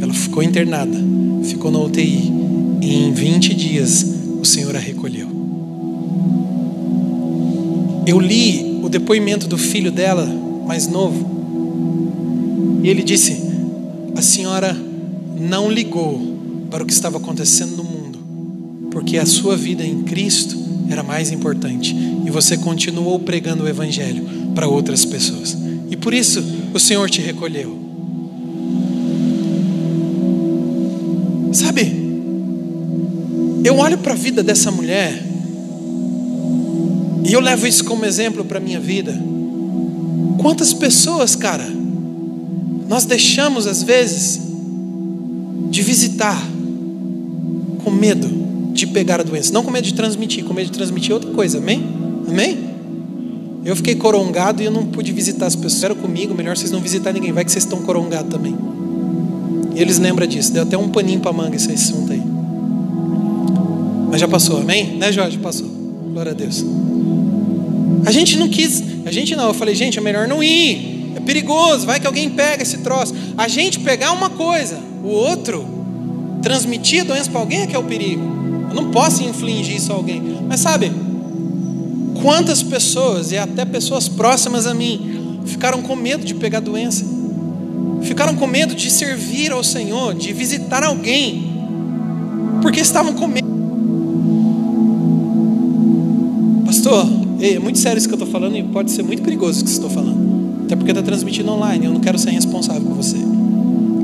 Ela 0.00 0.14
ficou 0.14 0.42
internada, 0.42 0.96
ficou 1.44 1.70
na 1.70 1.78
UTI. 1.78 2.32
E 2.80 2.94
em 2.94 3.12
20 3.12 3.54
dias, 3.54 4.06
o 4.40 4.44
Senhor 4.44 4.76
a 4.76 4.78
recolheu. 4.78 5.28
Eu 8.06 8.18
li 8.18 8.80
o 8.82 8.88
depoimento 8.88 9.46
do 9.46 9.56
filho 9.56 9.92
dela, 9.92 10.26
mais 10.66 10.88
novo, 10.88 11.32
e 12.82 12.88
ele 12.88 13.02
disse: 13.02 13.40
A 14.16 14.22
senhora 14.22 14.76
não 15.42 15.70
ligou 15.70 16.20
para 16.70 16.82
o 16.82 16.86
que 16.86 16.92
estava 16.92 17.18
acontecendo 17.18 17.76
no 17.76 17.84
mundo, 17.84 18.18
porque 18.90 19.18
a 19.18 19.26
sua 19.26 19.56
vida 19.56 19.84
em 19.84 20.02
Cristo 20.02 20.56
era 20.88 21.02
mais 21.02 21.30
importante. 21.30 21.94
E 22.24 22.30
você 22.30 22.56
continuou 22.56 23.18
pregando 23.18 23.64
o 23.64 23.68
Evangelho 23.68 24.24
para 24.54 24.68
outras 24.68 25.04
pessoas. 25.04 25.56
E 25.90 25.96
por 25.96 26.14
isso 26.14 26.42
o 26.72 26.78
Senhor 26.78 27.10
te 27.10 27.20
recolheu. 27.20 27.78
Sabe, 31.52 31.92
eu 33.62 33.76
olho 33.76 33.98
para 33.98 34.12
a 34.12 34.16
vida 34.16 34.42
dessa 34.42 34.70
mulher 34.70 35.22
e 37.24 37.32
eu 37.32 37.40
levo 37.40 37.66
isso 37.66 37.84
como 37.84 38.04
exemplo 38.04 38.44
para 38.44 38.58
a 38.58 38.60
minha 38.60 38.80
vida. 38.80 39.14
Quantas 40.38 40.72
pessoas, 40.72 41.36
cara, 41.36 41.66
nós 42.88 43.04
deixamos 43.04 43.66
às 43.66 43.82
vezes 43.82 44.41
de 45.72 45.80
visitar 45.80 46.38
com 47.82 47.90
medo 47.90 48.28
de 48.74 48.86
pegar 48.86 49.20
a 49.20 49.22
doença, 49.22 49.50
não 49.54 49.64
com 49.64 49.70
medo 49.70 49.84
de 49.84 49.94
transmitir, 49.94 50.44
com 50.44 50.52
medo 50.52 50.66
de 50.66 50.72
transmitir 50.72 51.14
outra 51.14 51.30
coisa, 51.30 51.56
amém? 51.56 51.82
Amém? 52.28 52.58
Eu 53.64 53.74
fiquei 53.74 53.94
corongado 53.94 54.60
e 54.62 54.66
eu 54.66 54.70
não 54.70 54.84
pude 54.84 55.12
visitar 55.12 55.46
as 55.46 55.56
pessoas. 55.56 55.82
Era 55.82 55.94
comigo, 55.94 56.34
melhor 56.34 56.58
vocês 56.58 56.70
não 56.70 56.80
visitar 56.80 57.10
ninguém, 57.10 57.32
vai 57.32 57.42
que 57.42 57.50
vocês 57.50 57.64
estão 57.64 57.80
corongados 57.82 58.30
também. 58.30 58.54
E 59.74 59.80
eles 59.80 59.98
lembram 59.98 60.26
disso, 60.26 60.52
deu 60.52 60.62
até 60.62 60.76
um 60.76 60.90
paninho 60.90 61.20
para 61.20 61.32
manga 61.32 61.56
esse 61.56 61.72
assunto 61.72 62.12
aí. 62.12 62.22
Mas 64.10 64.20
já 64.20 64.28
passou, 64.28 64.58
amém? 64.58 64.98
Né, 64.98 65.10
Jorge? 65.10 65.38
Passou. 65.38 65.68
Glória 66.12 66.32
a 66.32 66.34
Deus. 66.34 66.62
A 68.04 68.12
gente 68.12 68.36
não 68.36 68.46
quis, 68.46 68.82
a 69.06 69.10
gente 69.10 69.34
não, 69.34 69.48
eu 69.48 69.54
falei, 69.54 69.74
gente, 69.74 69.96
é 69.96 70.02
melhor 70.02 70.28
não 70.28 70.42
ir. 70.42 71.14
É 71.16 71.20
perigoso, 71.20 71.86
vai 71.86 71.98
que 71.98 72.06
alguém 72.06 72.28
pega 72.28 72.62
esse 72.62 72.78
troço. 72.78 73.14
A 73.38 73.48
gente 73.48 73.80
pegar 73.80 74.12
uma 74.12 74.28
coisa, 74.28 74.91
o 75.02 75.08
outro 75.08 75.64
transmitir 76.42 77.02
a 77.02 77.04
doença 77.04 77.30
para 77.30 77.40
alguém 77.40 77.62
é 77.62 77.66
que 77.66 77.76
é 77.76 77.78
o 77.78 77.84
perigo. 77.84 78.22
Eu 78.68 78.74
não 78.74 78.90
posso 78.90 79.22
infligir 79.22 79.76
isso 79.76 79.92
a 79.92 79.94
alguém. 79.94 80.22
Mas 80.48 80.60
sabe, 80.60 80.90
quantas 82.20 82.62
pessoas, 82.62 83.32
e 83.32 83.38
até 83.38 83.64
pessoas 83.64 84.08
próximas 84.08 84.66
a 84.66 84.74
mim, 84.74 85.40
ficaram 85.44 85.82
com 85.82 85.94
medo 85.96 86.24
de 86.24 86.34
pegar 86.34 86.60
doença, 86.60 87.04
ficaram 88.02 88.34
com 88.34 88.46
medo 88.46 88.74
de 88.74 88.90
servir 88.90 89.52
ao 89.52 89.62
Senhor, 89.62 90.14
de 90.14 90.32
visitar 90.32 90.82
alguém, 90.82 91.52
porque 92.60 92.80
estavam 92.80 93.12
com 93.14 93.26
medo. 93.26 93.42
Pastor, 96.64 97.06
é 97.40 97.58
muito 97.58 97.78
sério 97.78 97.98
isso 97.98 98.08
que 98.08 98.14
eu 98.14 98.18
estou 98.18 98.32
falando 98.32 98.56
e 98.56 98.62
pode 98.62 98.90
ser 98.90 99.02
muito 99.02 99.22
perigoso 99.22 99.58
isso 99.58 99.64
que 99.64 99.70
estou 99.70 99.90
falando, 99.90 100.64
até 100.64 100.76
porque 100.76 100.90
está 100.90 101.02
transmitindo 101.02 101.50
online, 101.50 101.86
eu 101.86 101.92
não 101.92 102.00
quero 102.00 102.18
ser 102.18 102.30
responsável 102.30 102.82
por 102.82 102.96
você. 102.96 103.31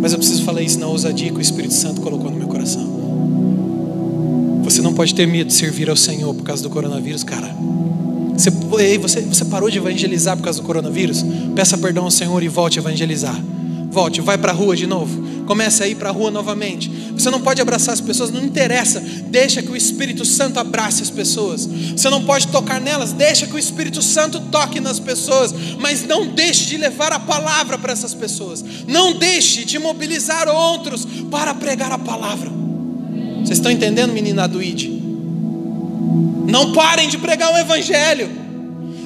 Mas 0.00 0.12
eu 0.12 0.18
preciso 0.18 0.44
falar 0.44 0.62
isso 0.62 0.78
na 0.78 0.86
ousadia 0.86 1.30
que 1.30 1.38
o 1.38 1.40
Espírito 1.40 1.74
Santo 1.74 2.00
colocou 2.00 2.30
no 2.30 2.36
meu 2.36 2.48
coração. 2.48 2.98
Você 4.62 4.82
não 4.82 4.92
pode 4.92 5.14
ter 5.14 5.26
medo 5.26 5.48
de 5.48 5.54
servir 5.54 5.88
ao 5.88 5.96
Senhor 5.96 6.34
por 6.34 6.44
causa 6.44 6.62
do 6.62 6.70
coronavírus, 6.70 7.24
cara. 7.24 7.54
Você, 8.34 8.50
você, 8.98 9.20
você 9.22 9.44
parou 9.46 9.70
de 9.70 9.78
evangelizar 9.78 10.36
por 10.36 10.44
causa 10.44 10.60
do 10.60 10.66
coronavírus? 10.66 11.24
Peça 11.56 11.76
perdão 11.76 12.04
ao 12.04 12.10
Senhor 12.10 12.42
e 12.42 12.48
volte 12.48 12.78
a 12.78 12.82
evangelizar. 12.82 13.36
Volte, 13.90 14.20
vai 14.20 14.38
para 14.38 14.52
a 14.52 14.54
rua 14.54 14.76
de 14.76 14.86
novo. 14.86 15.44
Comece 15.46 15.82
a 15.82 15.88
ir 15.88 15.96
para 15.96 16.10
a 16.10 16.12
rua 16.12 16.30
novamente. 16.30 16.90
Você 17.18 17.30
não 17.30 17.40
pode 17.40 17.60
abraçar 17.60 17.92
as 17.92 18.00
pessoas, 18.00 18.30
não 18.30 18.42
interessa. 18.42 19.00
Deixa 19.00 19.60
que 19.60 19.70
o 19.70 19.76
Espírito 19.76 20.24
Santo 20.24 20.60
abrace 20.60 21.02
as 21.02 21.10
pessoas. 21.10 21.66
Você 21.66 22.08
não 22.08 22.24
pode 22.24 22.46
tocar 22.48 22.80
nelas, 22.80 23.12
deixa 23.12 23.46
que 23.46 23.54
o 23.54 23.58
Espírito 23.58 24.00
Santo 24.00 24.40
toque 24.40 24.80
nas 24.80 25.00
pessoas. 25.00 25.52
Mas 25.78 26.04
não 26.04 26.28
deixe 26.28 26.66
de 26.66 26.76
levar 26.76 27.12
a 27.12 27.18
palavra 27.18 27.76
para 27.76 27.92
essas 27.92 28.14
pessoas. 28.14 28.64
Não 28.86 29.14
deixe 29.18 29.64
de 29.64 29.78
mobilizar 29.78 30.48
outros 30.48 31.06
para 31.30 31.52
pregar 31.54 31.90
a 31.90 31.98
palavra. 31.98 32.50
Vocês 33.42 33.58
estão 33.58 33.72
entendendo, 33.72 34.12
menina 34.12 34.46
do 34.46 34.62
ID? 34.62 34.88
Não 36.46 36.72
parem 36.72 37.08
de 37.08 37.18
pregar 37.18 37.52
o 37.52 37.58
Evangelho. 37.58 38.30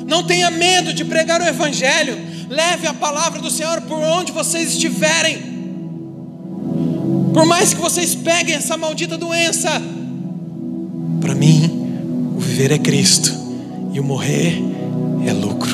Não 0.06 0.22
tenha 0.22 0.50
medo 0.50 0.92
de 0.92 1.04
pregar 1.04 1.40
o 1.40 1.44
Evangelho. 1.44 2.18
Leve 2.48 2.86
a 2.86 2.94
palavra 2.94 3.40
do 3.40 3.50
Senhor 3.50 3.80
por 3.82 3.98
onde 3.98 4.32
vocês 4.32 4.72
estiverem. 4.72 5.51
Por 7.32 7.46
mais 7.46 7.72
que 7.72 7.80
vocês 7.80 8.14
peguem 8.14 8.54
essa 8.54 8.76
maldita 8.76 9.16
doença, 9.16 9.70
para 11.20 11.34
mim, 11.34 12.34
o 12.36 12.40
viver 12.40 12.72
é 12.72 12.78
Cristo 12.78 13.32
e 13.92 13.98
o 13.98 14.04
morrer 14.04 14.62
é 15.26 15.32
lucro. 15.32 15.72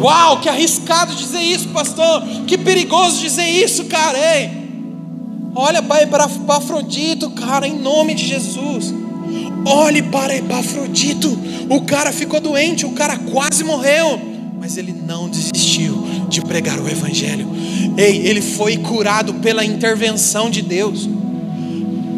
Uau, 0.00 0.40
que 0.40 0.48
arriscado 0.48 1.14
dizer 1.14 1.40
isso, 1.40 1.68
pastor. 1.68 2.22
Que 2.46 2.58
perigoso 2.58 3.20
dizer 3.20 3.46
isso, 3.46 3.84
cara. 3.84 4.18
Ei, 4.18 4.50
olha 5.54 5.82
para 5.82 6.02
Epafrodito, 6.02 7.30
cara, 7.30 7.66
em 7.66 7.78
nome 7.78 8.14
de 8.14 8.26
Jesus. 8.26 8.92
Olhe 9.64 10.02
para 10.02 10.36
Epafrodito. 10.36 11.38
O 11.68 11.82
cara 11.82 12.12
ficou 12.12 12.40
doente, 12.40 12.84
o 12.84 12.92
cara 12.92 13.16
quase 13.16 13.64
morreu, 13.64 14.20
mas 14.60 14.76
ele 14.76 14.92
não 14.92 15.28
desistiu 15.28 15.95
de 16.28 16.40
pregar 16.42 16.78
o 16.78 16.88
Evangelho. 16.88 17.46
Ei, 17.96 18.26
ele 18.26 18.42
foi 18.42 18.76
curado 18.76 19.34
pela 19.34 19.64
intervenção 19.64 20.50
de 20.50 20.62
Deus. 20.62 21.08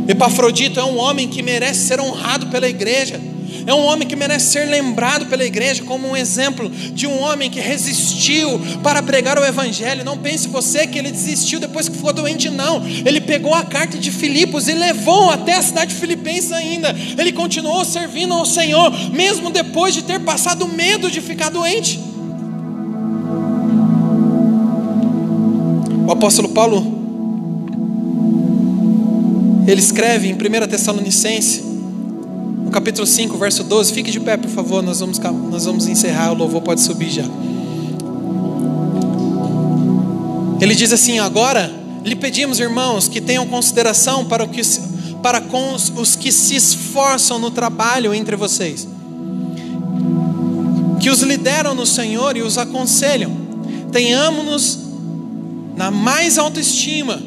Epafrodito 0.09 0.80
é 0.80 0.84
um 0.84 0.96
homem 0.96 1.28
que 1.28 1.42
merece 1.42 1.86
ser 1.86 2.00
honrado 2.00 2.46
pela 2.46 2.68
igreja. 2.68 3.20
É 3.66 3.74
um 3.74 3.84
homem 3.84 4.09
que 4.09 4.16
merece 4.16 4.52
ser 4.52 4.64
lembrado 4.64 5.26
pela 5.26 5.44
igreja 5.44 5.82
como 5.82 6.09
um 6.09 6.16
exemplo 6.16 6.70
de 6.70 7.06
um 7.06 7.20
homem 7.20 7.50
que 7.50 7.61
resistiu 7.61 8.59
para 8.82 9.02
pregar 9.02 9.38
o 9.38 9.44
evangelho. 9.44 10.04
Não 10.04 10.16
pense 10.16 10.48
você 10.48 10.86
que 10.86 10.98
ele 10.98 11.11
desistiu 11.11 11.61
depois 11.61 11.86
que 11.86 11.96
ficou 11.96 12.12
doente, 12.12 12.48
não. 12.48 12.82
Ele 12.86 13.20
pegou 13.20 13.54
a 13.54 13.62
carta 13.64 13.98
de 13.98 14.11
Filipos 14.11 14.68
e 14.68 14.72
levou 14.72 15.30
até 15.30 15.54
a 15.54 15.62
cidade 15.62 15.92
de 15.92 16.00
Filipenses 16.00 16.52
ainda. 16.52 16.96
Ele 17.18 17.30
continuou 17.30 17.84
servindo 17.84 18.32
ao 18.32 18.46
Senhor, 18.46 18.90
mesmo 19.11 19.50
depois 19.50 19.92
de 19.92 20.02
ter 20.02 20.20
passado 20.20 20.66
medo 20.66 21.11
de 21.11 21.20
ficar 21.20 21.50
doente. 21.50 22.07
O 26.09 26.12
apóstolo 26.12 26.48
Paulo, 26.48 26.82
ele 29.66 29.78
escreve 29.78 30.26
em 30.26 30.32
1 30.32 30.66
Tessalonicense, 30.66 31.61
no 31.61 32.70
capítulo 32.70 33.06
5, 33.06 33.36
verso 33.36 33.62
12, 33.62 33.92
fique 33.92 34.11
de 34.11 34.18
pé, 34.18 34.38
por 34.38 34.48
favor, 34.48 34.82
nós 34.82 35.00
vamos, 35.00 35.18
nós 35.18 35.66
vamos 35.66 35.86
encerrar, 35.86 36.32
o 36.32 36.34
louvor 36.34 36.62
pode 36.62 36.80
subir 36.80 37.11
já. 37.11 37.24
Ele 40.59 40.74
diz 40.74 40.94
assim: 40.94 41.18
Agora 41.18 41.70
lhe 42.02 42.16
pedimos, 42.16 42.59
irmãos, 42.59 43.06
que 43.06 43.20
tenham 43.20 43.46
consideração 43.46 44.24
para, 44.24 44.42
o 44.42 44.48
que, 44.48 44.62
para 45.22 45.42
com 45.42 45.74
os, 45.74 45.92
os 45.94 46.16
que 46.16 46.32
se 46.32 46.56
esforçam 46.56 47.38
no 47.38 47.50
trabalho 47.50 48.14
entre 48.14 48.34
vocês, 48.34 48.88
que 51.00 51.11
os 51.11 51.20
lideram 51.20 51.74
no 51.74 51.84
Senhor 51.84 52.34
e 52.34 52.40
os 52.40 52.56
aconselham. 52.56 53.30
Tenhamos-nos 53.92 54.88
na 55.78 55.92
mais 55.92 56.38
autoestima, 56.38 57.22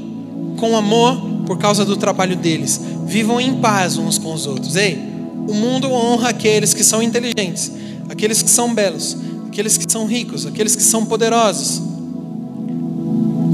com 0.58 0.76
amor 0.76 1.16
por 1.48 1.58
causa 1.58 1.86
do 1.86 1.96
trabalho 1.96 2.36
deles. 2.36 2.82
Vivam 3.06 3.40
em 3.40 3.56
paz 3.62 3.98
uns 3.98 4.18
com 4.18 4.34
os 4.34 4.46
outros. 4.46 4.76
Ei, 4.76 5.00
o 5.48 5.54
mundo 5.54 5.90
honra 5.90 6.30
aqueles 6.30 6.74
que 6.74 6.84
são 6.84 7.02
inteligentes, 7.02 7.72
aqueles 8.10 8.42
que 8.44 8.50
são 8.50 8.76
belos, 8.76 9.16
aqueles 9.48 9.78
que 9.78 9.90
são 9.90 10.06
ricos, 10.06 10.46
aqueles 10.46 10.76
que 10.76 10.84
são 10.84 11.06
poderosos. 11.06 11.82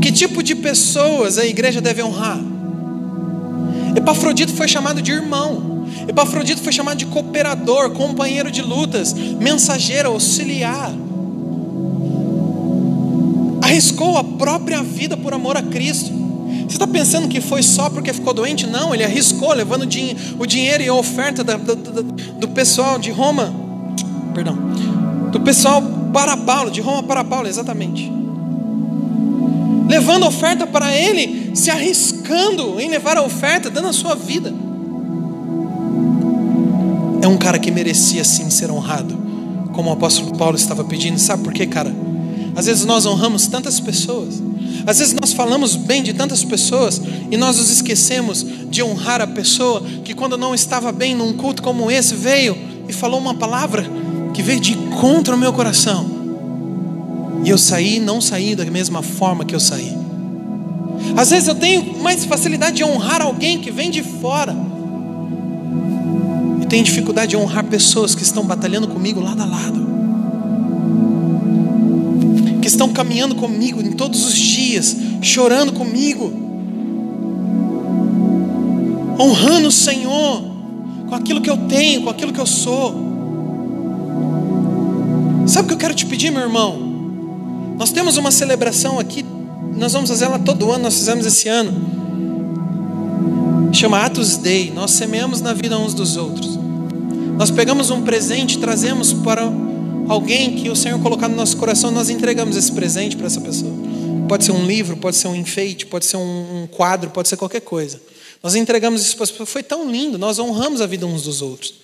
Que 0.01 0.11
tipo 0.11 0.41
de 0.41 0.55
pessoas 0.55 1.37
a 1.37 1.45
igreja 1.45 1.79
deve 1.79 2.01
honrar? 2.01 2.39
Epafrodito 3.95 4.51
foi 4.51 4.67
chamado 4.67 4.99
de 4.99 5.11
irmão. 5.11 5.85
Epafrodito 6.07 6.61
foi 6.61 6.73
chamado 6.73 6.97
de 6.97 7.05
cooperador, 7.05 7.91
companheiro 7.91 8.49
de 8.49 8.63
lutas, 8.63 9.13
mensageiro, 9.13 10.09
auxiliar 10.09 10.91
arriscou 13.68 14.18
a 14.18 14.24
própria 14.24 14.82
vida 14.82 15.18
por 15.18 15.34
amor 15.34 15.57
a 15.57 15.61
Cristo. 15.61 16.11
Você 16.61 16.76
está 16.76 16.88
pensando 16.88 17.28
que 17.28 17.41
foi 17.41 17.61
só 17.61 17.89
porque 17.89 18.13
ficou 18.13 18.34
doente? 18.34 18.65
Não, 18.65 18.93
ele 18.93 19.03
arriscou, 19.03 19.53
levando 19.53 19.84
o 19.84 20.45
dinheiro 20.47 20.84
e 20.84 20.88
a 20.88 20.93
oferta 20.93 21.43
do 21.43 22.47
pessoal 22.49 22.97
de 22.97 23.11
Roma, 23.11 23.53
perdão, 24.34 24.55
do 25.32 25.39
pessoal 25.41 25.82
para 26.13 26.38
Paulo, 26.38 26.72
de 26.72 26.80
Roma 26.80 27.03
para 27.03 27.24
Paulo, 27.24 27.47
exatamente. 27.47 28.09
Levando 29.88 30.24
a 30.24 30.28
oferta 30.28 30.65
para 30.65 30.95
ele, 30.95 31.51
se 31.53 31.70
arriscando 31.70 32.80
em 32.80 32.89
levar 32.89 33.18
a 33.18 33.22
oferta, 33.22 33.70
dando 33.70 33.89
a 33.89 33.93
sua 33.93 34.15
vida. 34.15 34.53
É 37.22 37.28
um 37.28 37.38
cara 37.38 37.59
que 37.59 37.72
merecia 37.72 38.24
sim 38.24 38.49
ser 38.49 38.72
honrado, 38.72 39.18
como 39.74 39.89
o 39.89 39.93
apóstolo 39.93 40.38
Paulo 40.38 40.55
estava 40.55 40.84
pedindo. 40.84 41.18
Sabe 41.20 41.43
por 41.43 41.53
quê, 41.53 41.65
cara? 41.65 42.07
Às 42.58 42.66
vezes 42.66 42.86
nós 42.86 43.05
honramos 43.05 43.45
tantas 43.45 43.80
pessoas, 43.80 44.41
às 44.88 44.97
vezes 44.97 45.14
nós 45.14 45.32
falamos 45.32 45.76
bem 45.76 46.01
de 46.01 46.12
tantas 46.12 46.43
pessoas 46.43 46.99
e 47.30 47.38
nós 47.38 47.58
nos 47.58 47.70
esquecemos 47.70 48.43
de 48.68 48.82
honrar 48.82 49.22
a 49.22 49.28
pessoa 49.28 49.84
que, 50.03 50.16
quando 50.16 50.36
não 50.39 50.55
estava 50.55 50.91
bem 50.91 51.14
num 51.14 51.34
culto 51.34 51.62
como 51.62 51.91
esse, 51.91 52.16
veio 52.16 52.58
e 52.89 52.93
falou 52.93 53.20
uma 53.20 53.36
palavra 53.36 53.86
que 54.34 54.41
veio 54.41 54.60
de 54.60 54.76
contra 54.99 55.36
o 55.36 55.38
meu 55.38 55.53
coração. 55.53 56.10
E 57.43 57.49
eu 57.51 57.60
saí, 57.60 57.99
não 57.99 58.20
saí 58.20 58.55
da 58.55 58.66
mesma 58.66 59.03
forma 59.03 59.45
que 59.45 59.53
eu 59.53 59.60
saí. 59.60 59.95
Às 61.16 61.30
vezes 61.30 61.47
eu 61.47 61.53
tenho 61.55 62.01
mais 62.01 62.26
facilidade 62.26 62.78
de 62.78 62.84
honrar 62.84 63.22
alguém 63.22 63.62
que 63.62 63.70
vem 63.70 63.91
de 63.91 64.01
fora. 64.01 64.55
Eu 66.60 66.66
tenho 66.68 66.84
dificuldade 66.84 67.30
de 67.30 67.38
honrar 67.38 67.66
pessoas 67.66 68.16
que 68.16 68.24
estão 68.24 68.43
batalhando 68.43 68.88
comigo 68.88 69.20
lado 69.20 69.43
a 69.43 69.45
lado. 69.45 69.96
Que 72.68 72.72
estão 72.72 72.91
caminhando 72.91 73.34
comigo 73.34 73.80
em 73.80 73.93
todos 73.93 74.26
os 74.26 74.36
dias, 74.36 74.93
chorando 75.22 75.72
comigo. 75.72 76.30
Honrando 79.18 79.70
o 79.70 79.72
Senhor 79.72 80.43
com 81.07 81.15
aquilo 81.15 81.39
que 81.39 81.49
eu 81.49 81.55
tenho, 81.55 82.03
com 82.03 82.09
aquilo 82.09 82.34
que 82.34 82.41
eu 82.41 82.45
sou. 82.45 82.93
Sabe 85.47 85.63
o 85.63 85.68
que 85.70 85.74
eu 85.76 85.78
quero 85.78 85.93
te 85.93 86.05
pedir, 86.05 86.30
meu 86.30 86.41
irmão? 86.41 86.78
Nós 87.78 87.93
temos 87.93 88.18
uma 88.18 88.32
celebração 88.32 88.99
aqui, 88.99 89.24
nós 89.78 89.93
vamos 89.93 90.09
fazer 90.09 90.26
ela 90.26 90.38
todo 90.38 90.70
ano, 90.70 90.84
nós 90.84 90.95
fizemos 90.95 91.26
esse 91.26 91.47
ano. 91.47 91.72
Chama 93.72 94.01
Atos 94.01 94.36
Day. 94.36 94.74
Nós 94.76 94.91
semeamos 94.91 95.39
na 95.39 95.53
vida 95.53 95.80
uns 95.80 95.93
dos 95.93 96.18
outros. 96.18 96.59
Nós 97.38 97.49
pegamos 97.49 97.89
um 97.91 98.01
presente, 98.01 98.57
trazemos 98.57 99.13
para 99.13 99.49
alguém 100.08 100.55
que 100.55 100.70
o 100.70 100.76
Senhor 100.76 101.01
colocar 101.01 101.28
no 101.28 101.36
nosso 101.36 101.58
coração, 101.58 101.91
nós 101.91 102.10
entregamos 102.10 102.55
esse 102.55 102.72
presente 102.72 103.16
para 103.16 103.28
essa 103.28 103.41
pessoa. 103.41 103.74
Pode 104.28 104.43
ser 104.45 104.51
um 104.51 104.66
livro, 104.66 104.97
pode 104.97 105.16
ser 105.16 105.28
um 105.28 105.36
enfeite, 105.36 105.86
pode 105.86 106.05
ser 106.05 106.18
um, 106.18 106.68
quadro, 106.68 107.10
pode 107.10 107.28
ser 107.28 107.38
qualquer 107.38 107.62
coisa. 107.62 108.01
Nós 108.43 108.55
entregamos 108.55 109.01
isso 109.01 109.16
para 109.16 109.24
essa 109.24 109.34
pessoa. 109.34 109.47
Foi 109.47 109.64
tão 109.64 109.89
lindo, 109.89 110.18
nós 110.18 110.39
honramos 110.39 110.82
a 110.82 110.86
vida 110.86 111.05
uns 111.05 111.24
dos 111.24 111.41
outros. 111.41 111.76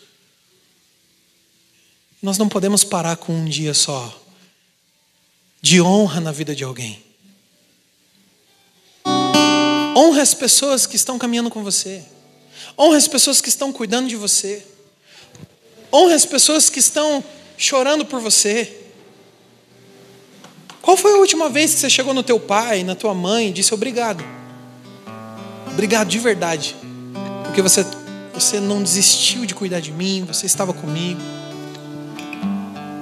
Nós 2.22 2.38
não 2.38 2.48
podemos 2.48 2.84
parar 2.84 3.18
com 3.18 3.34
um 3.34 3.46
dia 3.46 3.74
só 3.74 4.22
de 5.62 5.82
honra 5.82 6.20
na 6.20 6.32
vida 6.34 6.54
de 6.54 6.64
alguém. 6.64 7.02
Honre 9.96 10.20
as 10.20 10.34
pessoas 10.34 10.86
que 10.86 10.98
estão 10.98 11.18
caminhando 11.18 11.50
com 11.50 11.64
você. 11.64 12.04
Honre 12.78 12.98
as 12.98 13.08
pessoas 13.08 13.40
que 13.40 13.48
estão 13.48 13.72
cuidando 13.72 14.10
de 14.10 14.18
você. 14.18 14.66
Honre 15.94 16.14
as 16.14 16.26
pessoas 16.26 16.70
que 16.70 16.80
estão 16.80 17.24
chorando 17.64 18.06
por 18.06 18.20
você. 18.20 18.82
Qual 20.82 20.98
foi 20.98 21.14
a 21.14 21.18
última 21.18 21.50
vez 21.50 21.74
que 21.74 21.80
você 21.80 21.90
chegou 21.90 22.14
no 22.14 22.22
teu 22.22 22.40
pai, 22.40 22.84
na 22.84 22.94
tua 22.94 23.14
mãe 23.14 23.48
e 23.48 23.52
disse 23.52 23.74
obrigado? 23.74 24.24
Obrigado 25.72 26.10
de 26.10 26.20
verdade. 26.20 26.76
Porque 27.46 27.62
você, 27.62 27.86
você 28.34 28.60
não 28.60 28.84
desistiu 28.84 29.46
de 29.46 29.56
cuidar 29.56 29.80
de 29.80 29.92
mim, 29.92 30.26
você 30.28 30.46
estava 30.46 30.74
comigo. 30.74 31.22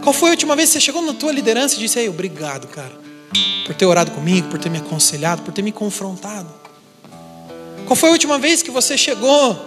Qual 0.04 0.14
foi 0.14 0.30
a 0.30 0.32
última 0.32 0.56
vez 0.56 0.70
que 0.70 0.74
você 0.74 0.80
chegou 0.80 1.02
na 1.02 1.14
tua 1.14 1.32
liderança 1.32 1.76
e 1.76 1.80
disse: 1.80 2.00
Ei, 2.00 2.08
obrigado, 2.08 2.68
cara, 2.68 2.94
por 3.66 3.74
ter 3.74 3.86
orado 3.86 4.12
comigo, 4.12 4.48
por 4.48 4.60
ter 4.60 4.70
me 4.70 4.78
aconselhado, 4.78 5.42
por 5.42 5.54
ter 5.54 5.62
me 5.64 5.72
confrontado? 5.72 6.50
Qual 7.88 7.96
foi 7.96 8.10
a 8.10 8.12
última 8.12 8.38
vez 8.38 8.62
que 8.62 8.70
você 8.70 8.98
chegou 8.98 9.60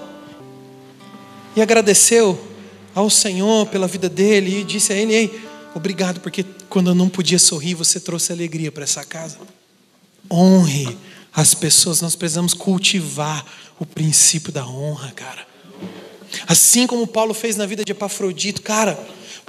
e 1.56 1.60
agradeceu 1.60 2.53
ao 2.94 3.10
Senhor 3.10 3.66
pela 3.66 3.86
vida 3.86 4.08
dele 4.08 4.60
e 4.60 4.64
disse 4.64 4.92
a 4.92 4.96
ele: 4.96 5.14
Ei, 5.14 5.44
obrigado, 5.74 6.20
porque 6.20 6.44
quando 6.68 6.90
eu 6.90 6.94
não 6.94 7.08
podia 7.08 7.38
sorrir, 7.38 7.74
você 7.74 7.98
trouxe 7.98 8.32
alegria 8.32 8.70
para 8.70 8.84
essa 8.84 9.04
casa? 9.04 9.38
Honre 10.30 10.96
as 11.34 11.52
pessoas, 11.52 12.00
nós 12.00 12.14
precisamos 12.14 12.54
cultivar 12.54 13.44
o 13.78 13.84
princípio 13.84 14.52
da 14.52 14.64
honra, 14.66 15.10
cara. 15.10 15.46
Assim 16.46 16.86
como 16.86 17.06
Paulo 17.06 17.34
fez 17.34 17.56
na 17.56 17.66
vida 17.66 17.84
de 17.84 17.92
Epafrodito, 17.92 18.62
cara. 18.62 18.98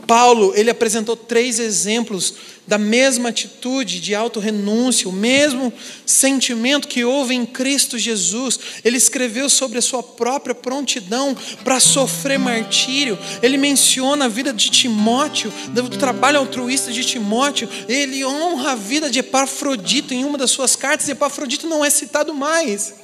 Paulo, 0.05 0.53
ele 0.55 0.69
apresentou 0.69 1.15
três 1.15 1.59
exemplos 1.59 2.33
da 2.67 2.77
mesma 2.77 3.29
atitude 3.29 3.99
de 3.99 4.15
autorrenúncia, 4.15 5.07
o 5.07 5.11
mesmo 5.11 5.71
sentimento 6.05 6.87
que 6.87 7.03
houve 7.03 7.35
em 7.35 7.45
Cristo 7.45 7.97
Jesus. 7.97 8.59
Ele 8.83 8.97
escreveu 8.97 9.49
sobre 9.49 9.77
a 9.77 9.81
sua 9.81 10.01
própria 10.01 10.55
prontidão 10.55 11.35
para 11.63 11.79
sofrer 11.79 12.39
martírio. 12.39 13.17
Ele 13.41 13.57
menciona 13.57 14.25
a 14.25 14.29
vida 14.29 14.51
de 14.51 14.69
Timóteo, 14.69 15.53
do 15.69 15.89
trabalho 15.89 16.39
altruísta 16.39 16.91
de 16.91 17.03
Timóteo. 17.03 17.69
Ele 17.87 18.25
honra 18.25 18.71
a 18.71 18.75
vida 18.75 19.09
de 19.09 19.19
Epafrodito 19.19 20.13
em 20.13 20.23
uma 20.23 20.37
das 20.37 20.51
suas 20.51 20.75
cartas, 20.75 21.07
Epafrodito 21.07 21.67
não 21.67 21.85
é 21.85 21.89
citado 21.89 22.33
mais. 22.33 22.95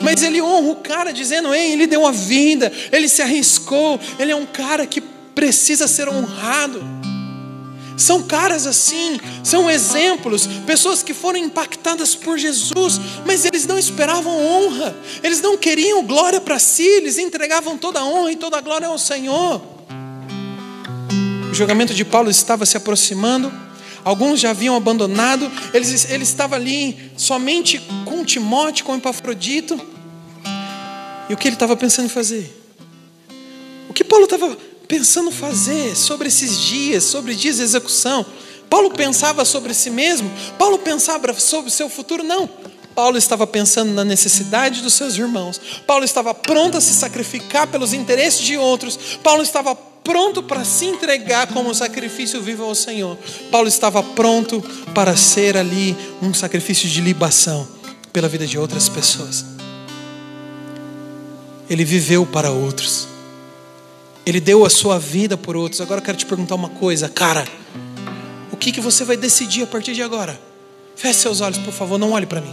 Mas 0.00 0.22
ele 0.22 0.42
honra 0.42 0.70
o 0.70 0.76
cara 0.76 1.12
dizendo: 1.12 1.54
Ei, 1.54 1.72
ele 1.72 1.86
deu 1.86 2.06
a 2.06 2.12
vida, 2.12 2.72
ele 2.92 3.08
se 3.08 3.22
arriscou, 3.22 3.98
ele 4.18 4.32
é 4.32 4.36
um 4.36 4.46
cara 4.46 4.86
que 4.86 5.02
precisa 5.40 5.88
ser 5.88 6.06
honrado. 6.06 6.82
São 7.96 8.22
caras 8.22 8.66
assim, 8.66 9.18
são 9.42 9.70
exemplos, 9.70 10.46
pessoas 10.66 11.02
que 11.02 11.14
foram 11.14 11.38
impactadas 11.38 12.14
por 12.14 12.36
Jesus, 12.36 13.00
mas 13.24 13.46
eles 13.46 13.66
não 13.66 13.78
esperavam 13.78 14.32
honra, 14.38 14.94
eles 15.22 15.40
não 15.40 15.56
queriam 15.56 16.04
glória 16.04 16.42
para 16.42 16.58
si, 16.58 16.82
eles 16.82 17.16
entregavam 17.16 17.78
toda 17.78 18.00
a 18.00 18.04
honra 18.04 18.32
e 18.32 18.36
toda 18.36 18.58
a 18.58 18.60
glória 18.60 18.86
ao 18.86 18.98
Senhor. 18.98 19.62
O 21.50 21.54
julgamento 21.54 21.94
de 21.94 22.04
Paulo 22.04 22.28
estava 22.28 22.66
se 22.66 22.76
aproximando, 22.76 23.50
alguns 24.04 24.40
já 24.40 24.50
haviam 24.50 24.76
abandonado, 24.76 25.50
ele, 25.72 25.86
ele 26.10 26.22
estava 26.22 26.56
ali 26.56 27.12
somente 27.16 27.80
com 28.04 28.22
Timóteo, 28.26 28.84
com 28.84 28.94
Epafrodito, 28.94 29.80
e 31.30 31.32
o 31.32 31.36
que 31.36 31.48
ele 31.48 31.56
estava 31.56 31.74
pensando 31.78 32.06
em 32.06 32.10
fazer? 32.10 32.54
O 33.88 33.94
que 33.94 34.04
Paulo 34.04 34.24
estava 34.24 34.56
pensando 34.90 35.30
fazer 35.30 35.96
sobre 35.96 36.26
esses 36.26 36.58
dias, 36.58 37.04
sobre 37.04 37.36
dias 37.36 37.58
de 37.58 37.62
execução. 37.62 38.26
Paulo 38.68 38.90
pensava 38.90 39.44
sobre 39.44 39.72
si 39.72 39.88
mesmo, 39.88 40.28
Paulo 40.58 40.80
pensava 40.80 41.32
sobre 41.38 41.68
o 41.68 41.72
seu 41.72 41.88
futuro, 41.88 42.24
não. 42.24 42.50
Paulo 42.92 43.16
estava 43.16 43.46
pensando 43.46 43.92
na 43.92 44.04
necessidade 44.04 44.82
dos 44.82 44.94
seus 44.94 45.16
irmãos. 45.16 45.60
Paulo 45.86 46.04
estava 46.04 46.34
pronto 46.34 46.76
a 46.76 46.80
se 46.80 46.92
sacrificar 46.92 47.68
pelos 47.68 47.92
interesses 47.92 48.40
de 48.40 48.56
outros. 48.56 48.98
Paulo 49.22 49.44
estava 49.44 49.76
pronto 49.76 50.42
para 50.42 50.64
se 50.64 50.86
entregar 50.86 51.46
como 51.46 51.72
sacrifício 51.72 52.42
vivo 52.42 52.64
ao 52.64 52.74
Senhor. 52.74 53.16
Paulo 53.48 53.68
estava 53.68 54.02
pronto 54.02 54.60
para 54.92 55.16
ser 55.16 55.56
ali 55.56 55.96
um 56.20 56.34
sacrifício 56.34 56.88
de 56.88 57.00
libação 57.00 57.66
pela 58.12 58.28
vida 58.28 58.44
de 58.44 58.58
outras 58.58 58.88
pessoas. 58.88 59.44
Ele 61.68 61.84
viveu 61.84 62.26
para 62.26 62.50
outros. 62.50 63.09
Ele 64.24 64.40
deu 64.40 64.64
a 64.64 64.70
sua 64.70 64.98
vida 64.98 65.36
por 65.36 65.56
outros. 65.56 65.80
Agora 65.80 66.00
eu 66.00 66.04
quero 66.04 66.18
te 66.18 66.26
perguntar 66.26 66.54
uma 66.54 66.68
coisa, 66.68 67.08
cara. 67.08 67.46
O 68.52 68.56
que, 68.56 68.72
que 68.72 68.80
você 68.80 69.04
vai 69.04 69.16
decidir 69.16 69.62
a 69.62 69.66
partir 69.66 69.94
de 69.94 70.02
agora? 70.02 70.40
Feche 70.96 71.20
seus 71.20 71.40
olhos, 71.40 71.58
por 71.58 71.72
favor, 71.72 71.98
não 71.98 72.12
olhe 72.12 72.26
para 72.26 72.40
mim. 72.40 72.52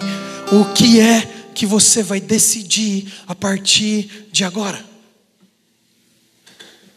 O 0.52 0.74
que 0.74 1.00
é 1.00 1.28
que 1.54 1.66
você 1.66 2.02
vai 2.02 2.20
decidir 2.20 3.12
a 3.28 3.36
partir 3.36 4.28
de 4.32 4.44
agora? 4.44 4.84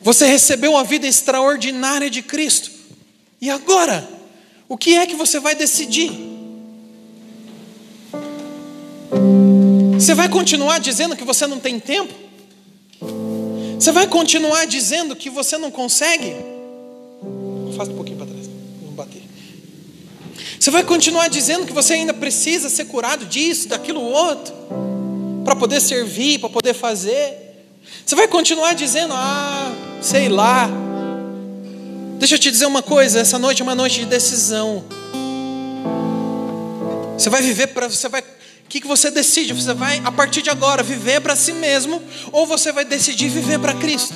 Você 0.01 0.27
recebeu 0.27 0.73
uma 0.73 0.85
vida 0.85 1.07
extraordinária 1.07 2.09
de 2.09 2.23
Cristo. 2.23 2.71
E 3.41 3.51
agora? 3.51 4.09
O 4.69 4.77
que 4.77 4.97
é 4.97 5.07
que 5.07 5.17
você 5.17 5.41
vai 5.41 5.55
decidir? 5.55 6.13
Você 9.95 10.15
vai 10.15 10.29
continuar 10.29 10.79
dizendo 10.79 11.17
que 11.17 11.25
você 11.25 11.47
não 11.47 11.59
tem 11.59 11.79
tempo? 11.79 12.15
Você 13.81 13.93
vai 13.93 14.07
continuar 14.07 14.67
dizendo 14.67 15.17
que 15.17 15.31
você 15.31 15.57
não 15.57 15.71
consegue? 15.71 16.37
Faça 17.75 17.91
um 17.91 17.95
pouquinho 17.95 18.19
para 18.19 18.27
trás, 18.27 18.47
não 18.83 18.93
bater. 18.93 19.23
Você 20.59 20.71
vai 20.71 20.85
continuar 20.85 21.29
dizendo 21.29 21.65
que 21.65 21.73
você 21.73 21.95
ainda 21.95 22.13
precisa 22.13 22.69
ser 22.69 22.85
curado 22.85 23.25
disso, 23.25 23.69
daquilo 23.69 24.03
outro, 24.03 24.53
para 25.47 25.57
poder 25.57 25.81
servir, 25.81 26.39
para 26.41 26.51
poder 26.51 26.75
fazer. 26.75 27.65
Você 28.05 28.15
vai 28.15 28.29
continuar 28.29 28.75
dizendo, 28.75 29.15
ah, 29.17 29.73
sei 30.03 30.29
lá. 30.29 30.69
Deixa 32.19 32.35
eu 32.35 32.39
te 32.39 32.51
dizer 32.51 32.67
uma 32.67 32.83
coisa: 32.83 33.21
essa 33.21 33.39
noite 33.39 33.63
é 33.63 33.65
uma 33.65 33.75
noite 33.75 34.01
de 34.01 34.05
decisão. 34.05 34.85
Você 37.17 37.31
vai 37.31 37.41
viver 37.41 37.69
para, 37.69 37.89
você 37.89 38.11
vai 38.11 38.23
que, 38.71 38.81
que 38.81 38.87
você 38.87 39.11
decide? 39.11 39.53
Você 39.53 39.75
vai, 39.75 40.01
a 40.05 40.13
partir 40.13 40.43
de 40.43 40.49
agora, 40.49 40.81
viver 40.81 41.21
para 41.21 41.35
si 41.35 41.53
mesmo 41.53 42.01
ou 42.31 42.47
você 42.47 42.71
vai 42.71 42.85
decidir 42.85 43.29
viver 43.29 43.59
para 43.59 43.75
Cristo? 43.75 44.15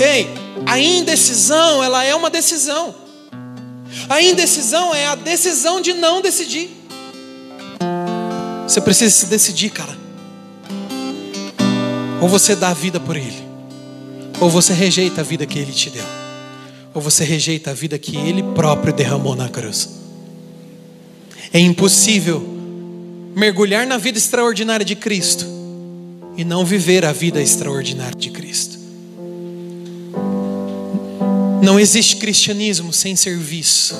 Ei, 0.00 0.28
a 0.64 0.78
indecisão, 0.78 1.82
ela 1.82 2.04
é 2.04 2.14
uma 2.14 2.30
decisão. 2.30 2.94
A 4.08 4.22
indecisão 4.22 4.94
é 4.94 5.06
a 5.08 5.16
decisão 5.16 5.80
de 5.80 5.92
não 5.92 6.22
decidir. 6.22 6.70
Você 8.68 8.80
precisa 8.80 9.12
se 9.12 9.26
decidir, 9.26 9.70
cara. 9.70 9.98
Ou 12.22 12.28
você 12.28 12.54
dá 12.54 12.68
a 12.68 12.74
vida 12.74 13.00
por 13.00 13.16
Ele, 13.16 13.44
ou 14.40 14.48
você 14.48 14.72
rejeita 14.72 15.20
a 15.20 15.24
vida 15.24 15.44
que 15.44 15.58
Ele 15.58 15.72
te 15.72 15.90
deu, 15.90 16.04
ou 16.94 17.02
você 17.02 17.24
rejeita 17.24 17.72
a 17.72 17.74
vida 17.74 17.98
que 17.98 18.16
Ele 18.16 18.42
próprio 18.54 18.92
derramou 18.92 19.34
na 19.34 19.48
cruz. 19.48 20.03
É 21.54 21.60
impossível 21.60 22.42
mergulhar 23.36 23.86
na 23.86 23.96
vida 23.96 24.18
extraordinária 24.18 24.84
de 24.84 24.96
Cristo 24.96 25.46
e 26.36 26.44
não 26.44 26.64
viver 26.64 27.04
a 27.04 27.12
vida 27.12 27.40
extraordinária 27.40 28.18
de 28.18 28.28
Cristo. 28.30 28.76
Não 31.62 31.78
existe 31.78 32.16
cristianismo 32.16 32.92
sem 32.92 33.14
serviço, 33.14 33.94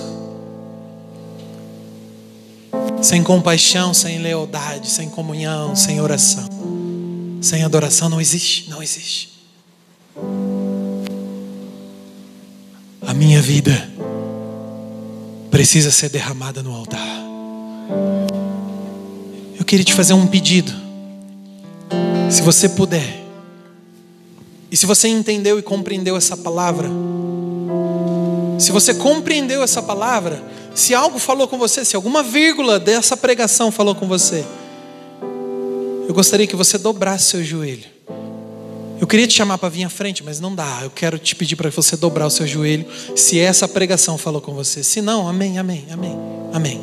sem 3.00 3.22
compaixão, 3.22 3.94
sem 3.94 4.18
lealdade, 4.18 4.90
sem 4.90 5.08
comunhão, 5.08 5.76
sem 5.76 6.00
oração, 6.00 6.48
Sem 7.40 7.62
adoração 7.62 8.08
não 8.08 8.20
existe, 8.20 8.68
não 8.68 8.82
existe. 8.82 9.32
A 13.00 13.14
minha 13.14 13.40
vida 13.40 13.88
precisa 15.52 15.92
ser 15.92 16.08
derramada 16.08 16.60
no 16.60 16.74
altar. 16.74 17.33
Eu 19.58 19.64
queria 19.64 19.84
te 19.84 19.94
fazer 19.94 20.14
um 20.14 20.26
pedido. 20.26 20.72
Se 22.30 22.42
você 22.42 22.68
puder, 22.68 23.22
e 24.70 24.76
se 24.76 24.86
você 24.86 25.08
entendeu 25.08 25.58
e 25.58 25.62
compreendeu 25.62 26.16
essa 26.16 26.36
palavra, 26.36 26.88
se 28.58 28.72
você 28.72 28.94
compreendeu 28.94 29.62
essa 29.62 29.82
palavra, 29.82 30.42
se 30.74 30.94
algo 30.94 31.18
falou 31.18 31.46
com 31.46 31.56
você, 31.56 31.84
se 31.84 31.94
alguma 31.94 32.22
vírgula 32.22 32.80
dessa 32.80 33.16
pregação 33.16 33.70
falou 33.70 33.94
com 33.94 34.08
você, 34.08 34.44
eu 36.08 36.14
gostaria 36.14 36.46
que 36.46 36.56
você 36.56 36.76
dobrasse 36.76 37.26
seu 37.26 37.44
joelho. 37.44 37.94
Eu 39.00 39.06
queria 39.06 39.26
te 39.26 39.34
chamar 39.34 39.58
para 39.58 39.68
vir 39.68 39.84
à 39.84 39.88
frente, 39.88 40.22
mas 40.24 40.40
não 40.40 40.54
dá. 40.54 40.80
Eu 40.82 40.90
quero 40.90 41.18
te 41.18 41.34
pedir 41.34 41.56
para 41.56 41.70
você 41.70 41.96
dobrar 41.96 42.26
o 42.26 42.30
seu 42.30 42.46
joelho, 42.46 42.86
se 43.14 43.38
essa 43.38 43.68
pregação 43.68 44.16
falou 44.16 44.40
com 44.40 44.54
você. 44.54 44.82
Se 44.82 45.02
não, 45.02 45.28
amém, 45.28 45.58
amém, 45.58 45.84
amém, 45.90 46.16
amém. 46.52 46.80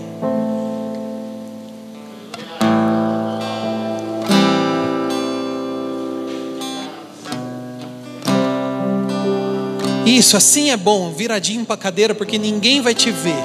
Isso, 10.06 10.36
assim 10.36 10.72
é 10.72 10.78
bom, 10.78 11.12
viradinho 11.12 11.66
para 11.66 11.78
cadeira, 11.78 12.16
porque 12.16 12.38
ninguém 12.38 12.82
vai 12.82 12.96
te 12.96 13.12
ver. 13.12 13.36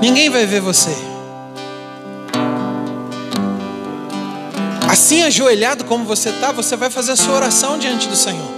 Ninguém 0.00 0.30
vai 0.30 0.46
ver 0.46 0.60
você. 0.60 0.94
Assim 4.88 5.22
ajoelhado 5.22 5.84
como 5.84 6.04
você 6.04 6.28
está, 6.28 6.52
você 6.52 6.76
vai 6.76 6.88
fazer 6.90 7.12
a 7.12 7.16
sua 7.16 7.34
oração 7.34 7.78
diante 7.78 8.06
do 8.08 8.16
Senhor. 8.16 8.50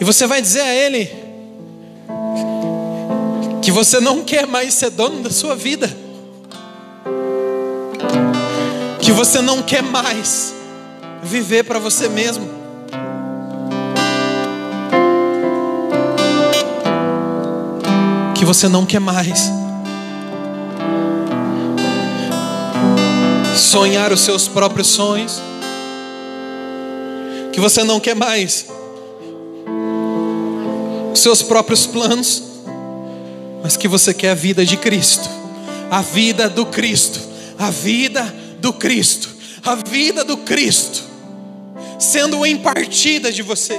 E 0.00 0.04
você 0.04 0.26
vai 0.26 0.42
dizer 0.42 0.60
a 0.60 0.74
Ele 0.74 1.10
que 3.62 3.72
você 3.72 3.98
não 3.98 4.22
quer 4.22 4.46
mais 4.46 4.74
ser 4.74 4.90
dono 4.90 5.22
da 5.22 5.30
sua 5.30 5.56
vida. 5.56 5.88
Que 9.00 9.10
você 9.12 9.40
não 9.40 9.62
quer 9.62 9.82
mais 9.82 10.54
viver 11.22 11.64
para 11.64 11.78
você 11.78 12.08
mesmo. 12.08 12.55
Você 18.46 18.68
não 18.68 18.86
quer 18.86 19.00
mais. 19.00 19.50
Sonhar 23.56 24.12
os 24.12 24.20
seus 24.20 24.46
próprios 24.46 24.86
sonhos, 24.86 25.42
que 27.52 27.60
você 27.60 27.82
não 27.82 27.98
quer 27.98 28.14
mais. 28.14 28.66
Os 31.12 31.20
seus 31.20 31.42
próprios 31.42 31.86
planos, 31.86 32.42
mas 33.62 33.76
que 33.76 33.88
você 33.88 34.14
quer 34.14 34.30
a 34.30 34.34
vida 34.34 34.64
de 34.64 34.76
Cristo, 34.76 35.28
a 35.90 36.00
vida 36.00 36.48
do 36.48 36.66
Cristo, 36.66 37.18
a 37.58 37.70
vida 37.70 38.22
do 38.60 38.72
Cristo, 38.72 39.28
a 39.64 39.74
vida 39.74 40.22
do 40.22 40.36
Cristo, 40.36 41.02
sendo 41.98 42.46
impartida 42.46 43.32
de 43.32 43.42
você. 43.42 43.78